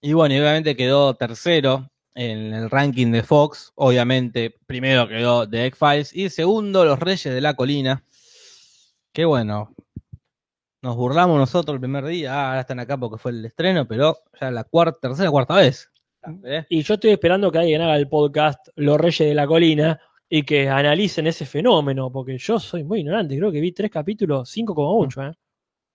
Y 0.00 0.12
bueno, 0.12 0.34
y 0.34 0.40
obviamente 0.40 0.76
quedó 0.76 1.14
tercero 1.14 1.90
en 2.14 2.52
el 2.52 2.70
ranking 2.70 3.10
de 3.10 3.22
Fox. 3.22 3.72
Obviamente, 3.74 4.54
primero 4.66 5.08
quedó 5.08 5.48
The 5.48 5.66
X-Files. 5.66 6.14
Y 6.14 6.28
segundo, 6.28 6.84
Los 6.84 7.00
Reyes 7.00 7.32
de 7.34 7.40
la 7.40 7.54
Colina. 7.54 8.04
Que 9.12 9.24
bueno, 9.24 9.74
nos 10.82 10.96
burlamos 10.96 11.38
nosotros 11.38 11.74
el 11.74 11.80
primer 11.80 12.04
día. 12.04 12.34
Ah, 12.34 12.48
ahora 12.48 12.60
están 12.60 12.80
acá 12.80 12.98
porque 12.98 13.16
fue 13.16 13.30
el 13.30 13.44
estreno, 13.44 13.88
pero 13.88 14.18
ya 14.38 14.50
la 14.50 14.64
cuarta, 14.64 15.08
tercera, 15.08 15.30
cuarta 15.30 15.54
vez. 15.54 15.90
¿Eh? 16.44 16.64
Y 16.68 16.82
yo 16.82 16.94
estoy 16.94 17.12
esperando 17.12 17.50
que 17.50 17.58
alguien 17.58 17.80
haga 17.80 17.96
el 17.96 18.08
podcast 18.08 18.68
Los 18.76 18.98
Reyes 18.98 19.28
de 19.28 19.34
la 19.34 19.46
Colina 19.46 20.00
y 20.28 20.42
que 20.42 20.68
analicen 20.68 21.26
ese 21.26 21.46
fenómeno, 21.46 22.10
porque 22.10 22.38
yo 22.38 22.58
soy 22.58 22.82
muy 22.84 23.00
ignorante, 23.00 23.36
creo 23.36 23.52
que 23.52 23.60
vi 23.60 23.72
tres 23.72 23.90
capítulos, 23.90 24.48
cinco 24.50 24.74
como 24.74 24.96
mucho. 24.96 25.22
¿eh? 25.22 25.32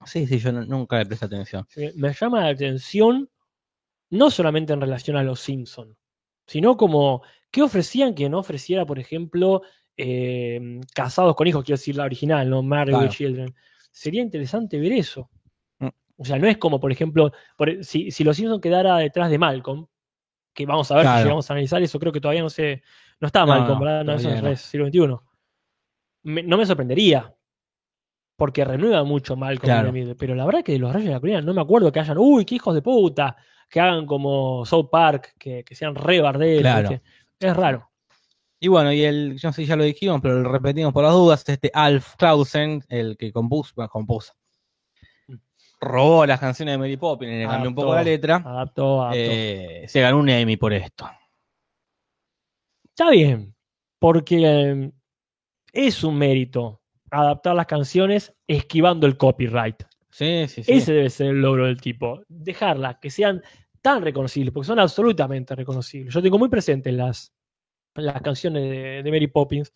Sí, 0.06 0.26
sí, 0.28 0.40
yo 0.40 0.52
no- 0.52 0.66
nunca 0.66 0.98
le 1.00 1.06
presté 1.06 1.26
atención. 1.26 1.66
Sí, 1.70 1.90
Me 1.96 2.14
llama 2.14 2.42
la 2.42 2.50
atención, 2.50 3.30
no 4.12 4.30
solamente 4.32 4.74
en 4.74 4.82
relación 4.82 5.18
a 5.18 5.24
los 5.24 5.40
Simpsons, 5.40 5.96
sino 6.48 6.78
como 6.78 7.22
qué 7.52 7.62
ofrecían 7.64 8.16
que 8.16 8.30
no 8.30 8.40
ofreciera, 8.40 8.86
por 8.86 9.00
ejemplo, 9.00 9.62
eh, 9.98 10.80
Casados 10.94 11.36
con 11.36 11.48
Hijos, 11.48 11.66
quiero 11.66 11.78
decir 11.78 11.96
la 11.98 12.06
original, 12.06 12.50
no 12.50 12.64
Married 12.64 12.96
with. 12.96 13.10
Children. 13.10 13.54
Sería 13.92 14.22
interesante 14.22 14.80
ver 14.80 14.94
eso. 14.94 15.30
Mm. 15.80 15.88
O 16.18 16.26
sea, 16.26 16.38
no 16.40 16.48
es 16.48 16.58
como, 16.58 16.80
por 16.80 16.92
ejemplo, 16.92 17.32
por- 17.58 17.84
si, 17.84 18.10
si 18.12 18.24
los 18.24 18.38
Simpsons 18.38 18.62
quedara 18.62 18.98
detrás 18.98 19.30
de 19.30 19.38
Malcolm, 19.38 19.88
que 20.54 20.66
vamos 20.66 20.90
a 20.92 20.96
ver 20.96 21.04
si 21.04 21.08
Claro. 21.10 21.24
llegamos 21.26 21.50
a 21.50 21.54
analizar 21.54 21.82
eso, 21.84 22.00
creo 22.00 22.12
que 22.14 22.22
todavía 22.22 22.42
no 22.42 22.50
sé, 22.50 22.82
no 23.20 23.28
está 23.28 23.46
Malcolm, 23.46 23.80
no, 23.80 23.86
¿verdad? 23.86 24.04
No, 24.06 24.14
eso 24.14 24.24
todavía 24.24 24.42
no. 24.42 24.50
es 24.50 24.62
siglo 24.62 24.88
XXI. 24.88 25.16
Me- 26.24 26.44
no 26.44 26.58
me 26.58 26.66
sorprendería, 26.66 27.34
porque 28.36 28.64
renueva 28.66 29.04
mucho 29.04 29.36
Malcolm 29.36 29.92
Claro. 29.92 30.16
pero 30.18 30.36
la 30.36 30.46
verdad 30.46 30.64
que 30.64 30.74
de 30.74 30.80
los 30.80 30.92
Reyes 30.94 31.08
de 31.10 31.14
la 31.14 31.20
Colina 31.20 31.42
no 31.42 31.54
me 31.54 31.62
acuerdo 31.62 31.92
que 31.92 32.00
hayan, 32.00 32.18
uy, 32.18 32.46
qué 32.46 32.56
hijos 32.56 32.74
de 32.74 32.82
puta, 32.82 33.36
que 33.70 33.80
hagan 33.80 34.06
como 34.06 34.66
South 34.66 34.90
Park, 34.92 35.34
que, 35.38 35.64
que 35.64 35.76
sean 35.76 35.96
re 35.96 36.22
barderos, 36.22 36.62
Claro. 36.62 37.02
Es 37.40 37.56
raro. 37.56 37.90
Y 38.62 38.68
bueno, 38.68 38.92
y 38.92 39.04
el, 39.04 39.38
yo 39.38 39.48
no 39.50 39.54
sé 39.54 39.62
si 39.62 39.68
ya 39.68 39.76
lo 39.78 39.84
dijimos, 39.86 40.20
pero 40.22 40.42
lo 40.42 40.52
repetimos 40.52 40.92
por 40.92 41.04
las 41.04 41.14
dudas, 41.14 41.48
este 41.48 41.72
Alf 41.74 42.16
Clausen, 42.18 42.84
el 42.90 43.16
que 43.18 43.32
compuso, 43.32 43.72
bueno, 43.76 43.90
compuso, 43.90 44.34
robó 45.80 46.26
las 46.26 46.40
canciones 46.42 46.74
de 46.74 46.78
Mary 46.78 46.98
Poppins 46.98 47.32
y 47.32 47.38
le 47.40 47.46
cambió 47.48 47.70
un 47.70 47.76
poco 47.76 47.96
la 47.96 48.04
letra, 48.04 48.42
Adaptó, 48.46 49.02
adaptó. 49.04 49.18
eh, 49.18 49.86
se 49.88 50.02
ganó 50.02 50.18
un 50.20 50.28
Emmy 50.30 50.58
por 50.58 50.74
esto. 50.74 51.10
Está 53.00 53.12
bien, 53.12 53.56
porque 53.98 54.42
eh, 54.44 54.92
es 55.72 56.04
un 56.04 56.18
mérito 56.18 56.82
adaptar 57.10 57.56
las 57.56 57.66
canciones 57.66 58.36
esquivando 58.46 59.08
el 59.08 59.16
copyright. 59.16 59.84
Sí, 60.12 60.50
sí, 60.50 60.66
sí. 60.66 60.74
Ese 60.74 60.92
debe 60.92 61.10
ser 61.10 61.28
el 61.28 61.42
logro 61.42 61.68
del 61.68 61.80
tipo. 61.80 62.22
Dejarlas 62.28 62.98
que 63.02 63.10
sean 63.10 63.42
tan 63.82 64.02
reconocibles, 64.02 64.54
porque 64.54 64.68
son 64.68 64.80
absolutamente 64.80 65.56
reconocibles. 65.56 66.14
Yo 66.14 66.22
tengo 66.22 66.38
muy 66.38 66.50
presentes 66.50 66.94
las, 66.94 67.34
las 67.96 68.22
canciones 68.22 68.64
de, 68.64 69.02
de 69.02 69.12
Mary 69.12 69.28
Poppins. 69.28 69.72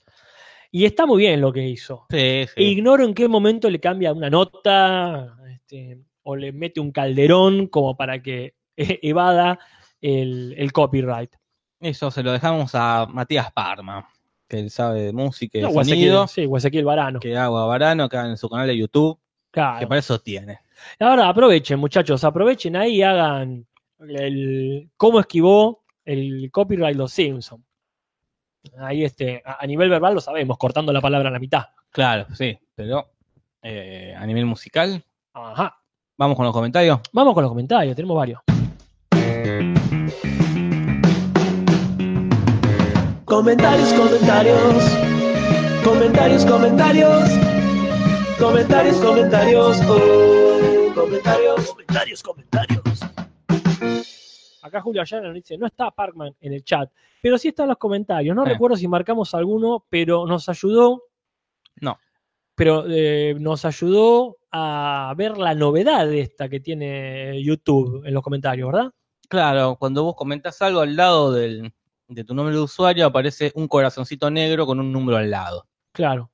Y 0.69 0.83
está 0.83 1.05
muy 1.05 1.19
bien 1.19 1.39
lo 1.39 1.53
que 1.53 1.65
hizo. 1.65 2.05
Sí, 2.09 2.43
sí. 2.53 2.61
Ignoro 2.61 3.05
en 3.05 3.13
qué 3.13 3.29
momento 3.29 3.69
le 3.69 3.79
cambia 3.79 4.11
una 4.11 4.29
nota 4.29 5.37
este, 5.49 5.97
o 6.23 6.35
le 6.35 6.51
mete 6.51 6.81
un 6.81 6.91
calderón 6.91 7.67
como 7.67 7.95
para 7.95 8.21
que 8.21 8.55
evada 8.75 9.59
el, 10.01 10.55
el 10.57 10.73
copyright. 10.73 11.33
Eso 11.83 12.09
se 12.11 12.23
lo 12.23 12.31
dejamos 12.31 12.71
a 12.75 13.05
Matías 13.09 13.51
Parma, 13.51 14.07
que 14.47 14.59
él 14.59 14.69
sabe 14.69 15.01
de 15.01 15.13
música 15.13 15.57
y 15.57 15.61
No, 15.61 15.71
sonido, 15.71 16.27
sí, 16.27 16.45
o 16.49 16.55
Ezequiel 16.57 16.85
Varano. 16.85 17.19
que 17.19 17.35
haga 17.37 17.49
Varano, 17.49 18.07
que 18.07 18.17
haga 18.17 18.29
en 18.29 18.37
su 18.37 18.49
canal 18.49 18.67
de 18.67 18.77
YouTube, 18.77 19.19
Claro. 19.51 19.79
que 19.79 19.87
para 19.87 19.99
eso 19.99 20.17
tiene. 20.19 20.59
Ahora 20.99 21.27
aprovechen, 21.27 21.79
muchachos, 21.79 22.23
aprovechen 22.23 22.75
ahí 22.77 22.95
y 22.95 23.03
hagan 23.03 23.67
el, 23.99 24.89
cómo 24.97 25.19
esquivó 25.19 25.83
el 26.05 26.49
copyright 26.51 26.95
los 26.95 27.11
Simpsons. 27.11 27.63
Ahí 28.79 29.03
este, 29.03 29.41
a, 29.45 29.57
a 29.61 29.67
nivel 29.67 29.89
verbal 29.89 30.13
lo 30.15 30.21
sabemos, 30.21 30.57
cortando 30.57 30.93
la 30.93 31.01
palabra 31.01 31.27
a 31.29 31.31
la 31.33 31.39
mitad. 31.39 31.65
Claro, 31.89 32.27
sí, 32.33 32.57
pero 32.75 33.11
eh, 33.61 34.15
a 34.17 34.25
nivel 34.25 34.45
musical, 34.45 35.03
Ajá. 35.33 35.77
vamos 36.17 36.37
con 36.37 36.45
los 36.45 36.53
comentarios. 36.53 36.99
Vamos 37.11 37.33
con 37.33 37.43
los 37.43 37.51
comentarios, 37.51 37.93
tenemos 37.95 38.15
varios. 38.15 38.41
Comentarios, 43.33 43.91
comentarios. 43.93 44.83
Comentarios, 45.83 46.45
comentarios. 46.45 47.29
Comentarios, 48.37 48.95
comentarios. 48.97 49.81
Oh, 49.89 50.91
comentarios, 50.93 51.65
comentarios, 51.71 52.21
comentarios. 52.21 52.83
Acá 54.61 54.81
Julio 54.81 55.01
Ayala 55.01 55.23
nos 55.29 55.33
dice, 55.33 55.57
no 55.57 55.65
está 55.65 55.89
Parkman 55.89 56.35
en 56.41 56.53
el 56.53 56.63
chat, 56.63 56.91
pero 57.23 57.39
sí 57.39 57.47
está 57.47 57.63
en 57.63 57.69
los 57.69 57.79
comentarios. 57.79 58.35
No 58.35 58.45
Eh. 58.45 58.49
recuerdo 58.49 58.77
si 58.77 58.87
marcamos 58.87 59.33
alguno, 59.33 59.83
pero 59.89 60.27
nos 60.27 60.47
ayudó. 60.47 61.01
No. 61.81 61.97
Pero 62.53 62.85
eh, 62.87 63.35
nos 63.39 63.65
ayudó 63.65 64.37
a 64.51 65.11
ver 65.17 65.39
la 65.39 65.55
novedad 65.55 66.05
de 66.05 66.21
esta 66.21 66.49
que 66.49 66.59
tiene 66.59 67.41
YouTube 67.43 68.05
en 68.05 68.13
los 68.13 68.21
comentarios, 68.21 68.71
¿verdad? 68.71 68.91
Claro, 69.27 69.75
cuando 69.79 70.03
vos 70.03 70.13
comentas 70.15 70.61
algo 70.61 70.81
al 70.81 70.95
lado 70.95 71.31
del- 71.33 71.73
de 72.07 72.23
tu 72.23 72.33
nombre 72.35 72.53
de 72.55 72.61
usuario 72.61 73.05
aparece 73.05 73.51
un 73.55 73.67
corazoncito 73.67 74.29
negro 74.29 74.65
con 74.65 74.79
un 74.79 74.91
número 74.91 75.17
al 75.17 75.29
lado, 75.31 75.67
Claro. 75.91 76.31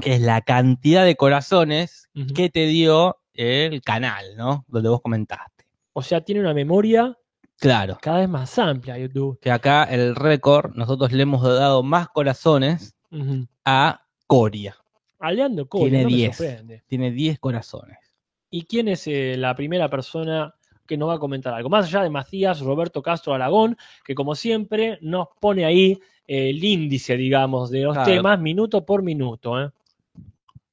que 0.00 0.14
es 0.14 0.20
la 0.20 0.40
cantidad 0.42 1.04
de 1.04 1.16
corazones 1.16 2.08
que 2.34 2.48
te 2.50 2.66
dio 2.66 3.18
el 3.34 3.82
canal, 3.82 4.36
¿no? 4.36 4.64
Donde 4.68 4.88
vos 4.88 5.00
comentaste. 5.00 5.64
O 5.92 6.02
sea, 6.02 6.20
tiene 6.20 6.40
una 6.40 6.54
memoria 6.54 7.16
Claro, 7.60 7.98
cada 8.00 8.18
vez 8.20 8.28
más 8.28 8.56
amplia 8.58 8.96
YouTube. 8.98 9.38
que 9.40 9.50
acá 9.50 9.82
el 9.84 10.14
récord, 10.14 10.72
nosotros 10.76 11.10
le 11.12 11.22
hemos 11.24 11.42
dado 11.42 11.82
más 11.82 12.08
corazones 12.08 12.94
a 13.64 14.00
Coria. 14.28 14.76
Aleando 15.18 15.68
Coria, 15.68 15.88
Tiene 15.88 16.02
no 16.04 16.10
me 16.10 16.16
10. 16.16 16.36
sorprende. 16.36 16.84
Tiene 16.86 17.10
10 17.10 17.38
corazones. 17.40 17.98
¿Y 18.50 18.64
quién 18.66 18.86
es 18.88 19.06
eh, 19.08 19.34
la 19.36 19.56
primera 19.56 19.88
persona 19.90 20.54
que 20.88 20.96
nos 20.96 21.08
va 21.10 21.14
a 21.14 21.18
comentar 21.20 21.54
algo? 21.54 21.68
Más 21.68 21.86
allá 21.86 22.02
de 22.02 22.10
Macías, 22.10 22.60
Roberto 22.60 23.02
Castro 23.02 23.34
Aragón, 23.34 23.76
que 24.04 24.16
como 24.16 24.34
siempre 24.34 24.98
nos 25.02 25.28
pone 25.40 25.64
ahí 25.64 26.00
eh, 26.26 26.50
el 26.50 26.64
índice, 26.64 27.16
digamos, 27.16 27.70
de 27.70 27.82
los 27.82 27.94
Claro. 27.94 28.10
temas 28.10 28.40
minuto 28.40 28.84
por 28.84 29.02
minuto. 29.02 29.62
¿eh? 29.62 29.70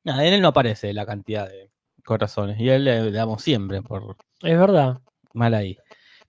Nada, 0.04 0.26
en 0.26 0.34
él 0.34 0.42
no 0.42 0.48
aparece 0.50 0.94
la 0.94 1.06
cantidad 1.06 1.48
de 1.48 1.70
corazones. 2.04 2.60
Y 2.60 2.70
a 2.70 2.76
él 2.76 2.86
le, 2.86 3.04
le 3.04 3.12
damos 3.12 3.42
siempre 3.44 3.82
por 3.82 4.16
Es 4.42 4.58
verdad. 4.58 5.00
mal 5.34 5.54
ahí. 5.54 5.78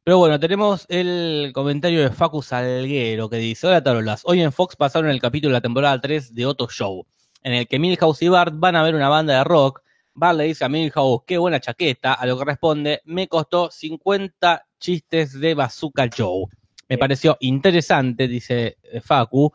Pero 0.05 0.19
bueno, 0.19 0.39
tenemos 0.39 0.87
el 0.89 1.51
comentario 1.53 2.01
de 2.03 2.11
Facu 2.11 2.41
Salguero 2.41 3.29
que 3.29 3.37
dice: 3.39 3.67
Hola 3.67 3.83
Tarolas, 3.83 4.23
hoy 4.25 4.41
en 4.41 4.53
Fox 4.53 4.77
pasaron 4.77 5.11
el 5.11 5.21
capítulo 5.21 5.51
de 5.51 5.55
la 5.59 5.61
temporada 5.61 6.01
3 6.01 6.33
de 6.35 6.47
Otto 6.47 6.69
Show, 6.69 7.05
en 7.43 7.55
el 7.55 7.67
que 7.67 7.79
Milhouse 7.81 8.23
y 8.23 8.29
Bart 8.29 8.55
van 8.57 8.77
a 8.77 8.83
ver 8.85 8.95
una 8.95 9.09
banda 9.09 9.37
de 9.39 9.45
rock. 9.45 9.83
Bart 10.17 10.37
le 10.39 10.45
dice 10.45 10.65
a 10.65 10.69
Milhouse, 10.69 11.23
qué 11.27 11.39
buena 11.39 11.61
chaqueta, 11.61 12.15
a 12.15 12.27
lo 12.27 12.39
que 12.39 12.45
responde, 12.47 13.01
me 13.05 13.29
costó 13.29 13.71
50 13.71 14.67
chistes 14.81 15.39
de 15.39 15.55
Bazooka 15.55 16.09
Joe. 16.17 16.47
Me 16.89 16.97
pareció 16.99 17.37
interesante, 17.41 18.27
dice 18.27 18.79
eh, 18.83 19.01
Facu, 19.01 19.53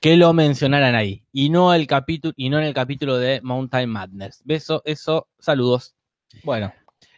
que 0.00 0.16
lo 0.16 0.32
mencionaran 0.34 0.94
ahí, 0.94 1.24
y 1.32 1.48
no 1.48 1.72
el 1.72 1.86
capítulo, 1.86 2.34
y 2.36 2.50
no 2.50 2.58
en 2.58 2.64
el 2.64 2.74
capítulo 2.74 3.16
de 3.16 3.40
Mountain 3.42 3.88
Madness. 3.88 4.42
Beso, 4.44 4.82
eso, 4.84 5.28
saludos. 5.38 5.94
Bueno, 6.42 6.72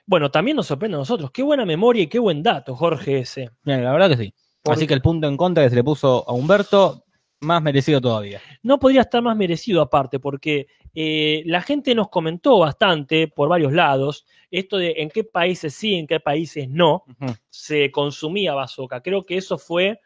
Bueno, 0.07 0.30
también 0.30 0.57
nos 0.57 0.66
sorprende 0.68 0.95
a 0.97 0.99
nosotros. 0.99 1.32
Qué 1.32 1.43
buena 1.43 1.64
memoria 1.64 2.05
y 2.05 2.07
qué 2.07 2.20
buen 2.20 2.41
dato, 2.43 2.76
Jorge 2.76 3.18
ese. 3.18 3.51
Mira, 3.64 3.78
la 3.80 3.93
verdad 3.93 4.11
que 4.11 4.16
sí. 4.16 4.34
Porque- 4.62 4.76
Así 4.78 4.87
que 4.87 4.95
el 4.95 5.03
punto 5.03 5.26
en 5.26 5.37
contra 5.37 5.64
que 5.64 5.70
se 5.70 5.74
le 5.76 5.82
puso 5.82 6.24
a 6.28 6.32
Humberto, 6.32 7.03
más 7.41 7.61
merecido 7.61 8.01
todavía. 8.01 8.41
No 8.62 8.78
podría 8.78 9.01
estar 9.01 9.20
más 9.22 9.37
merecido 9.37 9.80
aparte, 9.82 10.20
porque 10.20 10.68
eh, 10.99 11.43
la 11.45 11.61
gente 11.61 11.95
nos 11.95 12.09
comentó 12.09 12.59
bastante 12.59 13.29
por 13.29 13.51
varios 13.51 13.75
lados 13.75 14.25
esto 14.51 14.79
de 14.79 14.95
en 14.97 15.11
qué 15.11 15.25
países 15.25 15.75
sí, 15.75 15.95
en 15.95 16.07
qué 16.07 16.21
países 16.21 16.71
no 16.71 17.05
se 17.51 17.91
consumía 17.91 18.55
bazooka. 18.55 19.03
Creo 19.03 19.27
que 19.27 19.37
eso 19.37 19.59
fue 19.59 20.01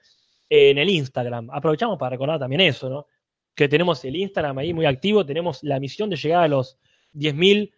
eh, 0.48 0.70
en 0.70 0.78
el 0.78 0.90
Instagram. 0.90 1.48
Aprovechamos 1.52 1.96
para 1.96 2.10
recordar 2.10 2.40
también 2.40 2.62
eso, 2.62 2.90
¿no? 2.90 3.06
Que 3.54 3.68
tenemos 3.68 4.04
el 4.04 4.16
Instagram 4.16 4.58
ahí 4.58 4.74
muy 4.74 4.84
activo, 4.84 5.24
tenemos 5.24 5.62
la 5.62 5.78
misión 5.78 6.10
de 6.10 6.16
llegar 6.16 6.42
a 6.42 6.48
los 6.48 6.76
10.000 7.14 7.70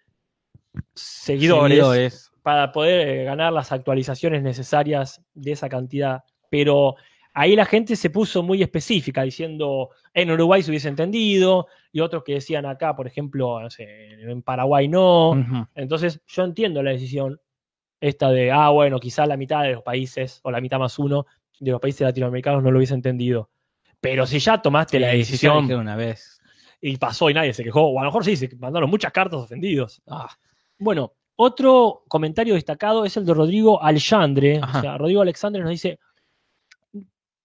seguidores, 0.95 1.69
Seguidores. 1.77 2.33
para 2.43 2.73
poder 2.73 3.07
eh, 3.07 3.25
ganar 3.25 3.53
las 3.53 3.73
actualizaciones 3.73 4.43
necesarias 4.43 5.21
de 5.35 5.53
esa 5.53 5.69
cantidad. 5.69 6.25
Pero 6.49 6.95
ahí 7.35 7.57
la 7.57 7.64
gente 7.64 7.97
se 7.97 8.11
puso 8.11 8.43
muy 8.43 8.62
específica, 8.62 9.22
diciendo 9.22 9.91
en 10.14 10.30
Uruguay 10.30 10.62
se 10.62 10.70
hubiese 10.70 10.89
entendido, 10.89 11.66
y 11.93 12.01
otros 12.01 12.22
que 12.24 12.35
decían 12.35 12.66
acá, 12.66 12.95
por 12.95 13.07
ejemplo, 13.07 13.61
no 13.61 13.70
sé, 13.70 14.12
en 14.22 14.43
Paraguay 14.43 14.89
no. 14.89 15.66
Entonces, 15.74 16.20
yo 16.26 16.45
entiendo 16.45 16.83
la 16.83 16.91
decisión 16.91 17.41
esta 18.01 18.30
de, 18.30 18.51
ah, 18.51 18.70
bueno, 18.70 18.99
quizás 18.99 19.28
la 19.28 19.37
mitad 19.37 19.62
de 19.62 19.72
los 19.74 19.83
países, 19.83 20.41
o 20.43 20.51
la 20.51 20.61
mitad 20.61 20.78
más 20.78 20.99
uno, 20.99 21.26
de 21.61 21.70
los 21.70 21.80
países 21.80 22.01
latinoamericanos 22.03 22.62
no 22.62 22.70
lo 22.70 22.78
hubiese 22.78 22.95
entendido. 22.95 23.49
Pero 24.01 24.26
si 24.26 24.41
ya 24.41 24.61
tomaste 24.61 24.99
la 24.99 25.12
Sí, 25.12 25.18
decisión 25.18 25.72
una 25.72 25.95
vez. 25.95 26.41
y 26.80 26.97
pasó 26.97 27.30
y 27.30 27.35
nadie 27.35 27.53
se 27.55 27.62
quejó, 27.62 27.83
o 27.83 27.99
a 28.01 28.03
lo 28.03 28.09
mejor 28.09 28.24
sí, 28.24 28.37
se 28.37 28.55
mandaron 28.57 28.91
muchas 28.91 29.12
cartas 29.12 29.41
ofendidos. 29.41 30.03
Ah, 30.09 30.28
Bueno, 30.78 31.12
otro 31.37 32.03
comentario 32.09 32.55
destacado 32.55 33.05
es 33.05 33.16
el 33.16 33.24
de 33.24 33.35
Rodrigo 33.35 33.80
Alexandre. 33.83 34.61
O 34.61 34.80
sea, 34.80 34.99
Rodrigo 34.99 35.22
Alexandre 35.22 35.62
nos 35.62 35.70
dice, 35.70 36.01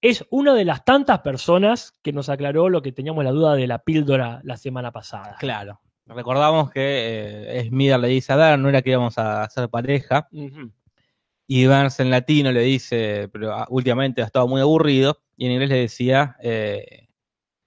es 0.02 0.26
una 0.30 0.54
de 0.54 0.66
las 0.66 0.86
tantas 0.86 1.20
personas 1.20 1.94
que 2.04 2.14
nos 2.14 2.30
aclaró 2.30 2.70
lo 2.70 2.82
que 2.82 2.92
teníamos 2.92 3.24
la 3.24 3.32
duda 3.32 3.56
de 3.56 3.68
la 3.68 3.80
píldora 3.80 4.42
la 4.44 4.58
semana 4.58 4.92
pasada. 4.92 5.36
claro. 5.40 5.82
Recordamos 6.10 6.72
que 6.72 7.60
eh, 7.60 7.66
Smithers 7.68 8.02
le 8.02 8.08
dice 8.08 8.32
a 8.32 8.38
Dar, 8.38 8.58
no 8.58 8.70
era 8.70 8.82
que 8.82 8.92
íbamos 8.92 9.18
a 9.18 9.44
hacer 9.44 9.70
pareja. 9.70 10.30
Y 11.50 11.66
Burns 11.66 12.00
en 12.00 12.10
latino 12.10 12.52
le 12.52 12.62
dice, 12.62 13.30
pero 13.32 13.54
ah, 13.54 13.68
últimamente 13.70 14.22
ha 14.22 14.26
estado 14.26 14.48
muy 14.48 14.62
aburrido. 14.62 15.20
Y 15.36 15.46
en 15.46 15.52
inglés 15.52 15.70
le 15.70 15.80
decía, 15.80 16.38
eh, 16.42 17.10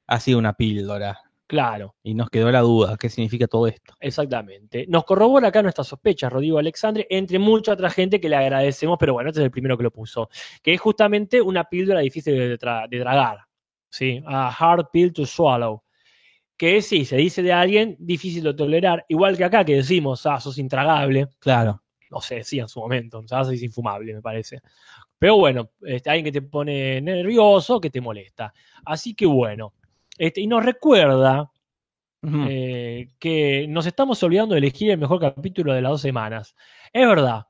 ha 0.06 0.20
sido 0.20 0.38
una 0.38 0.54
píldora. 0.54 1.20
Claro, 1.50 1.96
Y 2.04 2.14
nos 2.14 2.30
quedó 2.30 2.48
la 2.52 2.60
duda, 2.60 2.96
¿qué 2.96 3.08
significa 3.08 3.48
todo 3.48 3.66
esto? 3.66 3.92
exactamente. 3.98 4.86
Nos 4.88 5.02
corrobora 5.02 5.48
acá 5.48 5.62
nuestras 5.62 5.88
sospechas, 5.88 6.30
Rodrigo 6.32 6.58
Alexandre, 6.58 7.08
entre 7.10 7.40
mucha 7.40 7.72
otra 7.72 7.90
gente 7.90 8.20
que 8.20 8.28
le 8.28 8.36
agradecemos, 8.36 8.96
pero 9.00 9.14
bueno, 9.14 9.30
este 9.30 9.40
es 9.40 9.46
el 9.46 9.50
primero 9.50 9.76
que 9.76 9.82
lo 9.82 9.90
puso, 9.90 10.28
que 10.62 10.72
es 10.74 10.80
justamente 10.80 11.42
una 11.42 11.64
píldora 11.64 11.98
difícil 11.98 12.36
de, 12.38 12.56
tra- 12.56 12.88
de 12.88 13.00
tragar. 13.00 13.38
¿sí? 13.88 14.22
A 14.26 14.48
hard 14.56 14.90
pill 14.92 15.12
to 15.12 15.26
swallow. 15.26 15.82
Que 16.56 16.82
sí, 16.82 17.04
se 17.04 17.16
dice 17.16 17.42
de 17.42 17.52
alguien 17.52 17.96
difícil 17.98 18.44
de 18.44 18.54
tolerar, 18.54 19.04
igual 19.08 19.36
que 19.36 19.42
acá 19.42 19.64
que 19.64 19.74
decimos, 19.74 20.24
ah, 20.26 20.38
sos 20.38 20.56
intragable. 20.56 21.26
Claro. 21.40 21.82
no 22.12 22.20
se 22.20 22.36
decía 22.36 22.62
en 22.62 22.68
su 22.68 22.78
momento, 22.78 23.18
o 23.18 23.26
sea, 23.26 23.40
es 23.40 23.60
infumable, 23.60 24.14
me 24.14 24.22
parece. 24.22 24.60
Pero 25.18 25.36
bueno, 25.36 25.70
este, 25.82 26.10
alguien 26.10 26.26
que 26.26 26.32
te 26.32 26.42
pone 26.42 27.00
nervioso, 27.00 27.80
que 27.80 27.90
te 27.90 28.00
molesta. 28.00 28.54
Así 28.84 29.14
que 29.14 29.26
bueno, 29.26 29.74
este, 30.20 30.42
y 30.42 30.46
nos 30.46 30.62
recuerda 30.64 31.50
eh, 32.22 33.08
que 33.18 33.66
nos 33.68 33.86
estamos 33.86 34.22
olvidando 34.22 34.54
de 34.54 34.58
elegir 34.58 34.90
el 34.90 34.98
mejor 34.98 35.18
capítulo 35.20 35.72
de 35.72 35.80
las 35.80 35.92
dos 35.92 36.00
semanas. 36.02 36.54
Es 36.92 37.06
verdad, 37.08 37.44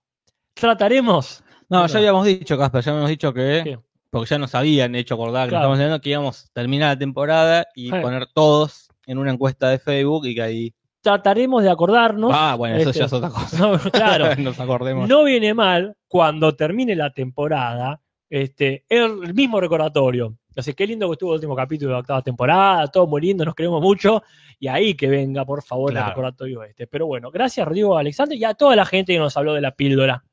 trataremos. 0.54 1.42
no, 1.68 1.86
ya 1.86 1.98
habíamos 1.98 2.26
dicho, 2.26 2.56
Casper, 2.56 2.82
ya 2.82 2.90
habíamos 2.92 3.10
dicho 3.10 3.32
que, 3.34 3.60
¿Qué? 3.64 3.78
porque 4.10 4.28
ya 4.30 4.38
nos 4.38 4.54
habían 4.54 4.94
hecho 4.94 5.14
acordar 5.14 5.46
que 5.46 5.50
Claro. 5.50 5.64
estamos 5.64 5.78
hablando 5.80 6.00
que 6.00 6.10
íbamos 6.10 6.44
a 6.44 6.48
terminar 6.52 6.90
la 6.94 6.98
temporada 6.98 7.66
y 7.74 7.90
Sí. 7.90 7.96
poner 8.00 8.26
todos 8.32 8.88
en 9.06 9.18
una 9.18 9.32
encuesta 9.32 9.68
de 9.70 9.78
Facebook 9.78 10.26
y 10.26 10.34
que 10.34 10.42
ahí. 10.42 10.74
Trataremos 11.02 11.62
de 11.62 11.70
acordarnos. 11.70 12.30
ah, 12.34 12.54
bueno, 12.56 12.76
eso 12.76 12.90
este, 12.90 13.00
ya 13.00 13.06
es 13.06 13.12
otra 13.12 13.30
cosa. 13.30 13.58
No, 13.58 13.78
claro, 13.90 14.26
nos 14.38 14.60
acordemos. 14.60 15.08
no 15.08 15.24
viene 15.24 15.54
mal 15.54 15.96
cuando 16.06 16.54
termine 16.54 16.94
la 16.94 17.10
temporada 17.12 18.00
este, 18.28 18.84
el 18.88 19.34
mismo 19.34 19.60
recordatorio. 19.60 20.36
Así 20.56 20.72
que 20.72 20.76
qué 20.76 20.86
lindo 20.86 21.06
que 21.08 21.12
estuvo 21.12 21.30
el 21.32 21.36
último 21.36 21.54
capítulo 21.54 21.90
de 21.90 21.92
la 21.94 22.00
octava 22.00 22.22
temporada, 22.22 22.86
todo 22.88 23.06
muy 23.06 23.20
lindo, 23.22 23.44
nos 23.44 23.54
queremos 23.54 23.80
mucho. 23.80 24.22
Y 24.58 24.66
ahí 24.68 24.94
que 24.94 25.08
venga, 25.08 25.44
por 25.44 25.62
favor, 25.62 25.90
Claro. 25.92 26.06
el 26.06 26.10
recordatorio 26.10 26.62
este. 26.64 26.86
Pero 26.86 27.06
bueno, 27.06 27.30
gracias 27.30 27.66
Rodrigo 27.66 27.96
Alexander 27.96 28.36
y 28.36 28.44
a 28.44 28.54
toda 28.54 28.74
la 28.76 28.84
gente 28.84 29.12
que 29.12 29.18
nos 29.18 29.36
habló 29.36 29.54
de 29.54 29.60
la 29.60 29.70
píldora. 29.70 30.24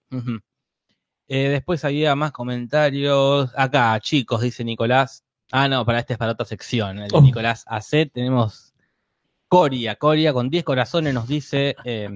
Eh, 1.30 1.50
después 1.50 1.84
había 1.86 2.16
más 2.16 2.32
comentarios. 2.32 3.52
Acá, 3.56 4.00
chicos, 4.00 4.42
dice 4.42 4.64
Nicolás. 4.64 5.24
Ah, 5.52 5.68
no, 5.68 5.86
para 5.86 6.00
este 6.00 6.14
es 6.14 6.20
para 6.20 6.32
otra 6.34 6.46
sección. 6.46 7.00
El 7.00 7.10
de 7.10 7.18
Oh. 7.18 7.22
Nicolás 7.22 7.64
AC. 7.68 8.10
Tenemos 8.12 8.74
Coria. 9.48 9.96
Coria 9.96 10.34
con 10.34 10.50
10 10.50 10.64
corazones 10.66 11.14
nos 11.14 11.28
dice 11.28 11.76
eh, 11.86 12.10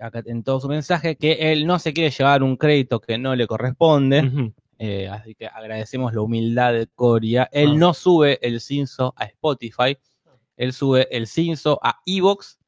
acá 0.00 0.22
en 0.26 0.42
todo 0.44 0.60
su 0.60 0.68
mensaje 0.68 1.16
que 1.16 1.52
él 1.52 1.66
no 1.66 1.78
se 1.78 1.92
quiere 1.92 2.10
llevar 2.10 2.42
un 2.42 2.56
crédito 2.56 3.00
que 3.00 3.18
no 3.18 3.34
le 3.34 3.46
corresponde. 3.46 4.52
Eh, 4.78 5.08
así 5.08 5.34
que 5.34 5.46
agradecemos 5.46 6.12
la 6.14 6.20
humildad 6.20 6.72
de 6.72 6.86
Coria. 6.94 7.48
Él 7.52 7.70
Ah. 7.72 7.78
no 7.78 7.94
sube 7.94 8.38
el 8.46 8.60
Cinso 8.60 9.14
a 9.16 9.24
Spotify. 9.24 9.96
Él 10.56 10.72
sube 10.72 11.06
el 11.10 11.26
Cinso 11.26 11.78
a 11.82 12.00
Evox 12.06 12.58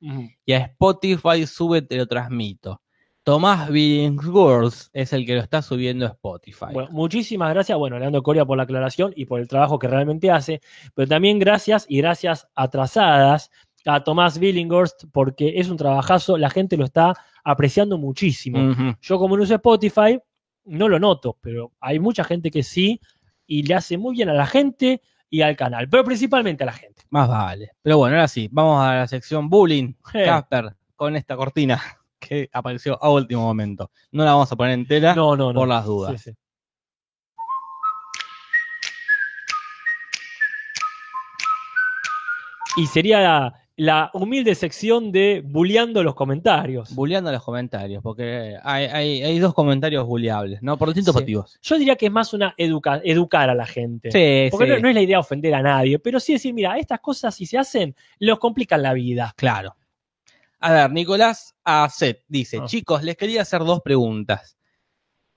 y 0.45 0.53
a 0.53 0.59
Spotify 0.59 1.47
sube 1.47 1.83
Te 1.83 1.97
lo 1.97 2.07
transmito. 2.07 2.81
Tomás 3.23 3.71
Billingsworth 3.71 4.89
es 4.95 5.13
el 5.13 5.27
que 5.27 5.35
lo 5.35 5.41
está 5.43 5.61
subiendo 5.61 6.07
a 6.07 6.11
Spotify. 6.11 6.67
Bueno, 6.73 6.89
muchísimas 6.93 7.51
gracias, 7.53 7.77
bueno, 7.77 7.99
Leandro 7.99 8.23
Coria 8.23 8.47
por 8.47 8.57
la 8.57 8.63
aclaración 8.63 9.13
y 9.17 9.27
por 9.27 9.41
el 9.41 9.49
trabajo 9.49 9.79
que 9.79 9.87
realmente 9.87 10.31
hace, 10.31 10.63
pero 10.95 11.09
también 11.09 11.39
gracias 11.39 11.85
y 11.91 11.99
gracias 11.99 12.49
atrasadas 12.55 13.51
a 13.85 14.03
Tomás 14.03 14.39
Billinghurst 14.39 15.05
porque 15.13 15.59
es 15.61 15.69
un 15.69 15.77
trabajazo, 15.77 16.39
la 16.39 16.49
gente 16.49 16.77
lo 16.79 16.85
está 16.87 17.15
apreciando 17.45 17.99
muchísimo. 17.99 18.75
Yo 19.03 19.19
como 19.19 19.37
no 19.37 19.43
uso 19.43 19.55
Spotify, 19.55 20.19
no 20.69 20.89
lo 20.89 20.99
noto, 20.99 21.37
pero 21.41 21.73
hay 21.81 21.99
mucha 21.99 22.25
gente 22.25 22.51
que 22.51 22.62
sí 22.62 23.01
y 23.47 23.62
le 23.62 23.75
hace 23.75 23.97
muy 23.99 24.14
bien 24.14 24.29
a 24.29 24.35
la 24.35 24.47
gente 24.47 25.03
y 25.31 25.43
al 25.43 25.57
canal, 25.57 25.89
pero 25.89 26.05
principalmente 26.05 26.62
a 26.62 26.66
la 26.66 26.73
gente. 26.73 27.03
Más 27.11 27.29
vale. 27.29 27.73
Pero 27.83 27.99
bueno, 27.99 28.16
ahora 28.16 28.29
sí, 28.29 28.49
vamos 28.51 28.83
a 28.85 28.95
la 28.95 29.07
sección 29.09 29.49
bullying. 29.49 29.95
Casper, 30.12 30.75
con 30.97 31.16
esta 31.16 31.37
cortina 31.37 31.81
que 32.19 32.49
apareció 32.53 33.03
a 33.03 33.11
último 33.11 33.43
momento. 33.43 33.91
No 34.12 34.25
la 34.25 34.33
vamos 34.33 34.51
a 34.53 34.57
poner 34.57 34.75
entera 34.75 35.14
No, 35.14 35.37
no, 35.37 35.53
no. 35.53 35.61
por 35.61 35.69
las 35.69 35.85
dudas. 35.85 36.21
Sí, 36.21 36.31
sí. 36.31 36.37
Y 42.77 42.87
sería 42.87 43.53
la 43.81 44.11
humilde 44.12 44.57
sección 44.57 45.12
de 45.12 45.41
bulleando 45.47 46.03
los 46.03 46.16
comentarios. 46.16 46.93
Bulleando 46.97 47.31
los 47.31 47.45
comentarios, 47.45 48.03
porque 48.03 48.59
hay, 48.64 48.87
hay, 48.87 49.22
hay 49.22 49.39
dos 49.39 49.55
comentarios 49.55 50.05
bulleables, 50.05 50.61
¿no? 50.62 50.76
Por 50.76 50.89
distintos 50.89 51.14
Sí. 51.14 51.20
motivos. 51.20 51.59
Yo 51.62 51.79
diría 51.79 51.95
que 51.95 52.07
es 52.07 52.12
más 52.12 52.35
una 52.35 52.55
educa- 52.59 53.01
educar 53.05 53.49
a 53.49 53.55
la 53.55 53.66
gente. 53.66 54.11
Sí, 54.11 54.51
Porque 54.51 54.66
sí. 54.66 54.72
no, 54.72 54.79
no 54.81 54.89
es 54.89 54.95
la 54.97 55.01
idea 55.03 55.20
ofender 55.20 55.55
a 55.55 55.62
nadie, 55.62 56.01
pero 56.01 56.18
sí 56.18 56.33
decir, 56.33 56.53
mira, 56.55 56.76
estas 56.76 56.99
cosas 56.99 57.37
si 57.37 57.47
se 57.47 57.57
hacen, 57.57 57.95
los 58.18 58.41
complican 58.41 58.83
la 58.83 58.93
vida. 58.95 59.33
Claro. 59.37 59.76
A 60.59 60.72
ver, 60.72 60.91
Nicolás 60.91 61.55
Acet 61.62 62.24
dice, 62.26 62.59
Ah. 62.61 62.64
chicos, 62.66 63.05
les 63.05 63.16
quería 63.16 63.43
hacer 63.43 63.61
dos 63.61 63.81
preguntas. 63.81 64.59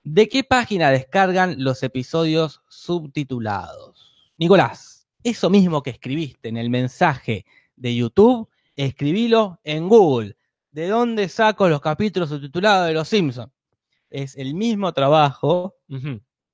¿De 0.03 0.27
qué 0.27 0.43
página 0.43 0.89
descargan 0.89 1.63
los 1.63 1.83
episodios 1.83 2.63
subtitulados? 2.67 4.31
Nicolás, 4.39 5.07
eso 5.23 5.51
mismo 5.51 5.83
que 5.83 5.91
escribiste 5.91 6.49
en 6.49 6.57
el 6.57 6.71
mensaje 6.71 7.45
de 7.81 7.95
YouTube, 7.95 8.47
escribilo 8.75 9.59
en 9.63 9.89
Google. 9.89 10.37
¿De 10.71 10.87
dónde 10.87 11.27
saco 11.27 11.67
los 11.67 11.81
capítulos 11.81 12.29
subtitulados 12.29 12.87
de 12.87 12.93
Los 12.93 13.07
Simpsons? 13.09 13.51
Es 14.09 14.37
el 14.37 14.53
mismo 14.53 14.93
trabajo, 14.93 15.75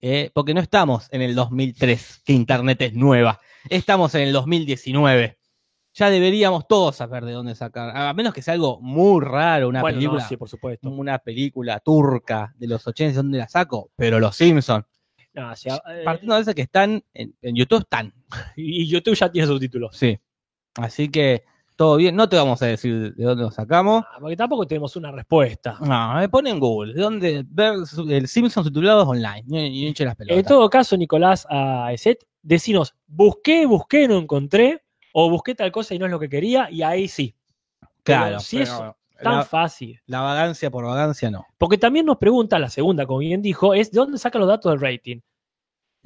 eh, 0.01 0.31
porque 0.33 0.53
no 0.53 0.61
estamos 0.61 1.07
en 1.11 1.21
el 1.21 1.35
2003, 1.35 2.21
que 2.25 2.33
Internet 2.33 2.81
es 2.81 2.93
nueva. 2.93 3.39
Estamos 3.69 4.15
en 4.15 4.21
el 4.21 4.33
2019. 4.33 5.37
Ya 5.93 6.09
deberíamos 6.09 6.67
todos 6.67 6.95
saber 6.95 7.25
de 7.25 7.33
dónde 7.33 7.55
sacar. 7.55 7.95
A 7.95 8.13
menos 8.13 8.33
que 8.33 8.41
sea 8.41 8.53
algo 8.53 8.79
muy 8.79 9.23
raro, 9.23 9.67
una 9.67 9.81
bueno, 9.81 9.95
no, 9.95 9.99
película, 9.99 10.27
sí, 10.27 10.37
por 10.37 10.47
supuesto. 10.47 10.89
una 10.89 11.17
película 11.19 11.79
turca 11.79 12.53
de 12.57 12.67
los 12.67 12.85
80, 12.87 13.11
¿de 13.11 13.17
dónde 13.17 13.37
la 13.39 13.49
saco? 13.49 13.91
Pero 13.95 14.19
Los 14.19 14.35
Simpsons. 14.35 14.85
No, 15.33 15.51
o 15.51 15.55
sea, 15.55 15.81
eh, 15.89 16.03
Partiendo 16.05 16.35
de 16.35 16.41
eso 16.41 16.55
que 16.55 16.63
están 16.63 17.03
en, 17.13 17.35
en 17.41 17.55
YouTube, 17.55 17.81
están. 17.81 18.13
y 18.55 18.83
y 18.83 18.87
YouTube 18.87 19.15
ya 19.15 19.31
tiene 19.31 19.47
subtítulos. 19.47 19.97
Sí. 19.97 20.17
Así 20.77 21.09
que 21.09 21.43
todo 21.75 21.95
bien. 21.97 22.15
No 22.15 22.27
te 22.29 22.35
vamos 22.35 22.61
a 22.61 22.65
decir 22.67 23.13
de 23.15 23.23
dónde 23.23 23.43
lo 23.43 23.51
sacamos. 23.51 24.03
Ah, 24.07 24.17
Porque 24.19 24.35
tampoco 24.35 24.65
tenemos 24.65 24.95
una 24.95 25.11
respuesta. 25.11 25.77
No, 25.81 26.15
me 26.15 26.29
pone 26.29 26.49
en 26.49 26.59
Google. 26.59 26.93
¿De 26.93 27.01
dónde 27.01 27.45
ver 27.47 27.75
el 28.09 28.27
Simpsons 28.27 28.65
subtitulados 28.65 29.07
online? 29.07 29.43
Y, 29.47 29.87
hinche 29.87 30.05
las 30.05 30.15
pelotas. 30.15 30.37
En 30.37 30.45
todo 30.45 30.69
caso, 30.69 30.97
Nicolás 30.97 31.45
Aeset, 31.49 32.25
decinos, 32.41 32.95
busqué, 33.05 33.65
busqué, 33.65 34.07
no 34.07 34.17
encontré, 34.17 34.83
o 35.13 35.29
busqué 35.29 35.55
tal 35.55 35.71
cosa 35.71 35.93
y 35.93 35.99
no 35.99 36.05
es 36.05 36.11
lo 36.11 36.19
que 36.19 36.29
quería, 36.29 36.69
y 36.71 36.81
ahí 36.81 37.07
sí. 37.07 37.35
claro. 38.03 38.25
pero 38.25 38.39
si 38.39 38.57
pero 38.57 38.63
eso- 38.63 38.97
Tan 39.21 39.37
la, 39.37 39.43
fácil. 39.45 39.99
la 40.05 40.21
vagancia 40.21 40.69
por 40.69 40.85
vagancia 40.85 41.31
no. 41.31 41.43
Porque 41.57 41.79
también 41.79 42.05
nos 42.05 42.17
pregunta, 42.17 42.59
la 42.59 42.69
segunda, 42.69 43.07
como 43.07 43.17
bien 43.19 43.41
dijo, 43.41 43.73
es 43.73 43.91
¿de 43.91 43.99
dónde 43.99 44.19
sacan 44.19 44.41
los 44.41 44.47
datos 44.47 44.71
del 44.71 44.79
rating? 44.79 45.21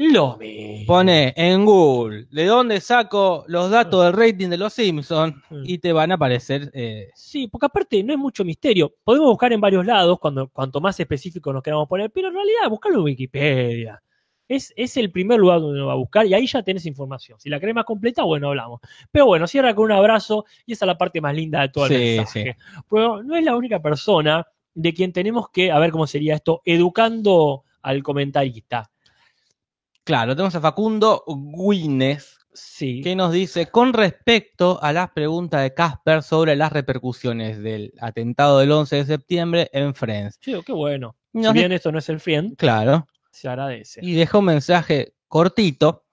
Lo 0.09 0.35
mismo. 0.37 0.85
Pone 0.87 1.31
en 1.35 1.63
Google 1.63 2.25
de 2.31 2.45
dónde 2.45 2.81
saco 2.81 3.43
los 3.47 3.69
datos 3.69 4.03
del 4.03 4.13
rating 4.13 4.49
de 4.49 4.57
los 4.57 4.73
Simpsons 4.73 5.35
Mm. 5.49 5.63
y 5.65 5.77
te 5.77 5.93
van 5.93 6.11
a 6.11 6.15
aparecer. 6.15 6.71
eh, 6.73 7.09
Sí, 7.13 7.47
porque 7.47 7.67
aparte 7.67 8.03
no 8.03 8.13
es 8.13 8.19
mucho 8.19 8.43
misterio. 8.43 8.93
Podemos 9.03 9.29
buscar 9.29 9.53
en 9.53 9.61
varios 9.61 9.85
lados, 9.85 10.17
cuando, 10.19 10.47
cuanto 10.49 10.81
más 10.81 10.99
específico 10.99 11.53
nos 11.53 11.61
queramos 11.61 11.87
poner, 11.87 12.09
pero 12.09 12.29
en 12.29 12.33
realidad 12.33 12.69
buscarlo 12.69 12.97
en 12.99 13.03
Wikipedia. 13.05 14.01
Es, 14.47 14.73
es 14.75 14.97
el 14.97 15.11
primer 15.11 15.39
lugar 15.39 15.61
donde 15.61 15.77
uno 15.77 15.87
va 15.87 15.93
a 15.93 15.97
buscar 15.97 16.25
y 16.25 16.33
ahí 16.33 16.45
ya 16.47 16.61
tenés 16.63 16.85
información. 16.85 17.39
Si 17.39 17.49
la 17.49 17.59
querés 17.59 17.75
más 17.75 17.85
completa, 17.85 18.23
bueno, 18.23 18.49
hablamos. 18.49 18.81
Pero 19.11 19.27
bueno, 19.27 19.47
cierra 19.47 19.73
con 19.75 19.85
un 19.85 19.91
abrazo 19.93 20.45
y 20.65 20.73
esa 20.73 20.85
es 20.85 20.87
la 20.87 20.97
parte 20.97 21.21
más 21.21 21.33
linda 21.35 21.61
de 21.61 21.69
todo 21.69 21.85
el 21.85 21.91
Sí, 21.93 22.15
mensaje. 22.17 22.57
Pero 22.89 23.23
no 23.23 23.35
es 23.35 23.43
la 23.45 23.55
única 23.55 23.81
persona 23.81 24.45
de 24.73 24.93
quien 24.93 25.13
tenemos 25.13 25.49
que, 25.51 25.71
a 25.71 25.79
ver 25.79 25.91
cómo 25.91 26.05
sería 26.07 26.35
esto, 26.35 26.61
educando 26.65 27.63
al 27.81 28.03
comentarista. 28.03 28.89
Claro, 30.03 30.35
tenemos 30.35 30.55
a 30.55 30.61
Facundo 30.61 31.23
Guines 31.27 32.37
Sí. 32.53 32.99
que 33.01 33.15
nos 33.15 33.31
dice 33.31 33.67
con 33.67 33.93
respecto 33.93 34.77
a 34.83 34.91
las 34.91 35.11
preguntas 35.11 35.61
de 35.61 35.73
Casper 35.73 36.21
sobre 36.21 36.57
las 36.57 36.73
repercusiones 36.73 37.61
del 37.63 37.93
atentado 38.01 38.59
del 38.59 38.71
11 38.73 38.97
de 38.97 39.05
septiembre 39.05 39.69
en 39.71 39.95
Friends. 39.95 40.37
Sí, 40.41 40.53
qué 40.65 40.73
bueno. 40.73 41.15
Si 41.33 41.53
bien 41.53 41.71
esto 41.71 41.93
no 41.93 41.99
es 41.99 42.09
el 42.09 42.19
friend, 42.19 42.57
Claro. 42.57 43.07
se 43.31 43.47
agradece. 43.47 44.01
Y 44.03 44.15
dejó 44.15 44.39
un 44.39 44.45
mensaje 44.45 45.13
cortito, 45.29 46.03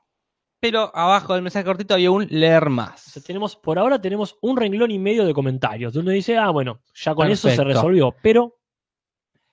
pero 0.61 0.95
abajo 0.95 1.35
del 1.35 1.43
mensaje 1.43 1.65
cortito 1.65 1.95
había 1.95 2.13
un 2.13 2.29
leer 2.31 2.63
O 2.63 2.67
sea, 2.67 2.71
más. 2.71 3.21
tenemos, 3.27 3.57
por 3.57 3.77
ahora 3.81 4.01
tenemos 4.01 4.37
un 4.41 4.57
renglón 4.57 4.93
y 4.93 4.99
medio 5.01 5.27
de 5.27 5.35
comentarios. 5.35 5.97
Uno 5.97 6.13
dice, 6.13 6.37
ah, 6.39 6.51
bueno, 6.51 6.81
ya 6.95 7.17
con 7.17 7.29
eso 7.33 7.51
se 7.51 7.65
resolvió. 7.65 8.15
Pero 8.23 8.55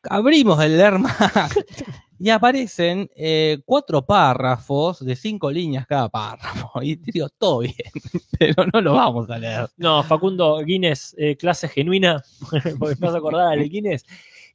Abrimos 0.08 0.62
el 0.64 0.78
leer 0.78 1.00
más 1.00 1.16
y 2.20 2.30
aparecen 2.30 3.10
eh, 3.16 3.60
cuatro 3.66 4.06
párrafos 4.06 5.04
de 5.06 5.16
cinco 5.16 5.52
líneas 5.52 5.86
cada 5.86 6.10
párrafo. 6.10 6.72
Y 6.82 6.96
digo, 6.96 7.30
todo 7.30 7.60
bien, 7.60 7.76
pero 8.40 8.66
no 8.72 8.82
lo 8.82 8.94
vamos 8.94 9.30
a 9.30 9.38
leer. 9.38 9.68
No, 9.78 10.04
Facundo 10.04 10.58
Guinness, 10.60 11.16
eh, 11.18 11.36
clase 11.36 11.68
genuina, 11.68 12.22
porque 12.80 12.96
me 13.00 13.08
vas 13.08 13.16
a 13.16 13.18
acordar 13.18 13.54
al 13.54 13.70
Guinness. 13.70 14.06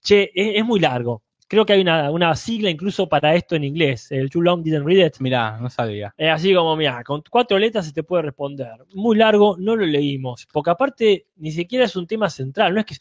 Che, 0.02 0.30
es, 0.34 0.56
es 0.56 0.64
muy 0.64 0.80
largo. 0.80 1.22
Creo 1.48 1.66
que 1.66 1.72
hay 1.72 1.80
una, 1.80 2.12
una 2.12 2.36
sigla 2.36 2.70
incluso 2.70 3.08
para 3.08 3.34
esto 3.34 3.56
en 3.56 3.64
inglés, 3.64 4.12
el 4.12 4.30
Too 4.30 4.40
Long 4.40 4.62
Didn't 4.62 4.86
Read 4.86 5.06
It. 5.06 5.14
Mirá, 5.18 5.58
no 5.58 5.68
sabía. 5.68 6.14
Es 6.16 6.30
así 6.30 6.54
como, 6.54 6.76
mira, 6.76 7.02
con 7.02 7.24
cuatro 7.28 7.58
letras 7.58 7.86
se 7.86 7.92
te 7.92 8.04
puede 8.04 8.22
responder. 8.22 8.70
Muy 8.94 9.16
largo, 9.16 9.56
no 9.58 9.74
lo 9.74 9.84
leímos, 9.84 10.46
porque 10.52 10.70
aparte 10.70 11.26
ni 11.36 11.50
siquiera 11.50 11.86
es 11.86 11.96
un 11.96 12.06
tema 12.06 12.30
central. 12.30 12.72
No 12.72 12.80
es 12.80 12.86
que 12.86 12.96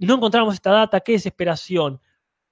no 0.00 0.16
encontramos 0.16 0.54
esta 0.54 0.70
data, 0.70 1.00
qué 1.00 1.12
desesperación. 1.12 1.98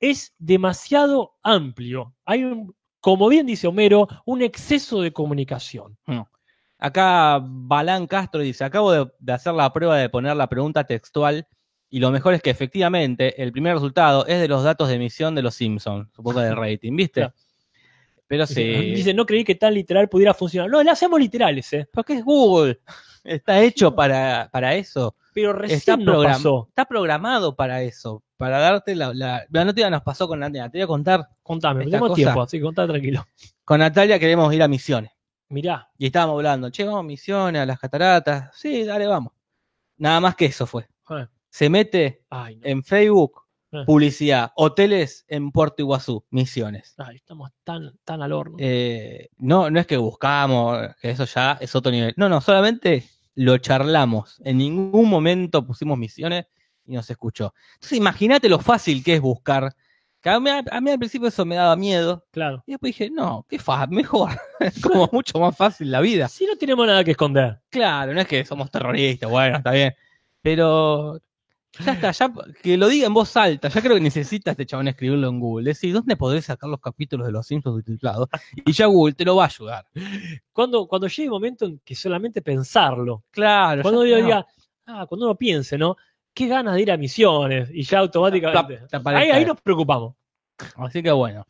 Es 0.01 0.34
demasiado 0.38 1.36
amplio. 1.42 2.14
Hay 2.24 2.44
un, 2.44 2.74
como 3.01 3.28
bien 3.28 3.47
dice 3.47 3.66
Homero, 3.66 4.09
un 4.24 4.42
exceso 4.42 5.01
de 5.01 5.12
comunicación. 5.12 5.97
Acá 6.78 7.40
Balán 7.42 8.07
Castro 8.07 8.40
dice, 8.40 8.64
acabo 8.64 8.92
de, 8.92 9.11
de 9.18 9.32
hacer 9.32 9.55
la 9.55 9.72
prueba 9.72 9.97
de 9.97 10.09
poner 10.09 10.36
la 10.36 10.49
pregunta 10.49 10.84
textual 10.84 11.47
y 11.88 12.01
lo 12.01 12.11
mejor 12.11 12.34
es 12.34 12.42
que 12.42 12.51
efectivamente 12.51 13.40
el 13.42 13.53
primer 13.53 13.74
resultado 13.74 14.26
es 14.26 14.40
de 14.40 14.49
los 14.49 14.64
datos 14.64 14.88
de 14.88 14.94
emisión 14.94 15.34
de 15.34 15.42
los 15.42 15.55
Simpsons, 15.55 16.09
supongo 16.14 16.40
del 16.40 16.57
rating, 16.57 16.94
¿viste? 16.97 17.20
Claro. 17.20 17.34
Pero 18.26 18.47
sí. 18.47 18.64
Dice, 18.64 19.14
no 19.14 19.24
creí 19.24 19.44
que 19.44 19.55
tan 19.55 19.74
literal 19.74 20.09
pudiera 20.09 20.34
funcionar. 20.34 20.68
No, 20.68 20.82
le 20.82 20.90
hacemos 20.90 21.20
literales, 21.20 21.72
¿eh? 21.72 21.88
Porque 21.92 22.14
es 22.14 22.24
Google. 22.24 22.80
Está 23.24 23.61
hecho 23.62 23.94
para, 23.94 24.49
para 24.53 24.74
eso. 24.74 25.16
Pero 25.37 25.51
Está, 25.51 25.61
recién 25.95 25.99
no 26.07 26.12
program- 26.12 26.32
pasó. 26.32 26.66
está 26.70 26.84
programado 26.87 27.55
para 27.55 27.82
eso. 27.82 28.22
Para 28.39 28.59
darte 28.59 28.95
la, 28.95 29.12
la, 29.12 29.45
la 29.51 29.64
noticia 29.66 29.91
nos 29.91 30.03
pasó 30.03 30.26
con 30.26 30.41
Natalia. 30.41 30.70
Te 30.70 30.78
voy 30.78 30.84
a 30.84 30.87
contar. 30.87 31.28
Contame, 31.43 31.84
tenemos 31.84 32.14
tiempo, 32.14 32.41
así 32.41 32.57
que 32.59 32.64
contá 32.64 32.87
tranquilo. 32.87 33.26
Con 33.64 33.80
Natalia 33.80 34.18
queremos 34.18 34.53
ir 34.55 34.62
a 34.62 34.68
misiones. 34.68 35.11
Mirá, 35.51 35.91
Y 35.99 36.07
estábamos 36.07 36.37
hablando, 36.37 36.70
che, 36.70 36.84
vamos 36.84 37.01
a 37.01 37.03
misiones, 37.03 37.61
a 37.62 37.66
las 37.66 37.78
cataratas. 37.78 38.51
Sí, 38.55 38.82
dale, 38.84 39.07
vamos. 39.07 39.32
Nada 39.99 40.20
más 40.20 40.34
que 40.37 40.47
eso 40.47 40.66
fue. 40.66 40.89
eh, 41.11 41.26
Se 41.51 41.68
mete 41.68 42.24
ay, 42.30 42.57
no, 42.57 42.66
en 42.66 42.82
Facebook, 42.82 43.43
Eh. 43.72 43.84
publicidad, 43.87 44.53
hoteles 44.57 45.24
en 45.28 45.53
Puerto 45.53 45.82
Iguazú, 45.82 46.24
misiones. 46.30 46.95
ay, 46.99 47.16
estamos 47.16 47.51
tan, 47.62 47.97
tan 48.05 48.22
al 48.22 48.32
horno. 48.32 48.57
Eh, 48.59 49.28
no, 49.39 49.70
no 49.70 49.78
es 49.80 49.87
que 49.87 49.99
buscamos, 49.99 50.78
que 51.01 51.11
eso 51.11 51.24
ya 51.26 51.59
es 51.61 51.74
otro 51.76 51.93
nivel. 51.93 52.14
No, 52.16 52.28
no, 52.28 52.41
solamente 52.41 53.05
lo 53.37 53.59
charlamos. 53.59 54.41
En 54.45 54.59
ningún 54.59 55.09
momento 55.09 55.64
pusimos 55.64 55.97
misiones 55.97 56.47
y 56.84 56.95
nos 56.95 57.09
escuchó. 57.09 57.55
Entonces, 57.74 57.99
imagínate 57.99 58.49
lo 58.49 58.59
fácil 58.59 59.05
que 59.05 59.14
es 59.14 59.20
buscar. 59.20 59.72
Que 60.20 60.30
a, 60.30 60.41
mí, 60.41 60.51
a 60.51 60.80
mí 60.80 60.91
al 60.91 60.99
principio 60.99 61.28
eso 61.28 61.45
me 61.45 61.55
daba 61.55 61.76
miedo. 61.76 62.26
claro. 62.32 62.64
Y 62.66 62.72
después 62.72 62.91
dije, 62.91 63.11
no, 63.11 63.47
qué 63.49 63.59
fácil, 63.61 63.95
mejor. 63.95 64.30
es 64.61 64.80
como 64.80 65.09
mucho 65.12 65.39
más 65.39 65.57
fácil 65.57 65.91
la 65.91 66.01
vida. 66.01 66.26
Si 66.28 66.47
no 66.47 66.57
tenemos 66.57 66.87
nada 66.87 67.05
que 67.05 67.12
esconder. 67.12 67.61
Claro, 67.68 68.12
no 68.12 68.20
es 68.20 68.26
que 68.26 68.45
somos 68.45 68.70
terroristas, 68.70 69.30
bueno, 69.30 69.59
está 69.59 69.70
bien. 69.70 69.95
Pero 70.43 71.20
ya 71.85 71.93
está, 71.93 72.11
ya 72.12 72.33
que 72.62 72.77
lo 72.77 72.89
diga 72.89 73.07
en 73.07 73.14
voz 73.14 73.37
alta, 73.37 73.69
ya 73.69 73.81
creo 73.83 73.95
que 73.95 74.01
necesita 74.01 74.53
este 74.53 74.64
chabón 74.67 74.89
escribirlo 74.89 75.29
en 75.29 75.39
Google. 75.41 75.69
Decir, 75.71 75.93
¿dónde 75.93 76.17
podré 76.17 76.41
sacar 76.41 76.71
los 76.71 76.81
capítulos 76.81 77.27
de 77.27 77.33
los 77.33 77.47
Simpsons 77.47 77.77
subtitulados? 77.77 78.29
Y 78.64 78.73
ya 78.73 78.87
Google 78.87 79.14
te 79.14 79.25
lo 79.25 79.37
va 79.37 79.45
a 79.45 79.47
ayudar. 79.49 79.87
Cuando, 80.53 80.87
cuando 80.87 81.07
llegue 81.09 81.25
el 81.25 81.31
momento 81.31 81.67
en 81.67 81.79
que 81.85 81.95
solamente 81.95 82.41
pensarlo, 82.43 83.25
Claro. 83.31 83.83
cuando 83.83 84.07
yo 84.07 84.17
diga, 84.17 84.47
ah, 84.87 85.07
cuando 85.07 85.27
uno 85.27 85.35
piense, 85.37 85.77
¿no? 85.77 85.97
Qué 86.33 86.47
ganas 86.49 86.75
de 86.75 86.83
ir 86.83 86.93
a 86.93 86.97
misiones 86.97 87.69
y 87.73 87.83
ya 87.83 87.99
automáticamente. 88.01 88.77
Plap, 88.79 88.89
te 88.91 88.97
aparezca. 88.97 89.25
Ahí, 89.25 89.31
ahí 89.31 89.45
nos 89.45 89.61
preocupamos. 89.61 90.14
Así 90.77 91.03
que 91.03 91.11
bueno. 91.12 91.47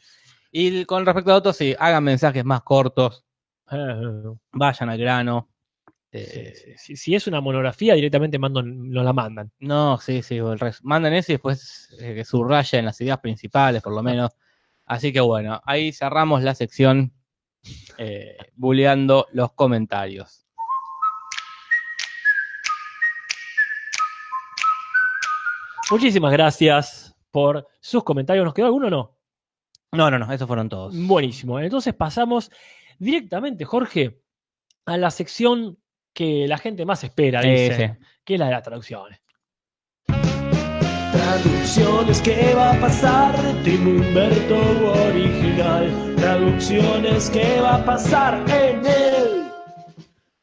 Y 0.51 0.85
con 0.85 1.05
respecto 1.05 1.33
a 1.33 1.37
otros, 1.37 1.57
sí, 1.57 1.75
hagan 1.79 2.03
mensajes 2.05 2.45
más 2.45 2.63
cortos, 2.63 3.25
Eh, 3.71 4.23
vayan 4.53 4.89
al 4.91 4.99
grano. 4.99 5.49
Eh, 6.21 6.55
sí, 6.55 6.73
sí. 6.77 6.97
Si 6.97 7.15
es 7.15 7.27
una 7.27 7.41
monografía, 7.41 7.95
directamente 7.95 8.39
mando, 8.39 8.63
nos 8.63 9.05
la 9.05 9.13
mandan. 9.13 9.51
No, 9.61 9.99
sí, 9.99 10.23
sí, 10.23 10.39
mandan 10.83 11.15
eso 11.15 11.33
y 11.33 11.35
después 11.35 11.97
eh, 12.01 12.25
subrayen 12.25 12.85
las 12.85 13.01
ideas 13.01 13.19
principales, 13.19 13.83
por 13.83 13.95
lo 13.95 14.03
menos. 14.03 14.31
Así 14.85 15.13
que 15.13 15.21
bueno, 15.21 15.61
ahí 15.65 15.93
cerramos 15.93 16.43
la 16.43 16.55
sección 16.55 17.13
eh, 17.99 18.37
bulleando 18.55 19.27
los 19.33 19.53
comentarios. 19.53 20.47
Muchísimas 25.91 26.33
gracias 26.33 27.17
por 27.31 27.69
sus 27.81 28.03
comentarios. 28.03 28.45
¿Nos 28.45 28.55
quedó 28.55 28.67
alguno 28.67 28.89
o 28.89 28.91
no? 28.91 29.19
No, 29.93 30.11
no, 30.11 30.19
no, 30.19 30.33
esos 30.33 30.47
fueron 30.47 30.69
todos. 30.69 30.95
Buenísimo. 31.07 31.61
Entonces 31.61 31.95
pasamos 31.95 32.51
directamente, 32.99 33.65
Jorge, 33.65 34.21
a 34.85 34.97
la 34.97 35.11
sección 35.11 35.79
que 36.17 36.49
la 36.49 36.57
gente 36.57 36.87
más 36.87 37.05
espera, 37.05 37.43
Sí, 37.43 37.49
dice, 37.51 37.77
sí. 37.77 38.07
que 38.25 38.35
es 38.35 38.41
la 38.41 38.47
de 38.47 38.53
las 38.53 38.63
traducciones. 38.63 39.21
Traducciones, 41.13 42.23
¿qué 42.23 42.55
va 42.55 42.73
a 42.73 42.81
pasar 42.81 43.37
de 43.43 43.63
Timo 43.63 43.91
Humberto 43.91 44.57
original? 45.09 46.15
Traducciones, 46.17 47.29
¿qué 47.29 47.61
va 47.61 47.75
a 47.75 47.85
pasar 47.85 48.43
en 48.49 48.87
el 48.87 49.51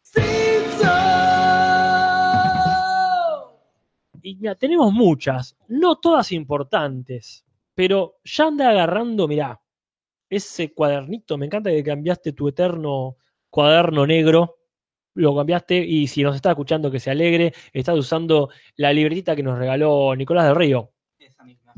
Simpson? 0.04 0.92
Y 4.22 4.36
mira, 4.36 4.54
tenemos 4.54 4.94
muchas, 4.94 5.58
no 5.70 5.96
todas 5.96 6.32
importantes, 6.34 7.44
pero 7.74 8.20
ya 8.24 8.46
anda 8.46 8.70
agarrando, 8.70 9.28
mirá, 9.28 9.60
ese 10.30 10.72
cuadernito, 10.72 11.36
me 11.40 11.48
encanta 11.48 11.72
que 11.72 11.84
cambiaste 11.84 12.32
tu 12.34 12.48
eterno 12.48 13.18
cuaderno 13.50 14.06
negro, 14.06 14.60
lo 15.16 15.36
cambiaste 15.36 15.78
y 15.78 16.08
si 16.08 16.24
nos 16.24 16.36
está 16.36 16.52
escuchando 16.52 16.92
que 16.92 17.00
se 17.00 17.12
alegre, 17.12 17.54
estás 17.72 17.98
usando 17.98 18.50
la 18.76 18.94
libretita 18.94 19.36
que 19.36 19.44
nos 19.44 19.58
regaló 19.58 20.16
Nicolás 20.16 20.46
del 20.46 20.56
Río, 20.56 20.92
Esa 21.20 21.44
misma. 21.44 21.74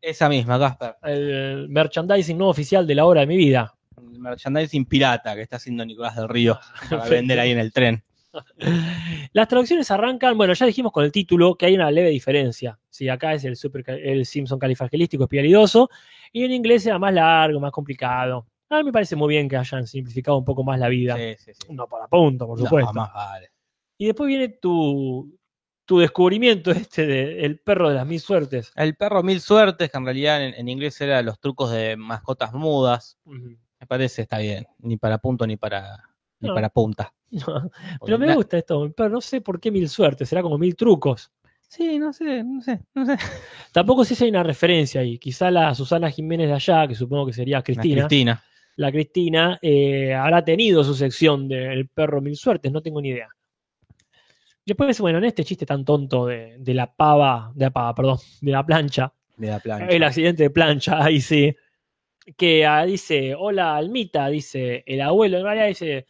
Esa 0.00 0.28
misma, 0.28 0.58
Casper. 0.58 0.96
el 1.04 1.68
merchandising 1.68 2.38
no 2.38 2.48
oficial 2.48 2.86
de 2.86 2.94
la 2.94 3.04
hora 3.04 3.22
de 3.22 3.26
mi 3.26 3.36
vida. 3.36 3.74
El 3.96 4.18
merchandising 4.18 4.84
pirata 4.84 5.34
que 5.34 5.42
está 5.42 5.56
haciendo 5.56 5.84
Nicolás 5.84 6.16
del 6.16 6.28
Río 6.28 6.58
para 6.90 7.08
vender 7.08 7.40
ahí 7.40 7.50
en 7.50 7.58
el 7.58 7.72
tren. 7.72 8.02
Las 9.32 9.48
traducciones 9.48 9.90
arrancan, 9.90 10.36
bueno, 10.36 10.52
ya 10.54 10.66
dijimos 10.66 10.92
con 10.92 11.04
el 11.04 11.12
título 11.12 11.54
que 11.54 11.66
hay 11.66 11.74
una 11.74 11.90
leve 11.90 12.10
diferencia. 12.10 12.78
Si 12.90 13.08
acá 13.08 13.34
es 13.34 13.44
el, 13.44 13.56
super, 13.56 13.84
el 13.88 14.26
Simpson 14.26 14.58
califragilístico 14.58 15.24
espialidoso, 15.24 15.88
y 16.32 16.44
en 16.44 16.52
inglés 16.52 16.84
era 16.86 16.98
más 16.98 17.14
largo, 17.14 17.60
más 17.60 17.72
complicado. 17.72 18.46
A 18.74 18.78
mí 18.78 18.84
me 18.86 18.92
parece 18.92 19.16
muy 19.16 19.28
bien 19.34 19.48
que 19.48 19.56
hayan 19.56 19.86
simplificado 19.86 20.36
un 20.38 20.44
poco 20.44 20.64
más 20.64 20.78
la 20.78 20.88
vida. 20.88 21.16
Sí, 21.16 21.34
sí, 21.38 21.52
sí. 21.54 21.72
No 21.72 21.86
para 21.86 22.06
punto, 22.08 22.46
por 22.46 22.58
No, 22.58 22.64
supuesto. 22.64 22.92
más 22.92 23.12
vale. 23.12 23.50
Y 23.98 24.06
después 24.06 24.28
viene 24.28 24.48
tu, 24.48 25.38
tu 25.84 25.98
descubrimiento 25.98 26.70
este 26.72 27.06
de 27.06 27.44
El 27.44 27.58
perro 27.60 27.88
de 27.88 27.94
las 27.96 28.06
mil 28.06 28.20
suertes. 28.20 28.72
El 28.76 28.96
perro 28.96 29.22
mil 29.22 29.40
suertes, 29.40 29.90
que 29.90 29.96
en 29.98 30.04
realidad 30.04 30.44
en, 30.44 30.54
en 30.54 30.68
inglés 30.68 31.00
era 31.00 31.22
los 31.22 31.38
trucos 31.40 31.70
de 31.70 31.96
mascotas 31.96 32.52
mudas. 32.52 33.18
Me 33.24 33.86
parece 33.86 34.22
está 34.22 34.38
bien. 34.38 34.66
Ni 34.78 34.96
para 34.96 35.18
punto 35.18 35.46
ni 35.46 35.56
para, 35.56 36.02
ni 36.40 36.48
para 36.48 36.68
punta. 36.70 37.12
Pero 38.04 38.18
me 38.18 38.34
gusta 38.34 38.58
esto, 38.58 38.92
pero 38.96 39.08
no 39.08 39.20
sé 39.20 39.40
por 39.40 39.58
qué 39.58 39.70
mil 39.72 39.88
suertes, 39.88 40.28
será 40.28 40.40
como 40.40 40.56
mil 40.56 40.76
trucos. 40.76 41.32
Sí, 41.66 41.98
no 41.98 42.12
sé, 42.12 42.44
no 42.44 42.60
sé, 42.62 42.80
no 42.94 43.04
sé. 43.04 43.16
Tampoco 43.72 44.04
sé 44.04 44.14
si 44.14 44.22
hay 44.24 44.30
una 44.30 44.44
referencia 44.44 45.00
ahí. 45.00 45.18
Quizá 45.18 45.50
la 45.50 45.74
Susana 45.74 46.08
Jiménez 46.10 46.46
de 46.46 46.54
allá, 46.54 46.86
que 46.86 46.94
supongo 46.94 47.26
que 47.26 47.32
sería 47.32 47.56
La 47.56 47.62
Cristina, 47.64 48.06
Cristina. 48.06 48.44
La 48.76 48.90
Cristina, 48.92 49.58
eh, 49.62 50.14
habrá 50.14 50.44
tenido 50.44 50.82
su 50.84 50.94
sección 50.94 51.48
del 51.48 51.88
perro 51.88 52.20
mil 52.20 52.36
suertes, 52.36 52.72
no 52.72 52.82
tengo 52.82 53.00
ni 53.00 53.10
idea. 53.10 53.28
Después, 54.66 54.98
bueno, 55.00 55.18
en 55.18 55.24
este 55.24 55.44
chiste 55.44 55.66
tan 55.66 55.84
tonto 55.84 56.26
de, 56.26 56.56
de 56.58 56.74
la 56.74 56.92
pava, 56.92 57.52
de 57.54 57.66
la 57.66 57.70
pava, 57.70 57.94
perdón, 57.94 58.18
de 58.40 58.52
la 58.52 58.64
plancha, 58.64 59.12
De 59.36 59.48
la 59.48 59.58
plancha. 59.60 59.86
el 59.94 60.02
accidente 60.02 60.42
de 60.44 60.50
plancha, 60.50 60.98
ahí 61.04 61.20
sí, 61.20 61.54
que 62.36 62.64
ah, 62.64 62.84
dice, 62.86 63.34
hola 63.36 63.76
Almita, 63.76 64.28
dice 64.28 64.82
el 64.86 65.02
abuelo, 65.02 65.36
en 65.38 65.44
realidad 65.44 65.66
dice, 65.68 66.06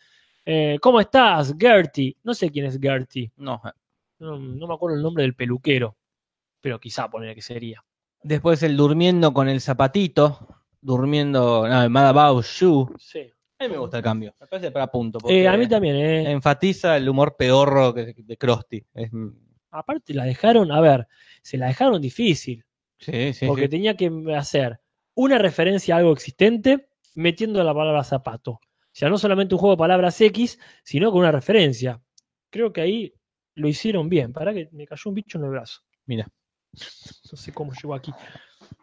eh, 0.46 0.78
¿cómo 0.80 1.00
estás, 1.00 1.54
Gertie? 1.58 2.16
No 2.22 2.32
sé 2.34 2.50
quién 2.50 2.66
es 2.66 2.78
Gertie, 2.80 3.32
No. 3.36 3.60
no, 4.20 4.38
no 4.38 4.66
me 4.68 4.74
acuerdo 4.74 4.96
el 4.96 5.02
nombre 5.02 5.22
del 5.24 5.34
peluquero, 5.34 5.96
pero 6.60 6.78
quizá 6.78 7.10
poner 7.10 7.34
que 7.34 7.42
sería. 7.42 7.84
Después 8.22 8.62
el 8.62 8.76
durmiendo 8.76 9.34
con 9.34 9.48
el 9.48 9.60
zapatito. 9.60 10.48
Durmiendo. 10.84 11.66
No, 11.66 11.82
el 11.82 11.90
Mad 11.90 12.08
About 12.08 12.44
You. 12.58 12.94
Sí. 12.98 13.30
A 13.58 13.64
mí 13.64 13.70
me 13.70 13.78
gusta 13.78 13.96
el 13.98 14.02
cambio. 14.02 14.34
Me 14.38 14.46
parece 14.46 14.70
para 14.70 14.86
punto. 14.88 15.18
Eh, 15.28 15.48
a 15.48 15.56
mí 15.56 15.66
también, 15.66 15.96
eh. 15.96 16.30
Enfatiza 16.30 16.96
el 16.96 17.08
humor 17.08 17.36
pedorro 17.36 17.94
que- 17.94 18.14
de 18.16 18.36
Krusty. 18.36 18.84
Es- 18.92 19.10
aparte 19.70 20.12
la 20.12 20.24
dejaron, 20.24 20.70
a 20.70 20.80
ver, 20.80 21.08
se 21.42 21.56
la 21.56 21.66
dejaron 21.68 22.00
difícil, 22.02 22.64
sí, 22.98 23.32
sí. 23.32 23.46
porque 23.46 23.62
sí. 23.64 23.68
tenía 23.70 23.96
que 23.96 24.10
hacer 24.36 24.78
una 25.14 25.38
referencia 25.38 25.94
a 25.94 25.98
algo 25.98 26.12
existente 26.12 26.88
metiendo 27.14 27.62
la 27.64 27.72
palabra 27.74 28.04
zapato. 28.04 28.52
O 28.52 28.60
sea, 28.92 29.08
no 29.08 29.16
solamente 29.18 29.54
un 29.54 29.60
juego 29.60 29.74
de 29.74 29.78
palabras 29.78 30.20
X, 30.20 30.58
sino 30.84 31.10
con 31.10 31.20
una 31.20 31.32
referencia. 31.32 32.00
Creo 32.50 32.72
que 32.72 32.80
ahí 32.82 33.14
lo 33.54 33.68
hicieron 33.68 34.08
bien. 34.08 34.32
Para 34.32 34.52
que 34.52 34.68
me 34.72 34.86
cayó 34.86 35.02
un 35.06 35.14
bicho 35.14 35.38
en 35.38 35.44
el 35.44 35.50
brazo. 35.50 35.80
Mira. 36.06 36.28
No 37.30 37.36
sé 37.36 37.52
cómo 37.52 37.72
llegó 37.72 37.94
aquí. 37.94 38.12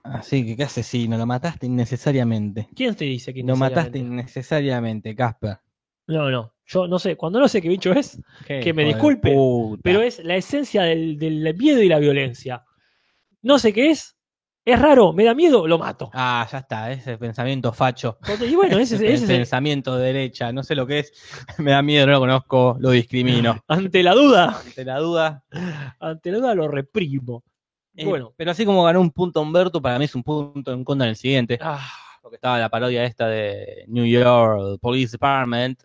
Así 0.04 0.46
que, 0.46 0.56
¿qué 0.58 0.64
asesino? 0.64 1.18
Lo 1.18 1.26
mataste 1.26 1.66
innecesariamente. 1.68 2.68
¿Quién 2.76 2.96
te 2.96 3.06
dice 3.06 3.34
que 3.34 3.44
Lo 3.44 3.56
mataste 3.56 4.00
innecesariamente? 4.00 5.16
Casper. 5.16 5.60
No, 6.08 6.30
no. 6.32 6.54
Yo 6.66 6.88
no 6.88 7.00
sé. 7.00 7.16
Cuando 7.16 7.40
no 7.40 7.48
sé 7.48 7.62
qué 7.62 7.70
bicho 7.70 7.92
es, 7.94 8.20
Que 8.46 8.74
me 8.74 8.86
disculpe, 8.86 9.32
puta. 9.34 9.82
pero 9.84 10.02
es 10.02 10.20
la 10.24 10.36
esencia 10.36 10.84
del, 10.84 11.18
del 11.20 11.56
miedo 11.56 11.82
y 11.82 11.88
la 11.90 12.00
violencia. 12.00 12.64
No 13.42 13.60
sé 13.60 13.74
qué 13.74 13.92
es. 13.92 14.16
Es 14.64 14.80
raro, 14.80 15.12
me 15.12 15.24
da 15.24 15.34
miedo, 15.34 15.68
lo 15.68 15.80
mato. 15.80 16.12
Ah, 16.14 16.48
ya 16.52 16.60
está, 16.60 16.92
ese 16.92 17.18
pensamiento 17.18 17.74
facho. 17.74 18.20
Y 18.48 18.54
bueno, 18.56 18.78
ese, 18.78 18.96
Ese 18.96 19.06
ese 19.14 19.14
es 19.16 19.22
el- 19.30 19.38
pensamiento 19.38 19.98
de 19.98 20.06
derecha, 20.14 20.52
no 20.54 20.62
sé 20.64 20.76
lo 20.76 20.86
que 20.86 21.00
es, 21.00 21.12
me 21.58 21.72
da 21.72 21.82
miedo, 21.82 22.06
no 22.06 22.12
lo 22.14 22.20
conozco, 22.20 22.78
lo 22.80 22.92
discrimino. 22.92 23.60
ante 23.68 24.04
la 24.04 24.14
duda, 24.14 24.60
Ante 24.64 24.86
la 24.86 25.00
duda. 25.00 25.44
ante 26.00 26.32
la 26.32 26.38
duda 26.38 26.54
lo 26.56 26.68
reprimo. 26.68 27.44
Eh, 27.96 28.06
Bueno, 28.06 28.34
pero 28.38 28.52
así 28.52 28.66
como 28.66 28.84
ganó 28.84 29.02
un 29.02 29.12
punto 29.12 29.42
Humberto, 29.42 29.82
para 29.82 29.98
mí 30.00 30.06
es 30.06 30.16
un 30.16 30.24
punto 30.24 30.72
en 30.74 30.84
contra 30.84 31.06
en 31.06 31.12
el 31.12 31.16
siguiente. 31.16 31.58
ah, 31.62 31.86
Porque 32.22 32.36
estaba 32.36 32.60
la 32.60 32.70
parodia 32.70 33.04
esta 33.06 33.28
de 33.28 33.86
New 33.88 34.06
York 34.06 34.80
Police 34.82 35.14
Department. 35.14 35.82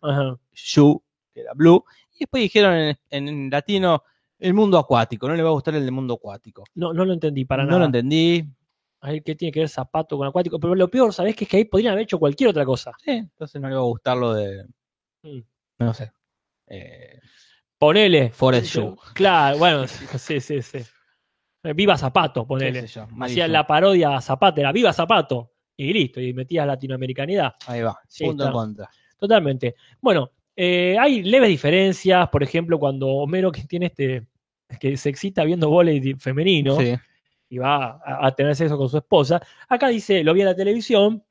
Shu, 0.54 1.02
que 1.34 1.40
era 1.40 1.52
Blue. 1.54 1.84
Y 2.14 2.20
después 2.20 2.42
dijeron 2.42 2.74
en, 2.74 2.96
en 3.10 3.50
latino 3.50 4.02
el 4.38 4.54
mundo 4.54 4.78
acuático. 4.78 5.28
No 5.28 5.34
le 5.34 5.42
va 5.42 5.48
a 5.50 5.52
gustar 5.52 5.74
el 5.74 5.82
del 5.82 5.92
mundo 5.92 6.14
acuático. 6.14 6.64
no, 6.74 6.92
no 6.92 7.04
lo 7.04 7.12
entendí 7.12 7.44
para 7.44 7.62
no 7.64 7.70
nada. 7.70 7.80
lo 7.80 7.86
entendí. 7.86 8.44
Ahí 9.00 9.20
que 9.20 9.34
tiene 9.34 9.52
que 9.52 9.60
ver 9.60 9.68
zapato 9.68 10.16
con 10.16 10.26
acuático. 10.26 10.58
Pero 10.58 10.74
lo 10.74 10.88
peor, 10.88 11.12
¿sabés? 11.12 11.36
Que 11.36 11.44
es 11.44 11.50
que 11.50 11.58
ahí 11.58 11.64
podrían 11.64 11.92
haber 11.92 12.04
hecho 12.04 12.18
cualquier 12.18 12.50
otra 12.50 12.64
cosa. 12.64 12.92
Sí, 13.04 13.10
entonces 13.12 13.60
no 13.60 13.68
le 13.68 13.74
va 13.74 13.80
a 13.82 13.84
gustar 13.84 14.16
lo 14.16 14.32
de. 14.34 14.64
Mm. 15.22 15.40
No 15.78 15.92
sé. 15.94 16.10
Eh, 16.68 17.20
Ponele. 17.78 18.30
Forest 18.30 18.66
Shoe. 18.66 18.94
Claro, 19.14 19.58
bueno, 19.58 19.86
sí, 20.18 20.40
sí, 20.40 20.62
sí. 20.62 20.78
Eh, 21.66 21.72
Viva 21.74 21.96
Zapato, 21.96 22.46
ponele. 22.46 22.86
yo, 22.86 23.06
Hacía 23.20 23.48
la 23.48 23.66
parodia 23.66 24.16
a 24.16 24.20
Zapato, 24.20 24.60
era 24.60 24.72
Viva 24.72 24.92
Zapato. 24.92 25.52
Y 25.76 25.92
listo, 25.92 26.20
y 26.20 26.32
metías 26.32 26.66
latinoamericanidad. 26.66 27.54
Ahí 27.66 27.82
va, 27.82 27.98
punto 28.18 28.46
en 28.46 28.52
contra. 28.52 28.88
Totalmente. 29.18 29.74
Bueno, 30.00 30.30
eh, 30.54 30.96
hay 30.98 31.22
leves 31.22 31.48
diferencias, 31.50 32.28
por 32.30 32.42
ejemplo, 32.42 32.78
cuando 32.78 33.08
Homero 33.08 33.52
que 33.52 33.62
tiene 33.64 33.86
este 33.86 34.26
que 34.80 34.96
se 34.96 35.10
excita 35.10 35.44
viendo 35.44 35.68
volei 35.70 36.14
femenino 36.14 36.76
Sí. 36.80 36.94
y 37.50 37.58
va 37.58 38.00
a, 38.04 38.26
a 38.26 38.34
tener 38.34 38.56
sexo 38.56 38.76
con 38.76 38.88
su 38.88 38.96
esposa, 38.96 39.40
acá 39.68 39.88
dice 39.88 40.24
lo 40.24 40.34
vi 40.34 40.40
en 40.40 40.46
la 40.46 40.56
televisión 40.56 41.22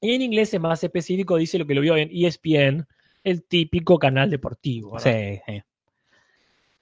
y 0.00 0.14
en 0.14 0.20
inglés 0.22 0.52
es 0.52 0.60
más 0.60 0.82
específico, 0.84 1.36
dice 1.36 1.58
lo 1.58 1.66
que 1.66 1.74
lo 1.74 1.80
vio 1.80 1.96
en 1.96 2.10
ESPN, 2.12 2.86
el 3.22 3.44
típico 3.44 3.98
canal 3.98 4.28
deportivo. 4.28 4.92
¿verdad? 4.92 5.12
Sí, 5.12 5.40
sí. 5.46 5.62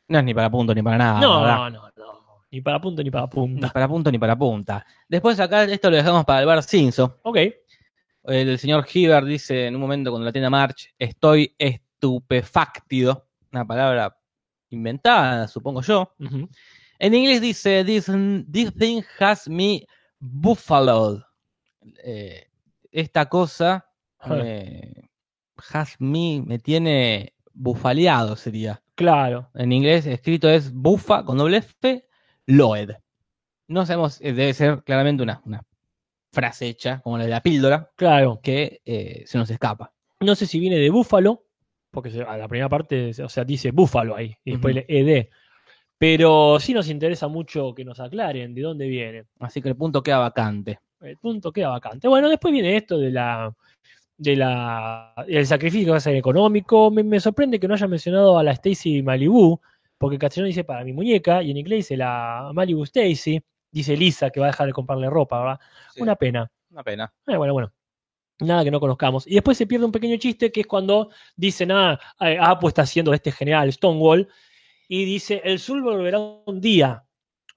No 0.08 0.18
es 0.18 0.24
ni 0.24 0.34
para 0.34 0.50
punto 0.50 0.74
ni 0.74 0.82
para 0.82 0.98
nada. 0.98 1.20
no, 1.20 1.40
¿verdad? 1.42 1.56
no, 1.56 1.70
no, 1.70 1.80
no, 1.96 2.21
ni 2.52 2.60
para 2.60 2.80
punto 2.80 3.02
ni 3.02 3.10
para 3.10 3.24
Ni 3.24 3.30
punta. 3.30 3.70
para 3.70 3.88
punto 3.88 4.12
ni 4.12 4.18
para 4.18 4.36
punta. 4.36 4.86
Después 5.08 5.40
acá 5.40 5.64
esto 5.64 5.90
lo 5.90 5.96
dejamos 5.96 6.24
para 6.24 6.40
el 6.40 6.46
Bar 6.46 6.62
Simpson. 6.62 7.12
Ok, 7.22 7.38
El 8.24 8.58
señor 8.58 8.86
Hibbert 8.92 9.26
dice 9.26 9.66
en 9.66 9.74
un 9.74 9.80
momento 9.80 10.10
cuando 10.10 10.26
la 10.26 10.32
tienda 10.32 10.50
March, 10.50 10.94
estoy 10.98 11.54
estupefactido. 11.58 13.26
Una 13.50 13.66
palabra 13.66 14.16
inventada, 14.70 15.48
supongo 15.48 15.82
yo. 15.82 16.14
En 16.98 17.14
inglés 17.14 17.40
dice, 17.40 17.84
this, 17.84 18.10
this 18.50 18.72
thing 18.74 19.02
has 19.18 19.48
me 19.48 19.84
buffaloed. 20.20 21.22
Eh, 22.04 22.46
esta 22.92 23.28
cosa 23.28 23.84
has 25.72 26.00
me, 26.00 26.42
me 26.46 26.58
tiene 26.58 27.34
bufaleado, 27.52 28.36
sería. 28.36 28.82
claro, 28.94 29.50
En 29.54 29.72
inglés 29.72 30.06
escrito 30.06 30.48
es 30.48 30.72
bufa 30.72 31.24
con 31.24 31.38
doble 31.38 31.56
F, 31.58 32.04
loed. 32.46 32.90
No 33.68 33.86
sabemos, 33.86 34.20
eh, 34.20 34.32
debe 34.32 34.54
ser 34.54 34.82
claramente 34.84 35.22
una, 35.22 35.40
una 35.44 35.62
frase 36.32 36.66
hecha, 36.68 37.00
como 37.00 37.18
la 37.18 37.24
de 37.24 37.30
la 37.30 37.40
píldora, 37.42 37.90
claro. 37.96 38.40
que 38.42 38.80
eh, 38.84 39.22
se 39.26 39.38
nos 39.38 39.50
escapa. 39.50 39.92
No 40.20 40.34
sé 40.34 40.46
si 40.46 40.58
viene 40.58 40.76
de 40.76 40.90
búfalo, 40.90 41.44
porque 41.90 42.10
se- 42.10 42.22
a 42.22 42.36
la 42.36 42.48
primera 42.48 42.68
parte, 42.68 43.10
o 43.22 43.28
sea, 43.28 43.44
dice 43.44 43.70
búfalo 43.70 44.16
ahí, 44.16 44.34
y 44.44 44.52
después 44.52 44.74
Ujú. 44.76 44.84
le 44.88 44.98
ed. 45.20 45.28
Pero 45.98 46.58
sí 46.58 46.74
nos 46.74 46.88
interesa 46.88 47.28
mucho 47.28 47.74
que 47.74 47.84
nos 47.84 48.00
aclaren 48.00 48.54
de 48.54 48.62
dónde 48.62 48.88
viene. 48.88 49.24
Así 49.38 49.62
que 49.62 49.68
el 49.68 49.76
punto 49.76 50.02
queda 50.02 50.18
vacante. 50.18 50.80
El 51.00 51.16
punto 51.16 51.52
queda 51.52 51.68
vacante. 51.68 52.08
Bueno, 52.08 52.28
después 52.28 52.52
viene 52.52 52.76
esto 52.76 52.98
de 52.98 53.10
la 53.10 53.54
de 54.16 54.36
la 54.36 55.14
el 55.28 55.46
sacrificio 55.46 55.86
que 55.86 55.90
va 55.92 55.96
a 55.98 56.00
ser 56.00 56.16
económico. 56.16 56.90
Me, 56.90 57.02
me 57.02 57.20
sorprende 57.20 57.58
que 57.60 57.68
no 57.68 57.74
haya 57.74 57.86
mencionado 57.88 58.36
a 58.38 58.42
la 58.42 58.52
Stacy 58.52 59.02
Malibu, 59.02 59.60
porque 60.02 60.16
en 60.16 60.18
castellano 60.18 60.48
dice 60.48 60.64
para 60.64 60.82
mi 60.82 60.92
muñeca 60.92 61.44
y 61.44 61.52
en 61.52 61.56
inglés 61.58 61.78
dice 61.78 61.96
la 61.96 62.50
Malibu 62.52 62.82
Stacy. 62.82 63.40
Dice 63.70 63.96
Lisa 63.96 64.30
que 64.30 64.40
va 64.40 64.46
a 64.46 64.50
dejar 64.50 64.66
de 64.66 64.72
comprarle 64.72 65.08
ropa, 65.08 65.38
¿verdad? 65.38 65.60
Una 65.96 66.16
pena. 66.16 66.50
Una 66.70 66.82
pena. 66.82 67.12
Eh, 67.26 67.36
bueno, 67.36 67.52
bueno. 67.52 67.72
Nada 68.40 68.64
que 68.64 68.72
no 68.72 68.80
conozcamos. 68.80 69.26
Y 69.28 69.34
después 69.34 69.56
se 69.56 69.66
pierde 69.66 69.86
un 69.86 69.92
pequeño 69.92 70.16
chiste 70.16 70.50
que 70.50 70.62
es 70.62 70.66
cuando 70.66 71.10
dicen, 71.36 71.70
ah, 71.70 72.00
eh, 72.20 72.36
Apu 72.38 72.66
está 72.66 72.82
haciendo 72.82 73.14
este 73.14 73.30
general 73.30 73.72
Stonewall, 73.72 74.28
y 74.88 75.04
dice, 75.04 75.40
el 75.44 75.60
sur 75.60 75.80
volverá 75.80 76.18
un 76.18 76.60
día. 76.60 77.04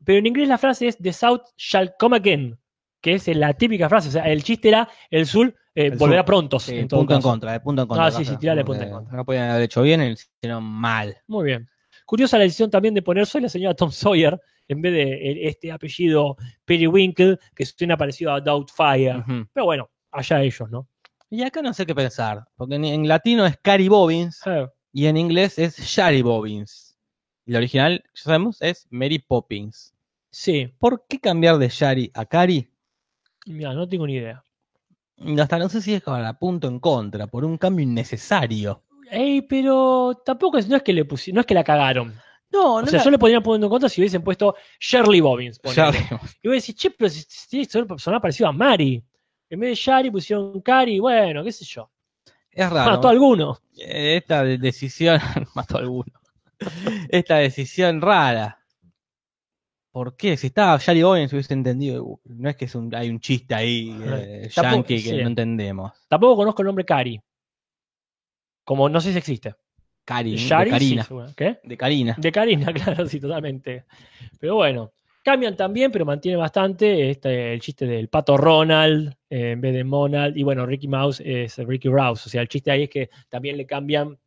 Pero 0.05 0.19
en 0.19 0.27
inglés 0.27 0.47
la 0.47 0.59
frase 0.59 0.87
es, 0.87 0.97
The 0.99 1.11
South 1.11 1.41
shall 1.57 1.95
come 1.97 2.15
again, 2.15 2.57
que 3.01 3.15
es 3.15 3.27
la 3.27 3.53
típica 3.55 3.89
frase. 3.89 4.09
O 4.09 4.11
sea, 4.11 4.31
el 4.31 4.43
chiste 4.43 4.67
era, 4.67 4.87
el 5.09 5.25
sur 5.25 5.47
eh, 5.73 5.87
El 5.87 5.97
volverá 5.97 6.21
sur. 6.21 6.25
pronto. 6.25 6.59
Sí, 6.59 6.77
en 6.77 6.87
punto 6.87 7.15
en 7.15 7.21
contra, 7.21 7.53
de 7.53 7.59
punto 7.59 7.81
en 7.81 7.87
contra. 7.87 8.05
Ah, 8.05 8.11
sí, 8.11 8.23
sí, 8.23 8.37
tirale 8.37 8.63
punto 8.63 8.83
en 8.83 8.91
contra. 8.91 9.17
No 9.17 9.25
podían 9.25 9.49
haber 9.49 9.63
hecho 9.63 9.81
bien, 9.81 10.01
hicieron 10.03 10.63
mal. 10.63 11.17
Muy 11.27 11.45
bien. 11.45 11.67
Curiosa 12.05 12.37
la 12.37 12.43
decisión 12.43 12.69
también 12.69 12.93
de 12.93 13.01
poner 13.01 13.25
soy 13.25 13.41
la 13.41 13.49
señora 13.49 13.73
Tom 13.75 13.91
Sawyer 13.91 14.39
en 14.67 14.81
vez 14.81 14.93
de 14.93 15.13
eh, 15.13 15.47
este 15.47 15.71
apellido 15.71 16.37
Periwinkle 16.65 17.37
que 17.55 17.65
suena 17.65 17.97
parecido 17.97 18.31
a 18.33 18.41
Doubtfire. 18.41 19.23
Pero 19.53 19.65
bueno, 19.65 19.89
allá 20.11 20.41
ellos, 20.41 20.69
¿no? 20.69 20.87
Y 21.29 21.41
acá 21.43 21.61
no 21.61 21.73
sé 21.73 21.85
qué 21.85 21.95
pensar, 21.95 22.45
porque 22.55 22.75
en, 22.75 22.85
en 22.85 23.07
latino 23.07 23.45
es 23.45 23.57
Cary 23.57 23.87
Bobbins 23.87 24.41
y 24.93 25.07
en 25.07 25.17
inglés 25.17 25.57
es 25.59 25.77
Shari 25.77 26.21
Bobbins. 26.21 26.97
Y 27.45 27.51
la 27.51 27.57
original, 27.59 28.03
ya 28.13 28.21
sabemos, 28.23 28.61
es 28.61 28.87
Mary 28.89 29.19
Poppins. 29.19 29.93
sí, 30.31 30.67
¿Por 30.79 31.05
qué 31.07 31.19
cambiar 31.19 31.57
de 31.57 31.69
Shari 31.69 32.11
a 32.13 32.25
Cary? 32.25 32.69
mira, 33.45 33.73
no 33.73 33.87
tengo 33.87 34.07
ni 34.07 34.15
idea. 34.15 34.43
Hasta 35.39 35.57
no 35.59 35.69
sé 35.69 35.81
si 35.81 35.93
es 35.93 36.01
para 36.01 36.37
punto 36.39 36.67
en 36.67 36.79
contra, 36.79 37.27
por 37.27 37.45
un 37.45 37.57
cambio 37.57 37.83
innecesario. 37.83 38.83
Ey, 39.11 39.41
pero 39.43 40.21
tampoco 40.25 40.57
es, 40.57 40.67
no 40.67 40.75
es 40.77 40.83
que 40.83 40.93
le 40.93 41.05
pusieron, 41.05 41.35
no 41.35 41.41
es 41.41 41.47
que 41.47 41.53
la 41.53 41.63
cagaron. 41.63 42.13
No, 42.51 42.75
O 42.75 42.81
no 42.81 42.87
sea, 42.87 42.99
la- 42.99 43.03
yo 43.05 43.11
le 43.11 43.17
podría 43.19 43.41
poner 43.41 43.63
en 43.63 43.69
contra 43.69 43.89
si 43.89 44.01
hubiesen 44.01 44.23
puesto 44.23 44.55
Shirley 44.79 45.19
Bobbins. 45.21 45.59
Y 45.63 46.47
voy 46.47 46.55
a 46.55 46.59
decir, 46.59 46.75
che, 46.75 46.91
pero 46.91 47.09
si, 47.09 47.23
si 47.27 47.65
sonaba 47.65 48.21
parecido 48.21 48.47
a 48.49 48.51
Mari. 48.51 49.03
En 49.49 49.59
vez 49.59 49.69
de 49.71 49.75
Shari 49.75 50.09
pusieron 50.11 50.59
Cari, 50.61 50.99
bueno, 50.99 51.43
qué 51.43 51.51
sé 51.51 51.65
yo. 51.65 51.91
Es 52.49 52.69
raro. 52.69 52.91
Mató 52.91 53.07
a 53.09 53.11
alguno. 53.11 53.59
Eh, 53.77 54.17
Esta 54.17 54.43
de- 54.43 54.57
decisión, 54.57 55.19
mató 55.55 55.77
a 55.77 55.81
alguno. 55.81 56.11
Esta 57.09 57.35
decisión 57.37 58.01
rara. 58.01 58.59
¿Por 59.91 60.15
qué? 60.17 60.35
Si 60.35 60.47
estaba 60.47 60.77
Shari 60.77 61.03
Bobbins 61.03 61.31
hubiese 61.33 61.53
entendido. 61.53 62.19
No 62.25 62.49
es 62.49 62.55
que 62.55 62.65
es 62.65 62.75
un- 62.75 62.93
hay 62.95 63.09
un 63.09 63.19
chiste 63.19 63.53
ahí 63.55 63.95
eh, 64.03 64.49
Tampoco- 64.53 64.75
yankee 64.89 65.03
que 65.03 65.09
sí. 65.09 65.17
no 65.21 65.27
entendemos. 65.27 65.91
Tampoco 66.07 66.35
conozco 66.37 66.61
el 66.61 66.65
nombre 66.67 66.85
Cari. 66.85 67.21
Como 68.65 68.89
no 68.89 68.99
sé 68.99 69.13
si 69.13 69.17
existe. 69.17 69.55
Cari, 70.03 70.31
de 70.31 70.37
Shari, 70.37 70.65
sí, 70.71 70.71
Karina. 70.71 71.07
¿Qué? 71.35 71.59
de 71.63 71.77
Karina. 71.77 72.15
De 72.17 72.31
Karina, 72.31 72.73
claro, 72.73 73.07
sí, 73.07 73.19
totalmente. 73.19 73.85
Pero 74.39 74.55
bueno, 74.55 74.91
cambian 75.23 75.55
también, 75.55 75.91
pero 75.91 76.05
mantiene 76.05 76.37
bastante 76.37 77.09
este, 77.09 77.53
el 77.53 77.61
chiste 77.61 77.87
del 77.87 78.09
pato 78.09 78.37
Ronald 78.37 79.15
eh, 79.29 79.51
en 79.51 79.61
vez 79.61 79.73
de 79.73 79.83
Monald. 79.83 80.37
Y 80.37 80.43
bueno, 80.43 80.65
Ricky 80.65 80.87
Mouse 80.87 81.21
es 81.25 81.57
Ricky 81.57 81.87
Rouse. 81.89 82.27
O 82.27 82.29
sea, 82.29 82.41
el 82.41 82.47
chiste 82.49 82.69
ahí 82.71 82.83
es 82.83 82.89
que 82.89 83.09
también 83.29 83.57
le 83.57 83.65
cambian, 83.65 84.17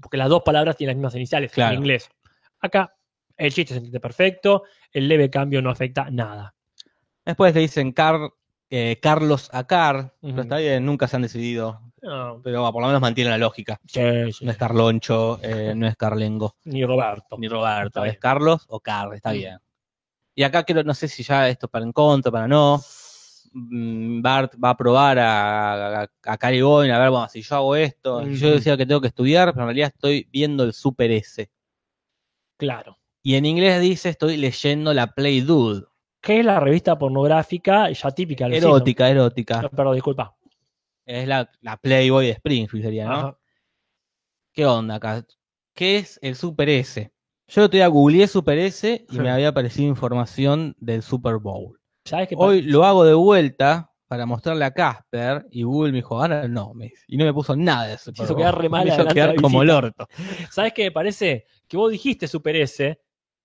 porque 0.00 0.16
las 0.16 0.28
dos 0.28 0.42
palabras 0.42 0.76
tienen 0.76 0.96
las 0.96 0.98
mismas 0.98 1.14
iniciales 1.16 1.52
Claro. 1.52 1.74
en 1.74 1.80
inglés. 1.80 2.08
Acá 2.60 2.94
el 3.36 3.52
chiste 3.52 3.72
se 3.74 3.78
entiende 3.78 4.00
perfecto, 4.00 4.64
el 4.92 5.08
leve 5.08 5.30
cambio 5.30 5.60
no 5.62 5.70
afecta 5.70 6.10
nada. 6.10 6.54
Después 7.24 7.54
le 7.54 7.60
dicen 7.62 7.92
Car, 7.92 8.30
eh, 8.70 8.98
Carlos 9.02 9.50
a 9.52 9.66
Car. 9.66 10.14
Ujú. 10.22 10.30
Pero 10.32 10.42
está 10.42 10.56
bien, 10.58 10.86
nunca 10.86 11.08
se 11.08 11.16
han 11.16 11.22
decidido. 11.22 11.80
No, 12.02 12.40
Pero 12.42 12.60
bueno, 12.60 12.72
por 12.72 12.80
lo 12.82 12.88
menos 12.88 13.02
mantienen 13.02 13.32
la 13.32 13.38
lógica. 13.38 13.78
sí, 13.86 14.32
sí, 14.32 14.44
No 14.44 14.52
es 14.52 14.56
Carloncho, 14.56 15.38
eh, 15.42 15.74
no 15.76 15.86
es 15.86 15.96
Carlengo, 15.96 16.56
ni 16.64 16.84
Roberto. 16.84 17.36
ni 17.38 17.48
Roberto. 17.48 18.04
Es. 18.04 18.18
Carlos 18.18 18.64
o 18.68 18.80
Car, 18.80 19.12
está 19.14 19.30
Mm. 19.30 19.34
bien. 19.34 19.58
Y 20.34 20.42
acá 20.42 20.62
quiero, 20.62 20.82
no 20.84 20.94
sé 20.94 21.08
si 21.08 21.22
ya 21.22 21.48
esto 21.48 21.68
para 21.68 21.84
en 21.84 21.92
contra, 21.92 22.32
para 22.32 22.48
no. 22.48 22.80
Mm, 23.52 24.22
Bart 24.22 24.54
va 24.62 24.70
a 24.70 24.76
probar 24.76 25.18
a, 25.18 26.02
a, 26.02 26.08
a 26.24 26.38
Bowen, 26.62 26.90
a 26.92 26.98
ver, 27.00 27.10
bueno, 27.10 27.28
si 27.28 27.42
yo 27.42 27.56
hago 27.56 27.74
esto, 27.76 28.22
yo 28.22 28.46
Ujú. 28.46 28.54
decía 28.56 28.76
que 28.76 28.86
tengo 28.86 29.00
que 29.00 29.08
estudiar, 29.08 29.50
pero 29.52 29.62
en 29.64 29.68
realidad 29.68 29.92
estoy 29.92 30.26
viendo 30.30 30.62
el 30.64 30.72
Super 30.72 31.10
S. 31.10 31.50
Claro. 32.56 32.96
Y 33.22 33.34
en 33.34 33.44
inglés 33.46 33.80
dice, 33.80 34.08
estoy 34.08 34.36
leyendo 34.36 34.94
la 34.94 35.08
Play 35.08 35.40
Dude. 35.40 35.84
Que 36.20 36.40
es 36.40 36.44
la 36.44 36.60
revista 36.60 36.98
pornográfica 36.98 37.90
ya 37.90 38.10
típica 38.10 38.46
Erótica, 38.46 39.08
erótica. 39.08 39.62
No, 39.62 39.70
perdón, 39.70 39.94
disculpa. 39.94 40.36
Es 41.06 41.26
la, 41.26 41.50
la 41.62 41.76
Playboy 41.76 42.26
de 42.26 42.32
Springfield 42.32 42.84
sería, 42.84 43.04
¿no? 43.06 43.14
Ajá. 43.14 43.38
¿Qué 44.52 44.66
onda 44.66 44.96
acá? 44.96 45.24
¿Qué 45.74 45.96
es 45.98 46.18
el 46.22 46.36
Super 46.36 46.68
S? 46.68 47.10
Yo 47.48 47.68
día 47.68 47.86
googleé 47.88 48.28
Super 48.28 48.58
S 48.58 49.06
y 49.08 49.12
Sí. 49.12 49.18
me 49.20 49.30
había 49.30 49.48
aparecido 49.48 49.88
información 49.88 50.74
del 50.78 51.02
Super 51.02 51.36
Bowl. 51.38 51.80
¿Sabes 52.04 52.28
qué 52.28 52.34
Hoy 52.38 52.62
lo 52.62 52.84
hago 52.84 53.04
de 53.04 53.14
vuelta 53.14 53.90
para 54.08 54.26
mostrarle 54.26 54.64
a 54.64 54.72
Casper 54.72 55.46
y 55.50 55.62
Google 55.62 55.92
me 55.92 55.98
dijo, 55.98 56.20
ahora 56.20 56.46
no, 56.48 56.74
me 56.74 56.86
dice. 56.86 57.04
y 57.08 57.16
no 57.16 57.24
me 57.24 57.32
puso 57.32 57.56
nada 57.56 57.86
de 57.86 57.98
Super 57.98 58.24
hizo 58.24 58.34
Bowl. 58.34 58.42
quedar 58.42 58.58
re 58.58 58.68
mal 58.68 58.84
Me 58.86 58.94
hizo 58.94 59.06
quedar 59.06 59.34
como 59.40 59.62
el 59.62 59.70
orto. 59.70 60.08
¿Sabes 60.50 60.72
qué 60.74 60.84
me 60.84 60.90
parece? 60.90 61.46
Que 61.66 61.76
vos 61.76 61.90
dijiste 61.90 62.26
Super 62.28 62.56
S 62.56 63.00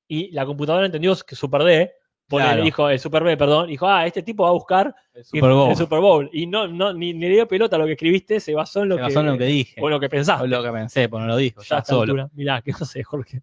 y 0.07 0.31
la 0.31 0.45
computadora 0.45 0.85
entendió 0.85 1.15
que 1.25 1.35
Super 1.35 1.63
D, 1.63 1.91
Claro. 2.27 2.63
dijo, 2.63 2.89
eh, 2.89 2.97
Super 2.97 3.23
B, 3.23 3.37
perdón, 3.37 3.67
dijo, 3.67 3.87
ah, 3.87 4.05
este 4.07 4.23
tipo 4.23 4.43
va 4.43 4.49
a 4.49 4.53
buscar 4.53 4.95
El 5.13 5.23
Super 5.25 5.51
Bowl. 5.51 5.69
el 5.69 5.75
Super 5.77 5.99
Bowl. 5.99 6.29
Y 6.33 6.47
no, 6.47 6.67
no, 6.67 6.91
ni, 6.91 7.13
ni 7.13 7.19
le 7.27 7.29
dio 7.35 7.47
pelota 7.47 7.75
a 7.75 7.79
lo 7.79 7.85
que 7.85 7.91
escribiste, 7.91 8.39
se 8.39 8.53
basó 8.55 8.81
en 8.83 8.89
lo, 8.89 8.95
Se 8.95 8.99
que, 8.99 9.03
basó 9.03 9.19
en 9.19 9.25
lo 9.27 9.37
que 9.37 9.45
dije. 9.45 9.79
o 9.81 9.85
en 9.87 9.91
lo 9.91 9.99
que 9.99 10.09
pensaste. 10.09 10.43
O 10.43 10.47
lo 10.47 10.63
que 10.63 10.71
pensé, 10.71 11.07
pues 11.07 11.21
no 11.21 11.27
lo 11.27 11.37
dijo, 11.37 11.61
Ya 11.61 11.77
ya 11.79 11.83
solo. 11.85 12.01
altura. 12.01 12.29
Mirá, 12.33 12.61
que 12.61 12.71
no 12.71 12.85
sé, 12.85 13.03
Jorge. 13.03 13.41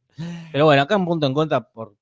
Pero 0.51 0.64
bueno, 0.64 0.83
acá 0.83 0.97
un 0.97 1.05
punto 1.07 1.26
en 1.26 1.33
contra 1.35 1.61
por, 1.61 1.95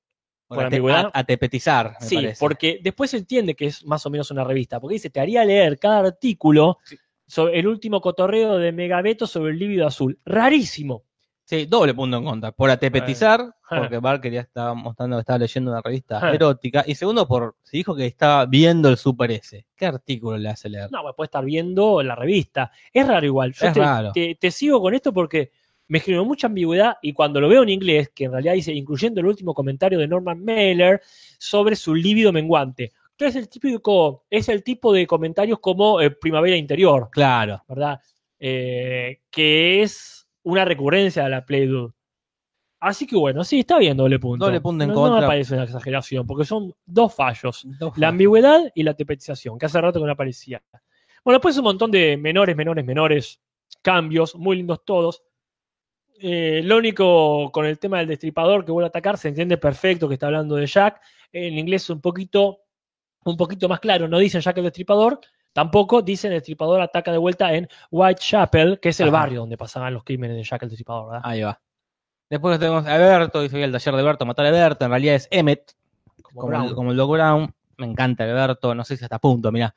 por, 0.47 0.57
¿Por 0.57 0.65
ambigüedad? 0.65 1.11
a- 1.13 1.19
atepetizar, 1.19 1.95
me 2.01 2.07
Sí, 2.07 2.15
parece. 2.15 2.39
porque 2.39 2.79
después 2.81 3.11
se 3.11 3.17
entiende 3.17 3.53
que 3.55 3.67
es 3.67 3.85
más 3.85 4.03
o 4.05 4.09
menos 4.09 4.31
una 4.31 4.43
revista, 4.43 4.79
porque 4.79 4.93
dice, 4.95 5.09
te 5.11 5.19
haría 5.19 5.45
leer 5.45 5.77
cada 5.77 5.99
artículo 5.99 6.79
Sí. 6.83 6.97
sobre 7.27 7.59
el 7.59 7.67
último 7.67 8.01
cotorreo 8.01 8.57
de 8.57 8.71
Megabeto 8.71 9.27
sobre 9.27 9.51
el 9.51 9.59
líbido 9.59 9.85
azul. 9.85 10.19
Rarísimo. 10.25 11.03
Sí, 11.51 11.65
doble 11.65 11.93
punto 11.93 12.15
en 12.15 12.23
contra. 12.23 12.53
Por 12.53 12.69
atepetizar, 12.69 13.39
Bueno. 13.41 13.55
porque 13.83 13.97
Bart 13.97 14.23
quería 14.23 14.39
estaba 14.39 14.73
mostrando 14.73 15.17
que 15.17 15.19
estaba 15.19 15.39
leyendo 15.39 15.69
una 15.71 15.81
revista 15.81 16.19
erótica. 16.33 16.85
Y 16.87 16.95
segundo, 16.95 17.27
por 17.27 17.57
se 17.61 17.75
dijo 17.75 17.93
que 17.93 18.05
estaba 18.05 18.45
viendo 18.45 18.87
el 18.87 18.95
Super 18.95 19.31
S. 19.31 19.65
¿Qué 19.75 19.85
artículo 19.85 20.37
le 20.37 20.47
hace 20.47 20.69
leer? 20.69 20.89
No, 20.89 21.01
pues 21.01 21.13
puede 21.13 21.25
estar 21.25 21.43
viendo 21.43 22.01
la 22.03 22.15
revista. 22.15 22.71
Es 22.93 23.05
raro 23.05 23.25
igual. 23.25 23.51
Yo 23.51 23.67
Es 23.67 23.73
te, 23.73 23.79
raro. 23.81 24.13
Te, 24.13 24.35
te 24.35 24.49
sigo 24.49 24.79
con 24.81 24.93
esto 24.93 25.11
porque 25.11 25.51
me 25.89 25.99
generó 25.99 26.23
mucha 26.23 26.47
ambigüedad 26.47 26.95
y 27.01 27.11
cuando 27.11 27.41
lo 27.41 27.49
veo 27.49 27.63
en 27.63 27.69
inglés, 27.69 28.11
que 28.15 28.23
en 28.23 28.31
realidad 28.31 28.53
dice, 28.53 28.71
incluyendo 28.73 29.19
el 29.19 29.25
último 29.27 29.53
comentario 29.53 29.99
de 29.99 30.07
Norman 30.07 30.41
Mailer 30.45 31.01
sobre 31.37 31.75
su 31.75 31.93
líbido 31.93 32.31
menguante. 32.31 32.93
Entonces 33.09 33.35
el 33.35 33.49
típico, 33.49 34.23
es 34.29 34.47
el 34.47 34.63
tipo 34.63 34.93
de 34.93 35.05
comentarios 35.05 35.59
como 35.59 35.99
eh, 35.99 36.11
primavera 36.11 36.55
interior, 36.55 37.09
Claro. 37.11 37.61
¿verdad? 37.67 37.99
Eh, 38.39 39.19
que 39.29 39.81
es 39.83 40.20
una 40.43 40.65
recurrencia 40.65 41.23
de 41.23 41.29
la 41.29 41.45
Play 41.45 41.67
Dude. 41.67 41.93
Así 42.79 43.05
que 43.05 43.15
bueno, 43.15 43.43
sí, 43.43 43.59
está 43.59 43.77
bien 43.77 43.95
doble 43.95 44.17
punto. 44.17 44.45
Doble 44.45 44.59
punto 44.59 44.83
en 44.83 44.89
no, 44.89 44.95
no 44.95 45.01
contra. 45.01 45.21
me 45.21 45.27
parece 45.27 45.53
una 45.53 45.65
exageración, 45.65 46.25
porque 46.25 46.45
son 46.45 46.73
dos 46.85 47.13
fallos. 47.13 47.63
Dos 47.79 47.95
La 47.97 48.07
ambigüedad 48.07 48.71
y 48.73 48.81
la 48.81 48.95
tepetización, 48.95 49.59
que 49.59 49.67
hace 49.67 49.79
rato 49.79 49.99
que 49.99 50.05
no 50.05 50.11
aparecía. 50.11 50.63
Bueno, 51.23 51.37
después 51.37 51.55
un 51.57 51.65
montón 51.65 51.91
de 51.91 52.17
menores, 52.17 52.55
menores, 52.55 52.83
menores 52.83 53.39
cambios, 53.83 54.35
muy 54.35 54.57
lindos 54.57 54.83
todos. 54.83 55.23
Eh, 56.19 56.61
lo 56.63 56.77
único 56.77 57.51
con 57.51 57.65
el 57.65 57.77
tema 57.77 57.99
del 57.99 58.07
destripador 58.07 58.65
que 58.65 58.71
vuelve 58.71 58.87
a 58.87 58.89
atacar, 58.89 59.17
se 59.17 59.27
entiende 59.27 59.57
perfecto 59.57 60.07
que 60.07 60.15
está 60.15 60.27
hablando 60.27 60.55
de 60.55 60.65
Jack. 60.65 61.01
En 61.31 61.59
inglés 61.59 61.87
un 61.91 62.01
poquito, 62.01 62.61
un 63.25 63.37
poquito 63.37 63.69
más 63.69 63.79
claro, 63.79 64.07
no 64.07 64.17
dicen 64.17 64.41
Jack 64.41 64.57
el 64.57 64.63
destripador, 64.63 65.19
tampoco 65.53 66.01
dicen 66.01 66.31
el 66.31 66.37
destripador 66.37 66.81
ataca 66.81 67.11
de 67.11 67.17
vuelta 67.17 67.53
en 67.53 67.67
Whitechapel, 67.91 68.79
que 68.79 68.89
es 68.89 68.99
el 68.99 69.09
Ajá. 69.09 69.17
barrio 69.17 69.41
donde 69.41 69.57
pasaban 69.57 69.93
los 69.93 70.03
crímenes 70.03 70.37
de 70.37 70.43
Jack 70.43 70.63
el 70.63 70.69
destripador, 70.69 71.11
¿verdad? 71.11 71.21
Ahí 71.23 71.41
va. 71.41 71.59
Después 72.29 72.59
tenemos 72.59 72.85
a 72.87 72.97
Berto, 72.97 73.41
dice 73.41 73.61
el 73.61 73.71
taller 73.71 73.95
de 73.95 74.03
Berto, 74.03 74.25
matar 74.25 74.45
a 74.45 74.51
Berto. 74.51 74.85
En 74.85 74.91
realidad 74.91 75.15
es 75.15 75.27
Emmet, 75.31 75.75
Como 76.33 76.63
el, 76.63 76.73
como 76.73 76.91
el 76.91 76.97
Doc 76.97 77.11
Brown. 77.11 77.53
Me 77.77 77.85
encanta 77.87 78.25
Berto, 78.25 78.73
no 78.73 78.83
sé 78.85 78.95
si 78.95 79.03
hasta 79.03 79.19
punto, 79.19 79.51
mirá. 79.51 79.73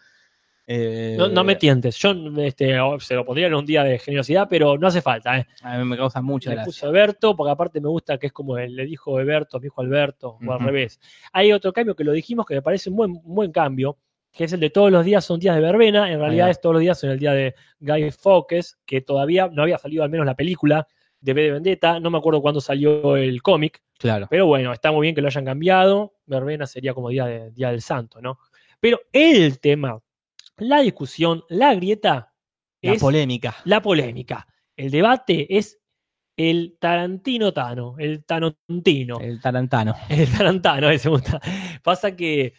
Eh, 0.67 1.17
No, 1.19 1.29
no 1.29 1.45
me 1.45 1.57
tientes, 1.57 1.99
yo 1.99 2.13
este, 2.39 2.79
se 3.01 3.15
lo 3.15 3.25
pondría 3.25 3.49
en 3.49 3.55
un 3.55 3.67
día 3.67 3.85
de 3.85 3.99
generosidad, 3.99 4.47
pero 4.49 4.79
no 4.79 4.87
hace 4.87 5.03
falta, 5.03 5.37
¿eh? 5.39 5.47
A 5.63 5.77
mí 5.77 5.85
me 5.85 5.97
causa 5.97 6.23
mucha 6.23 6.51
le 6.51 6.57
gracia. 6.57 6.89
Alberto, 6.89 7.37
porque 7.37 7.51
aparte 7.51 7.81
me 7.83 7.89
gusta 7.89 8.17
que 8.17 8.29
es 8.29 8.33
como 8.33 8.57
él, 8.57 8.75
le 8.75 8.87
dijo 8.87 9.19
Alberto, 9.19 9.59
me 9.59 9.65
dijo 9.65 9.83
Alberto, 9.83 10.39
o 10.47 10.53
al 10.53 10.61
revés. 10.61 11.01
Hay 11.33 11.53
otro 11.53 11.73
cambio 11.73 11.95
que 11.95 12.05
lo 12.05 12.13
dijimos 12.13 12.47
que 12.47 12.55
me 12.55 12.63
parece 12.63 12.89
un 12.89 12.97
buen, 12.97 13.11
un 13.11 13.35
buen 13.35 13.53
cambio, 13.53 13.99
que 14.35 14.45
es 14.45 14.53
el 14.53 14.61
de 14.61 14.69
todos 14.71 14.91
los 14.91 15.05
días 15.05 15.25
son 15.25 15.39
días 15.41 15.55
de 15.55 15.63
verbena, 15.63 16.11
en 16.11 16.19
realidad 16.19 16.51
es 16.51 16.61
todos 16.61 16.75
los 16.75 16.81
días 16.81 16.99
son 16.99 17.11
el 17.11 17.19
día 17.21 17.33
de 17.33 17.55
Guy 17.79 18.11
Fawkes, 18.11 18.79
que 18.85 19.01
todavía 19.01 19.49
no 19.51 19.63
había 19.63 19.79
salido 19.79 20.03
al 20.03 20.11
menos 20.11 20.27
la 20.27 20.35
película 20.35 20.87
de 21.21 21.33
B 21.33 21.43
de 21.43 21.51
Vendetta, 21.53 22.01
no 22.01 22.11
me 22.11 22.19
acuerdo 22.19 22.43
cuándo 22.43 22.61
salió 22.61 23.17
el 23.17 23.41
cómic, 23.43 23.81
Claro. 23.99 24.27
pero 24.29 24.47
bueno, 24.47 24.73
está 24.73 24.91
muy 24.93 25.07
bien 25.07 25.15
que 25.15 25.21
lo 25.23 25.29
hayan 25.29 25.45
cambiado, 25.45 26.15
verbena 26.27 26.67
sería 26.67 26.93
como 26.93 27.09
día, 27.11 27.25
de, 27.27 27.51
día 27.53 27.71
del 27.71 27.81
santo, 27.81 28.21
¿no? 28.21 28.39
Pero 28.81 29.01
el 29.13 29.61
tema, 29.61 30.01
la 30.59 30.81
discusión, 30.81 31.45
la 31.49 31.75
grieta, 31.75 32.33
La 32.83 32.93
es 32.95 33.01
polémica. 33.01 33.57
la 33.65 33.81
polémica. 33.81 34.47
El 34.77 34.91
debate 34.91 35.57
es 35.57 35.79
el 36.37 36.77
Tarantino 36.81 37.53
Tano, 37.53 37.95
el 37.99 38.25
Tanontino, 38.25 39.21
El 39.21 39.41
Tarantano. 39.41 39.95
el 40.11 40.29
Tarantano, 40.31 40.91
ese 40.91 41.09
gusta. 41.09 41.41
Pasa 41.83 42.15
que 42.17 42.53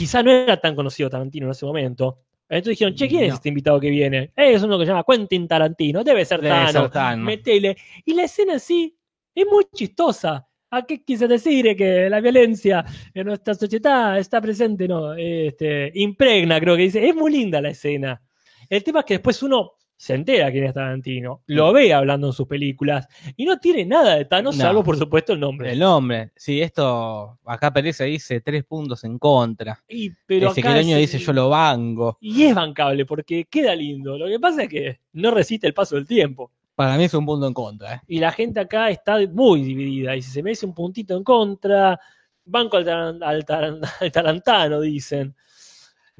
quizá 0.00 0.22
no 0.22 0.30
era 0.30 0.58
tan 0.58 0.74
conocido 0.74 1.10
Tarantino 1.10 1.44
en 1.44 1.50
ese 1.52 1.66
momento, 1.66 2.20
Entonces 2.48 2.78
dijeron, 2.78 2.94
che, 2.94 3.06
¿quién 3.06 3.24
es 3.24 3.34
este 3.34 3.50
invitado 3.50 3.78
que 3.78 3.90
viene? 3.90 4.32
Eh, 4.34 4.54
es 4.54 4.62
uno 4.62 4.78
que 4.78 4.86
se 4.86 4.92
llama 4.92 5.04
Quentin 5.06 5.46
Tarantino, 5.46 6.02
debe 6.02 6.24
ser 6.24 6.40
Debe 6.40 6.54
Tano, 6.54 6.80
ser 6.80 6.90
Tano. 6.90 7.22
metele. 7.22 7.76
Y 8.06 8.14
la 8.14 8.24
escena 8.24 8.58
sí 8.58 8.96
es 9.34 9.46
muy 9.46 9.66
chistosa. 9.74 10.48
¿A 10.70 10.86
qué 10.86 11.04
quise 11.04 11.28
decir? 11.28 11.76
Que 11.76 12.08
la 12.08 12.18
violencia 12.18 12.82
en 13.12 13.26
nuestra 13.26 13.52
sociedad 13.52 14.18
está 14.18 14.40
presente, 14.40 14.88
¿no? 14.88 15.12
Este, 15.12 15.92
impregna, 15.94 16.58
creo 16.60 16.76
que 16.76 16.82
dice. 16.84 17.06
Es 17.06 17.14
muy 17.14 17.30
linda 17.30 17.60
la 17.60 17.68
escena. 17.68 18.22
El 18.70 18.82
tema 18.82 19.00
es 19.00 19.04
que 19.04 19.14
después 19.14 19.42
uno 19.42 19.72
se 20.02 20.14
entera 20.14 20.50
quién 20.50 20.64
es 20.64 20.72
Tarantino, 20.72 21.42
lo 21.46 21.74
ve 21.74 21.92
hablando 21.92 22.28
en 22.28 22.32
sus 22.32 22.46
películas 22.46 23.06
y 23.36 23.44
no 23.44 23.58
tiene 23.58 23.84
nada 23.84 24.14
de 24.14 24.24
Thanos, 24.24 24.56
No. 24.56 24.62
salvo 24.64 24.82
por 24.82 24.96
supuesto 24.96 25.34
el 25.34 25.40
nombre. 25.40 25.72
El 25.72 25.78
nombre. 25.80 26.30
Sí, 26.36 26.62
esto, 26.62 27.38
acá 27.44 27.70
Pereza 27.70 28.04
dice 28.04 28.40
tres 28.40 28.64
puntos 28.64 29.04
en 29.04 29.18
contra. 29.18 29.78
Y, 29.86 30.10
pero 30.24 30.52
Ese 30.52 30.60
acá 30.60 30.80
es- 30.80 30.86
dice 30.86 31.18
yo 31.18 31.34
lo 31.34 31.50
banco. 31.50 32.16
Y 32.18 32.44
es 32.44 32.54
bancable 32.54 33.04
porque 33.04 33.44
queda 33.44 33.74
lindo. 33.74 34.16
Lo 34.16 34.26
que 34.26 34.40
pasa 34.40 34.62
es 34.62 34.68
que 34.70 35.00
no 35.12 35.32
resiste 35.32 35.66
el 35.66 35.74
paso 35.74 35.96
del 35.96 36.06
tiempo. 36.06 36.50
Para 36.74 36.96
mí 36.96 37.04
es 37.04 37.12
un 37.12 37.26
punto 37.26 37.46
en 37.46 37.52
contra. 37.52 37.96
¿eh? 37.96 38.00
Y 38.06 38.20
la 38.20 38.32
gente 38.32 38.58
acá 38.58 38.88
está 38.88 39.18
muy 39.30 39.60
dividida. 39.62 40.16
Y 40.16 40.22
si 40.22 40.30
se 40.30 40.42
merece 40.42 40.64
un 40.64 40.74
puntito 40.74 41.14
en 41.14 41.24
contra, 41.24 42.00
banco 42.46 42.78
al, 42.78 42.86
taran- 42.86 43.22
al 43.22 43.44
taran- 43.44 43.80
al 44.00 44.10
tarantano, 44.10 44.80
dicen. 44.80 45.34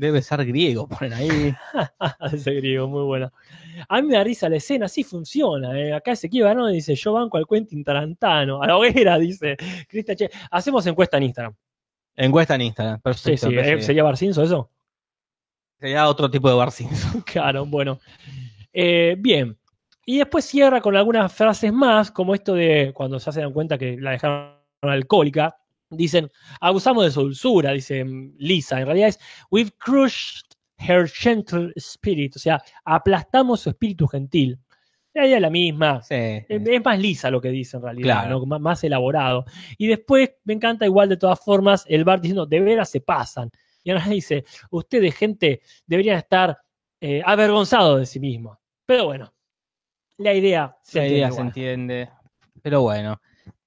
Debe 0.00 0.22
ser 0.22 0.46
griego, 0.46 0.88
ponen 0.88 1.12
ahí. 1.12 1.54
Ese 2.32 2.54
griego, 2.54 2.88
muy 2.88 3.02
bueno. 3.02 3.30
A 3.86 4.00
mí 4.00 4.08
me 4.08 4.14
da 4.14 4.24
risa 4.24 4.48
la 4.48 4.56
escena, 4.56 4.86
así 4.86 5.04
funciona. 5.04 5.78
¿eh? 5.78 5.92
Acá 5.92 6.12
Ezequiel 6.12 6.44
Barón 6.44 6.72
dice, 6.72 6.94
yo 6.94 7.12
banco 7.12 7.36
al 7.36 7.46
Quentin 7.46 7.84
Tarantano. 7.84 8.62
A 8.62 8.66
la 8.66 8.78
hoguera, 8.78 9.18
dice 9.18 9.58
Cristian 9.86 10.16
Che. 10.16 10.30
Hacemos 10.50 10.86
encuesta 10.86 11.18
en 11.18 11.24
Instagram. 11.24 11.54
Encuesta 12.16 12.54
en 12.54 12.62
Instagram. 12.62 12.96
Sí, 12.96 13.02
Perfecto. 13.02 13.48
sí, 13.48 13.54
perfecto. 13.54 13.78
¿eh? 13.78 13.82
¿Sería 13.82 14.02
Barcinzo 14.02 14.42
eso? 14.42 14.70
Sería 15.78 16.08
otro 16.08 16.30
tipo 16.30 16.48
de 16.48 16.54
Bar 16.54 16.72
Simpson. 16.72 17.20
Claro, 17.26 17.66
bueno. 17.66 18.00
Eh, 18.72 19.16
bien. 19.18 19.58
Y 20.06 20.16
después 20.16 20.46
cierra 20.46 20.80
con 20.80 20.96
algunas 20.96 21.30
frases 21.30 21.74
más, 21.74 22.10
como 22.10 22.34
esto 22.34 22.54
de 22.54 22.92
cuando 22.94 23.18
ya 23.18 23.32
se 23.32 23.42
dan 23.42 23.52
cuenta 23.52 23.76
que 23.76 23.98
la 24.00 24.12
dejaron 24.12 24.54
alcohólica. 24.80 25.58
Dicen, 25.90 26.30
abusamos 26.60 27.04
de 27.04 27.10
su 27.10 27.22
dulzura, 27.22 27.72
dice 27.72 28.04
Lisa. 28.38 28.78
En 28.80 28.86
realidad 28.86 29.08
es, 29.08 29.20
we've 29.50 29.72
crushed 29.78 30.46
her 30.78 31.08
gentle 31.08 31.72
spirit. 31.76 32.36
O 32.36 32.38
sea, 32.38 32.62
aplastamos 32.84 33.60
su 33.60 33.70
espíritu 33.70 34.06
gentil. 34.06 34.58
La 35.12 35.26
idea 35.26 35.36
es 35.36 35.42
la 35.42 35.50
misma. 35.50 36.02
Sí. 36.02 36.14
Es 36.14 36.46
es 36.48 36.84
más 36.84 36.98
lisa 37.00 37.30
lo 37.30 37.40
que 37.40 37.48
dice 37.50 37.76
en 37.76 37.82
realidad, 37.82 38.22
Claro. 38.22 38.38
¿no? 38.38 38.46
Má- 38.46 38.60
más 38.60 38.84
elaborado. 38.84 39.44
Y 39.76 39.88
después 39.88 40.30
me 40.44 40.54
encanta 40.54 40.86
igual 40.86 41.08
de 41.08 41.16
todas 41.16 41.40
formas 41.40 41.84
el 41.88 42.04
bar 42.04 42.20
diciendo, 42.20 42.46
de 42.46 42.60
veras 42.60 42.88
se 42.90 43.00
pasan. 43.00 43.50
Y 43.82 43.90
ahora 43.90 44.06
dice, 44.06 44.44
ustedes 44.70 45.16
gente 45.16 45.62
deberían 45.86 46.16
estar 46.18 46.58
eh, 47.00 47.22
avergonzados 47.24 47.98
de 47.98 48.06
sí 48.06 48.20
mismos. 48.20 48.56
Pero 48.86 49.06
bueno, 49.06 49.32
la 50.18 50.34
idea 50.34 50.76
se 50.82 50.98
La 50.98 51.04
entiende 51.06 51.18
idea 51.26 51.32
se 51.32 51.40
entiende. 51.40 52.08
Pero 52.62 52.82
bueno. 52.82 53.20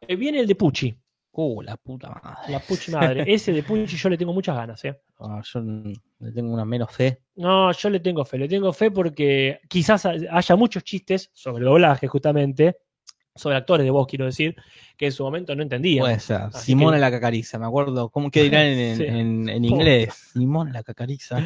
Eh, 0.00 0.16
viene 0.16 0.40
el 0.40 0.46
de 0.46 0.54
Pucci, 0.54 0.96
Uh, 1.34 1.62
la 1.62 1.76
puta 1.78 2.10
madre. 2.10 2.52
la 2.52 2.58
Pucci 2.60 2.90
madre. 2.90 3.24
Ese 3.26 3.52
de 3.52 3.62
Pucci 3.62 3.96
yo 3.96 4.08
le 4.10 4.18
tengo 4.18 4.32
muchas 4.34 4.54
ganas, 4.56 4.84
¿eh? 4.84 5.00
Ah, 5.18 5.40
yo 5.44 5.60
le 5.60 6.32
tengo 6.32 6.52
una 6.52 6.64
menos 6.66 6.90
fe. 6.92 7.22
No, 7.36 7.72
yo 7.72 7.88
le 7.90 8.00
tengo 8.00 8.22
fe, 8.24 8.38
le 8.38 8.48
tengo 8.48 8.70
fe 8.72 8.90
porque 8.90 9.60
quizás 9.68 10.04
ha- 10.04 10.14
haya 10.30 10.56
muchos 10.56 10.84
chistes 10.84 11.30
sobre 11.32 11.64
doblaje, 11.64 12.06
justamente, 12.06 12.76
sobre 13.34 13.56
actores 13.56 13.84
de 13.84 13.90
voz, 13.90 14.06
quiero 14.06 14.26
decir, 14.26 14.54
que 14.96 15.06
en 15.06 15.12
su 15.12 15.22
momento 15.24 15.54
no 15.54 15.62
entendía. 15.62 16.02
Puede 16.02 16.20
ser. 16.20 16.42
Así 16.42 16.66
Simona 16.72 16.96
que- 16.96 17.00
la 17.00 17.10
cacariza, 17.10 17.58
me 17.58 17.66
acuerdo. 17.66 18.10
¿Cómo 18.10 18.30
que 18.30 18.42
dirán 18.60 18.66
en, 18.66 18.96
Sí. 18.96 19.04
en- 19.04 19.48
en 19.48 19.64
inglés? 19.64 20.14
Simona 20.32 20.72
la 20.72 20.82
cacariza. 20.82 21.38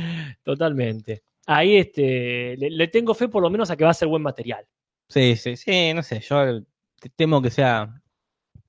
Totalmente. 0.42 1.22
Ahí 1.46 1.76
este, 1.76 2.56
le, 2.56 2.70
le 2.70 2.88
tengo 2.88 3.14
fe 3.14 3.28
por 3.28 3.42
lo 3.42 3.50
menos 3.50 3.70
a 3.70 3.76
que 3.76 3.84
va 3.84 3.90
a 3.90 3.94
ser 3.94 4.08
buen 4.08 4.22
material. 4.22 4.64
Sí, 5.08 5.36
sí, 5.36 5.56
sí, 5.56 5.92
no 5.94 6.02
sé. 6.02 6.20
Yo 6.20 6.60
te- 7.00 7.10
temo 7.14 7.40
que 7.40 7.50
sea 7.50 8.02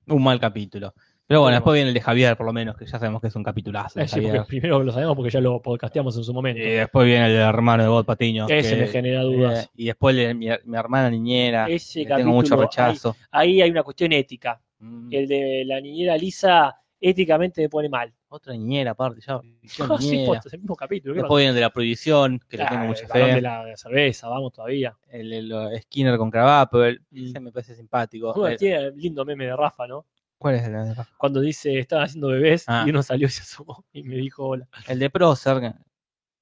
un 0.06 0.22
mal 0.22 0.38
capítulo. 0.38 0.94
Pero 1.28 1.42
bueno, 1.42 1.56
después 1.56 1.74
viene 1.74 1.88
el 1.88 1.94
de 1.94 2.00
Javier, 2.00 2.36
por 2.38 2.46
lo 2.46 2.54
menos, 2.54 2.74
que 2.76 2.86
ya 2.86 2.98
sabemos 2.98 3.20
que 3.20 3.26
es 3.28 3.36
un 3.36 3.44
capitulazo. 3.44 4.00
Eh, 4.00 4.08
sí, 4.08 4.20
porque 4.22 4.40
primero 4.48 4.82
lo 4.82 4.90
sabemos 4.92 5.14
porque 5.14 5.30
ya 5.30 5.40
lo 5.42 5.60
podcasteamos 5.60 6.16
en 6.16 6.24
su 6.24 6.32
momento. 6.32 6.60
Y 6.62 6.70
después 6.70 7.06
viene 7.06 7.26
el 7.26 7.36
hermano 7.36 7.82
de 7.82 7.88
God 7.90 8.06
Patiño. 8.06 8.46
Ese 8.48 8.74
que- 8.76 8.80
me 8.80 8.86
genera 8.88 9.22
dudas. 9.22 9.66
eh, 9.66 9.70
y 9.76 9.84
después 9.86 10.16
el 10.16 10.26
de 10.28 10.34
mi, 10.34 10.48
mi 10.64 10.76
hermana 10.78 11.10
niñera. 11.10 11.68
Ese 11.68 12.06
que 12.06 12.14
tengo 12.14 12.30
mucho 12.32 12.56
capítulo, 12.56 12.62
rechazo. 12.62 13.16
Ahí 13.30 13.60
hay 13.60 13.70
una 13.70 13.82
cuestión 13.82 14.10
ética. 14.12 14.58
Mm, 14.78 15.12
El 15.12 15.28
de 15.28 15.64
la 15.66 15.80
niñera 15.82 16.16
Lisa 16.16 16.74
éticamente 16.98 17.60
me 17.60 17.68
pone 17.68 17.90
mal. 17.90 18.12
Otra 18.30 18.54
niñera, 18.54 18.92
aparte, 18.92 19.20
ya. 19.20 19.38
Ah, 19.80 19.98
sí, 20.00 20.24
es 20.46 20.52
el 20.54 20.60
mismo 20.60 20.76
capítulo. 20.76 21.12
¿qué 21.14 21.20
Después 21.20 21.40
viene 21.42 21.50
el 21.50 21.54
de 21.56 21.60
la 21.60 21.70
prohibición, 21.70 22.40
que 22.48 22.56
le 22.56 22.62
pasa? 22.64 22.74
tengo 22.74 22.86
mucha 22.88 23.02
el 23.02 23.08
fe. 23.08 23.34
de 23.34 23.40
la 23.42 23.76
cerveza, 23.76 24.28
vamos 24.28 24.52
todavía. 24.54 24.96
El, 25.10 25.30
el- 25.32 25.80
Skinner 25.82 26.16
con 26.16 26.30
Krabappel, 26.30 27.02
Mm. 27.10 27.24
ese 27.26 27.40
me 27.40 27.52
parece 27.52 27.74
simpático. 27.74 28.32
Bueno, 28.32 28.48
El- 28.52 28.56
tiene 28.58 28.76
el 28.76 28.96
lindo 28.96 29.26
meme 29.26 29.44
de 29.44 29.54
Rafa, 29.54 29.86
¿no? 29.86 30.06
¿Cuál 30.38 30.54
es 30.54 30.62
el 30.64 30.72
de, 30.72 30.94
Cuando 31.16 31.40
dice, 31.40 31.78
estaban 31.80 32.04
haciendo 32.06 32.28
bebés 32.28 32.64
Ah. 32.68 32.84
y 32.86 32.90
uno 32.90 33.02
salió 33.02 33.26
y 33.26 33.30
se 33.30 33.42
asomó 33.42 33.84
y 33.92 34.02
me 34.04 34.16
dijo 34.16 34.46
hola. 34.46 34.68
el 34.86 34.98
de 34.98 35.10
Procer? 35.10 35.60
que- 35.60 35.72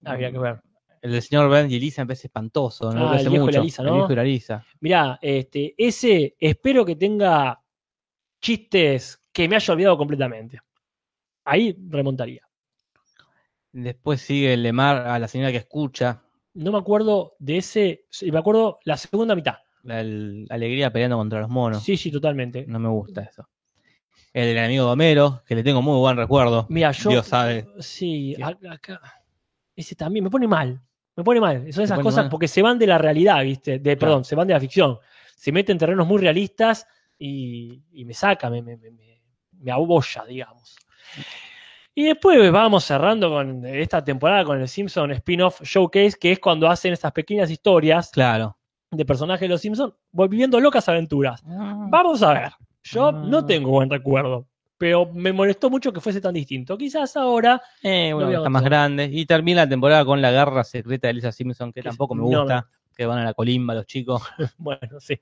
Había 0.04 0.30
que 0.30 0.38
ver. 0.38 0.60
El 1.02 1.12
del 1.12 1.22
señor 1.22 1.48
Ben 1.50 1.70
y 1.70 1.78
Lisa 1.78 2.02
me 2.02 2.08
parece 2.08 2.26
espantoso, 2.26 2.92
no 2.92 2.98
Ah, 3.00 3.02
lo 3.04 3.10
el 3.12 3.16
hace 3.20 3.28
viejo 3.30 3.48
y 3.48 3.52
la. 3.52 3.60
Lisa, 3.62 3.82
El 3.82 3.88
¿no? 3.88 3.94
viejo 3.94 4.12
y 4.12 4.16
la 4.16 4.24
Lisa. 4.24 4.66
Mirá, 4.80 5.18
este, 5.22 5.74
ese 5.78 6.36
espero 6.38 6.84
que 6.84 6.96
tenga 6.96 7.60
chistes 8.40 9.20
que 9.32 9.48
me 9.48 9.56
haya 9.56 9.72
olvidado 9.74 9.96
completamente. 9.98 10.60
Ahí 11.44 11.76
remontaría. 11.88 12.42
Después 13.72 14.20
sigue 14.20 14.54
el 14.54 14.62
de 14.62 14.72
Mar 14.72 15.06
a 15.06 15.18
la 15.18 15.28
señora 15.28 15.50
que 15.52 15.58
escucha, 15.58 16.22
No 16.54 16.72
me 16.72 16.78
acuerdo 16.78 17.34
de 17.38 17.58
ese, 17.58 18.06
sí, 18.10 18.32
me 18.32 18.38
acuerdo 18.38 18.78
la 18.84 18.96
segunda 18.96 19.34
mitad. 19.34 19.56
la, 19.82 20.00
el- 20.00 20.46
alegría 20.50 20.90
peleando 20.92 21.16
contra 21.18 21.40
los 21.40 21.48
monos. 21.50 21.82
Sí, 21.84 21.96
sí, 21.96 22.10
totalmente. 22.10 22.64
No 22.66 22.78
me 22.80 22.88
gusta 22.88 23.22
eso. 23.22 23.46
El 24.36 24.54
del 24.54 24.58
amigo 24.64 24.84
de 24.84 24.90
Homero, 24.92 25.42
que 25.46 25.54
le 25.54 25.62
tengo 25.62 25.80
muy 25.80 25.96
buen 25.98 26.14
recuerdo. 26.16 26.66
Mira, 26.68 26.92
yo. 26.92 27.08
Dios 27.08 27.26
sabe. 27.26 27.66
Sí, 27.78 28.36
acá. 28.70 29.00
Ese 29.74 29.94
también 29.94 30.24
me 30.24 30.30
pone 30.30 30.46
mal. 30.46 30.78
Me 31.16 31.24
pone 31.24 31.40
mal. 31.40 31.72
Son 31.72 31.84
esas 31.84 31.98
cosas 32.00 32.24
mal? 32.24 32.30
porque 32.30 32.46
se 32.46 32.60
van 32.60 32.78
de 32.78 32.86
la 32.86 32.98
realidad, 32.98 33.42
¿viste? 33.42 33.78
De, 33.78 33.96
perdón, 33.96 34.26
se 34.26 34.34
van 34.34 34.46
de 34.46 34.52
la 34.52 34.60
ficción. 34.60 34.98
Se 35.36 35.52
meten 35.52 35.74
en 35.76 35.78
terrenos 35.78 36.06
muy 36.06 36.18
realistas 36.20 36.86
y, 37.18 37.82
y 37.92 38.04
me 38.04 38.12
saca, 38.12 38.50
me, 38.50 38.60
me, 38.60 38.76
me, 38.76 38.90
me- 38.90 39.22
me 39.58 39.72
abolla, 39.72 40.24
digamos. 40.28 40.76
Y 41.94 42.04
después 42.04 42.52
vamos 42.52 42.84
cerrando 42.84 43.30
con 43.30 43.64
esta 43.64 44.04
temporada 44.04 44.44
con 44.44 44.60
el 44.60 44.68
Simpson 44.68 45.12
Spin-off 45.12 45.62
Showcase, 45.62 46.18
que 46.20 46.32
es 46.32 46.38
cuando 46.40 46.68
hacen 46.68 46.92
estas 46.92 47.12
pequeñas 47.12 47.50
historias 47.50 48.10
Claro. 48.10 48.58
de 48.90 49.06
personajes 49.06 49.40
de 49.40 49.48
los 49.48 49.62
Simpsons 49.62 49.94
viviendo 50.12 50.60
locas 50.60 50.86
aventuras. 50.90 51.42
Vamos 51.46 52.22
a 52.22 52.34
ver. 52.34 52.52
Yo 52.90 53.12
no 53.12 53.38
Ah. 53.38 53.46
tengo 53.46 53.70
buen 53.70 53.90
recuerdo, 53.90 54.46
pero 54.78 55.06
me 55.12 55.32
molestó 55.32 55.70
mucho 55.70 55.92
que 55.92 56.00
fuese 56.00 56.20
tan 56.20 56.34
distinto. 56.34 56.76
Quizás 56.76 57.16
ahora 57.16 57.60
Eh, 57.82 58.12
bueno, 58.14 58.30
está 58.30 58.48
más 58.50 58.62
grande. 58.62 59.08
Y 59.12 59.26
termina 59.26 59.62
la 59.62 59.68
temporada 59.68 60.04
con 60.04 60.20
la 60.22 60.30
guerra 60.30 60.64
secreta 60.64 61.08
de 61.08 61.14
Lisa 61.14 61.32
Simpson, 61.32 61.72
que 61.72 61.80
Que 61.82 61.88
tampoco 61.88 62.14
me 62.14 62.22
no 62.22 62.40
gusta. 62.40 62.68
Que 62.96 63.04
van 63.06 63.18
a 63.18 63.24
la 63.24 63.34
colimba 63.34 63.74
los 63.74 63.86
chicos. 63.86 64.22
Bueno, 64.58 65.00
sí. 65.00 65.18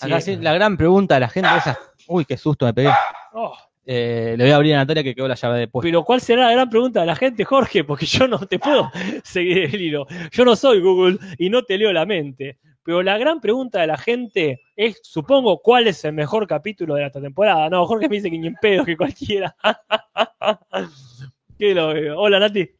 Acá 0.00 0.20
sí, 0.20 0.36
la 0.36 0.52
gran 0.52 0.76
pregunta 0.76 1.14
de 1.14 1.20
la 1.20 1.28
gente 1.28 1.48
esa. 1.56 1.78
Uy, 2.08 2.24
qué 2.24 2.36
susto 2.36 2.66
me 2.66 2.74
pegué. 2.74 2.90
Oh, 3.32 3.56
Eh, 3.86 4.34
le 4.38 4.44
voy 4.44 4.52
a 4.52 4.56
abrir 4.56 4.74
a 4.74 4.78
Natalia 4.78 5.02
que 5.02 5.14
quedó 5.14 5.28
la 5.28 5.34
llave 5.34 5.58
de 5.58 5.68
puesto. 5.68 5.86
pero 5.86 6.04
¿cuál 6.04 6.20
será 6.20 6.46
la 6.46 6.52
gran 6.52 6.70
pregunta 6.70 7.00
de 7.00 7.06
la 7.06 7.16
gente, 7.16 7.44
Jorge? 7.44 7.84
Porque 7.84 8.06
yo 8.06 8.26
no 8.26 8.38
te 8.46 8.58
puedo 8.58 8.90
seguir 9.24 9.58
el 9.58 9.80
hilo. 9.80 10.06
Yo 10.32 10.44
no 10.44 10.56
soy 10.56 10.80
Google 10.80 11.18
y 11.38 11.50
no 11.50 11.62
te 11.62 11.76
leo 11.76 11.92
la 11.92 12.06
mente. 12.06 12.58
Pero 12.82 13.02
la 13.02 13.16
gran 13.16 13.40
pregunta 13.40 13.80
de 13.80 13.86
la 13.86 13.96
gente 13.96 14.60
es, 14.76 15.00
supongo, 15.02 15.60
¿cuál 15.62 15.86
es 15.86 16.04
el 16.04 16.12
mejor 16.12 16.46
capítulo 16.46 16.94
de 16.94 17.06
esta 17.06 17.20
temporada? 17.20 17.70
No, 17.70 17.86
Jorge 17.86 18.08
me 18.08 18.16
dice 18.16 18.30
que 18.30 18.38
ni 18.38 18.48
en 18.48 18.56
pedo, 18.56 18.84
que 18.84 18.96
cualquiera. 18.96 19.56
¿Qué 21.58 21.74
lo 21.74 21.88
veo? 21.94 22.18
Hola, 22.18 22.40
Nati. 22.40 22.70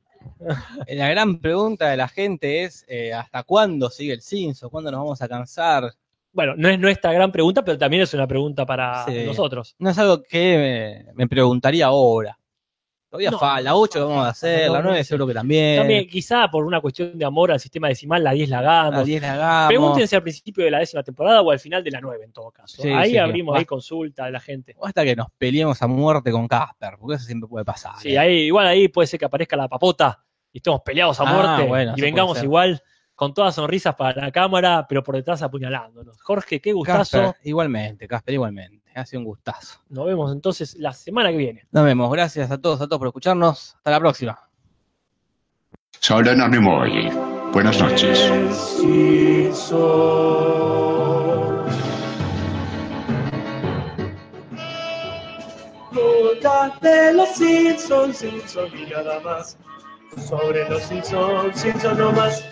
La 0.89 1.09
gran 1.09 1.39
pregunta 1.39 1.89
de 1.89 1.97
la 1.97 2.09
gente 2.09 2.65
es: 2.65 2.85
eh, 2.87 3.15
¿hasta 3.15 3.45
cuándo 3.45 3.89
sigue 3.89 4.13
el 4.13 4.21
Simpson? 4.21 4.69
¿Cuándo 4.69 4.91
nos 4.91 5.01
vamos 5.01 5.23
a 5.23 5.29
cansar? 5.29 5.91
Bueno, 6.35 6.55
no 6.57 6.69
es 6.69 6.79
nuestra 6.79 7.13
gran 7.13 7.31
pregunta, 7.33 7.65
pero 7.65 7.79
también 7.79 8.03
es 8.03 8.13
una 8.13 8.27
pregunta 8.27 8.67
para 8.67 9.07
Sí. 9.07 9.25
nosotros. 9.25 9.75
No 9.79 9.89
es 9.91 9.99
algo 9.99 10.23
que 10.23 11.05
me, 11.07 11.13
me 11.15 11.29
preguntaría 11.29 11.87
ahora. 11.87 12.37
Todavía 13.09 13.31
No, 13.31 13.39
falta. 13.39 13.61
La 13.61 13.77
8 13.77 14.01
no, 14.01 14.07
vamos 14.09 14.21
a 14.23 14.25
no, 14.25 14.31
hacer, 14.31 14.69
la 14.71 14.79
no, 14.79 14.85
9 14.87 14.99
no, 14.99 15.05
seguro 15.05 15.27
que 15.29 15.35
también. 15.35 15.79
También, 15.79 16.09
quizá 16.09 16.49
por 16.51 16.65
una 16.65 16.81
cuestión 16.81 17.17
de 17.17 17.25
amor 17.25 17.53
al 17.53 17.61
sistema 17.61 17.87
decimal, 17.87 18.25
la 18.25 18.33
10 18.33 18.49
la 18.49 18.61
La 18.61 18.81
hagamos. 18.81 19.07
10 19.07 19.23
la 19.23 19.33
hagamos. 19.35 19.69
Pregúntense 19.69 20.17
al 20.17 20.23
principio 20.25 20.65
de 20.65 20.73
la 20.73 20.79
décima 20.81 21.05
temporada 21.05 21.41
o 21.41 21.53
al 21.53 21.61
final 21.61 21.85
de 21.85 21.93
la 21.93 22.01
9 22.01 22.25
en 22.25 22.33
todo 22.33 22.51
caso. 22.51 22.83
Sí, 22.83 22.89
ahí 22.89 23.13
sí, 23.13 23.19
abrimos 23.19 23.57
ahí 23.57 23.65
consulta 23.65 24.25
de 24.25 24.33
la 24.33 24.41
gente. 24.41 24.75
O 24.77 24.85
hasta 24.87 25.05
que 25.05 25.15
nos 25.15 25.29
peleemos 25.39 25.81
a 25.81 25.87
muerte 25.87 26.33
con 26.33 26.49
Casper, 26.49 26.95
porque 26.99 27.15
eso 27.15 27.25
siempre 27.27 27.49
puede 27.49 27.65
pasar. 27.65 27.93
Sí, 28.01 28.15
¿eh? 28.15 28.19
ahí, 28.19 28.35
igual 28.47 28.67
ahí 28.67 28.89
puede 28.89 29.07
ser 29.07 29.21
que 29.21 29.27
aparezca 29.27 29.55
la 29.57 29.69
papota 29.69 30.25
y 30.53 30.59
estemos 30.59 30.81
peleados 30.81 31.21
a 31.21 31.23
Ah, 31.25 31.33
muerte 31.33 31.69
bueno, 31.69 31.95
y 31.97 32.01
vengamos 32.01 32.43
igual 32.43 32.83
con 33.15 33.33
todas 33.35 33.55
sonrisas 33.55 33.95
para 33.95 34.23
la 34.23 34.33
cámara, 34.33 34.87
pero 34.89 35.03
por 35.03 35.15
detrás 35.15 35.43
apuñalándonos. 35.43 36.21
Jorge, 36.23 36.61
qué 36.61 36.73
gustazo. 36.73 37.19
Casper, 37.19 37.35
igualmente, 37.45 38.09
Casper, 38.09 38.35
igualmente. 38.35 38.91
Ha 38.95 39.07
sido 39.07 39.21
un 39.21 39.27
gustazo. 39.27 39.81
Nos 39.89 40.07
vemos 40.07 40.33
entonces 40.33 40.77
la 40.77 40.93
semana 40.93 41.31
que 41.31 41.37
viene. 41.37 41.67
Nos 41.73 41.85
vemos. 41.85 42.11
Gracias 42.13 42.51
a 42.51 42.59
todos, 42.61 42.81
a 42.81 42.87
todos 42.87 42.99
por 42.99 43.09
escucharnos. 43.09 43.75
Hasta 43.77 43.91
la 43.91 44.01
próxima. 44.01 44.39
Saudana 46.01 46.49
Nimoy. 46.49 47.11
Buenas 47.53 47.81
noches. 47.81 48.31
De 56.81 57.13
los 57.15 57.31
Simpsons, 57.31 58.19
Simpsons 58.19 58.75
y 58.75 58.91
nada 58.91 59.19
más. 59.21 59.57
Sobre 60.29 60.69
los 60.69 60.83
Simpsons, 60.83 61.59
Simpsons 61.59 61.99
no 61.99 62.13
más. 62.13 62.45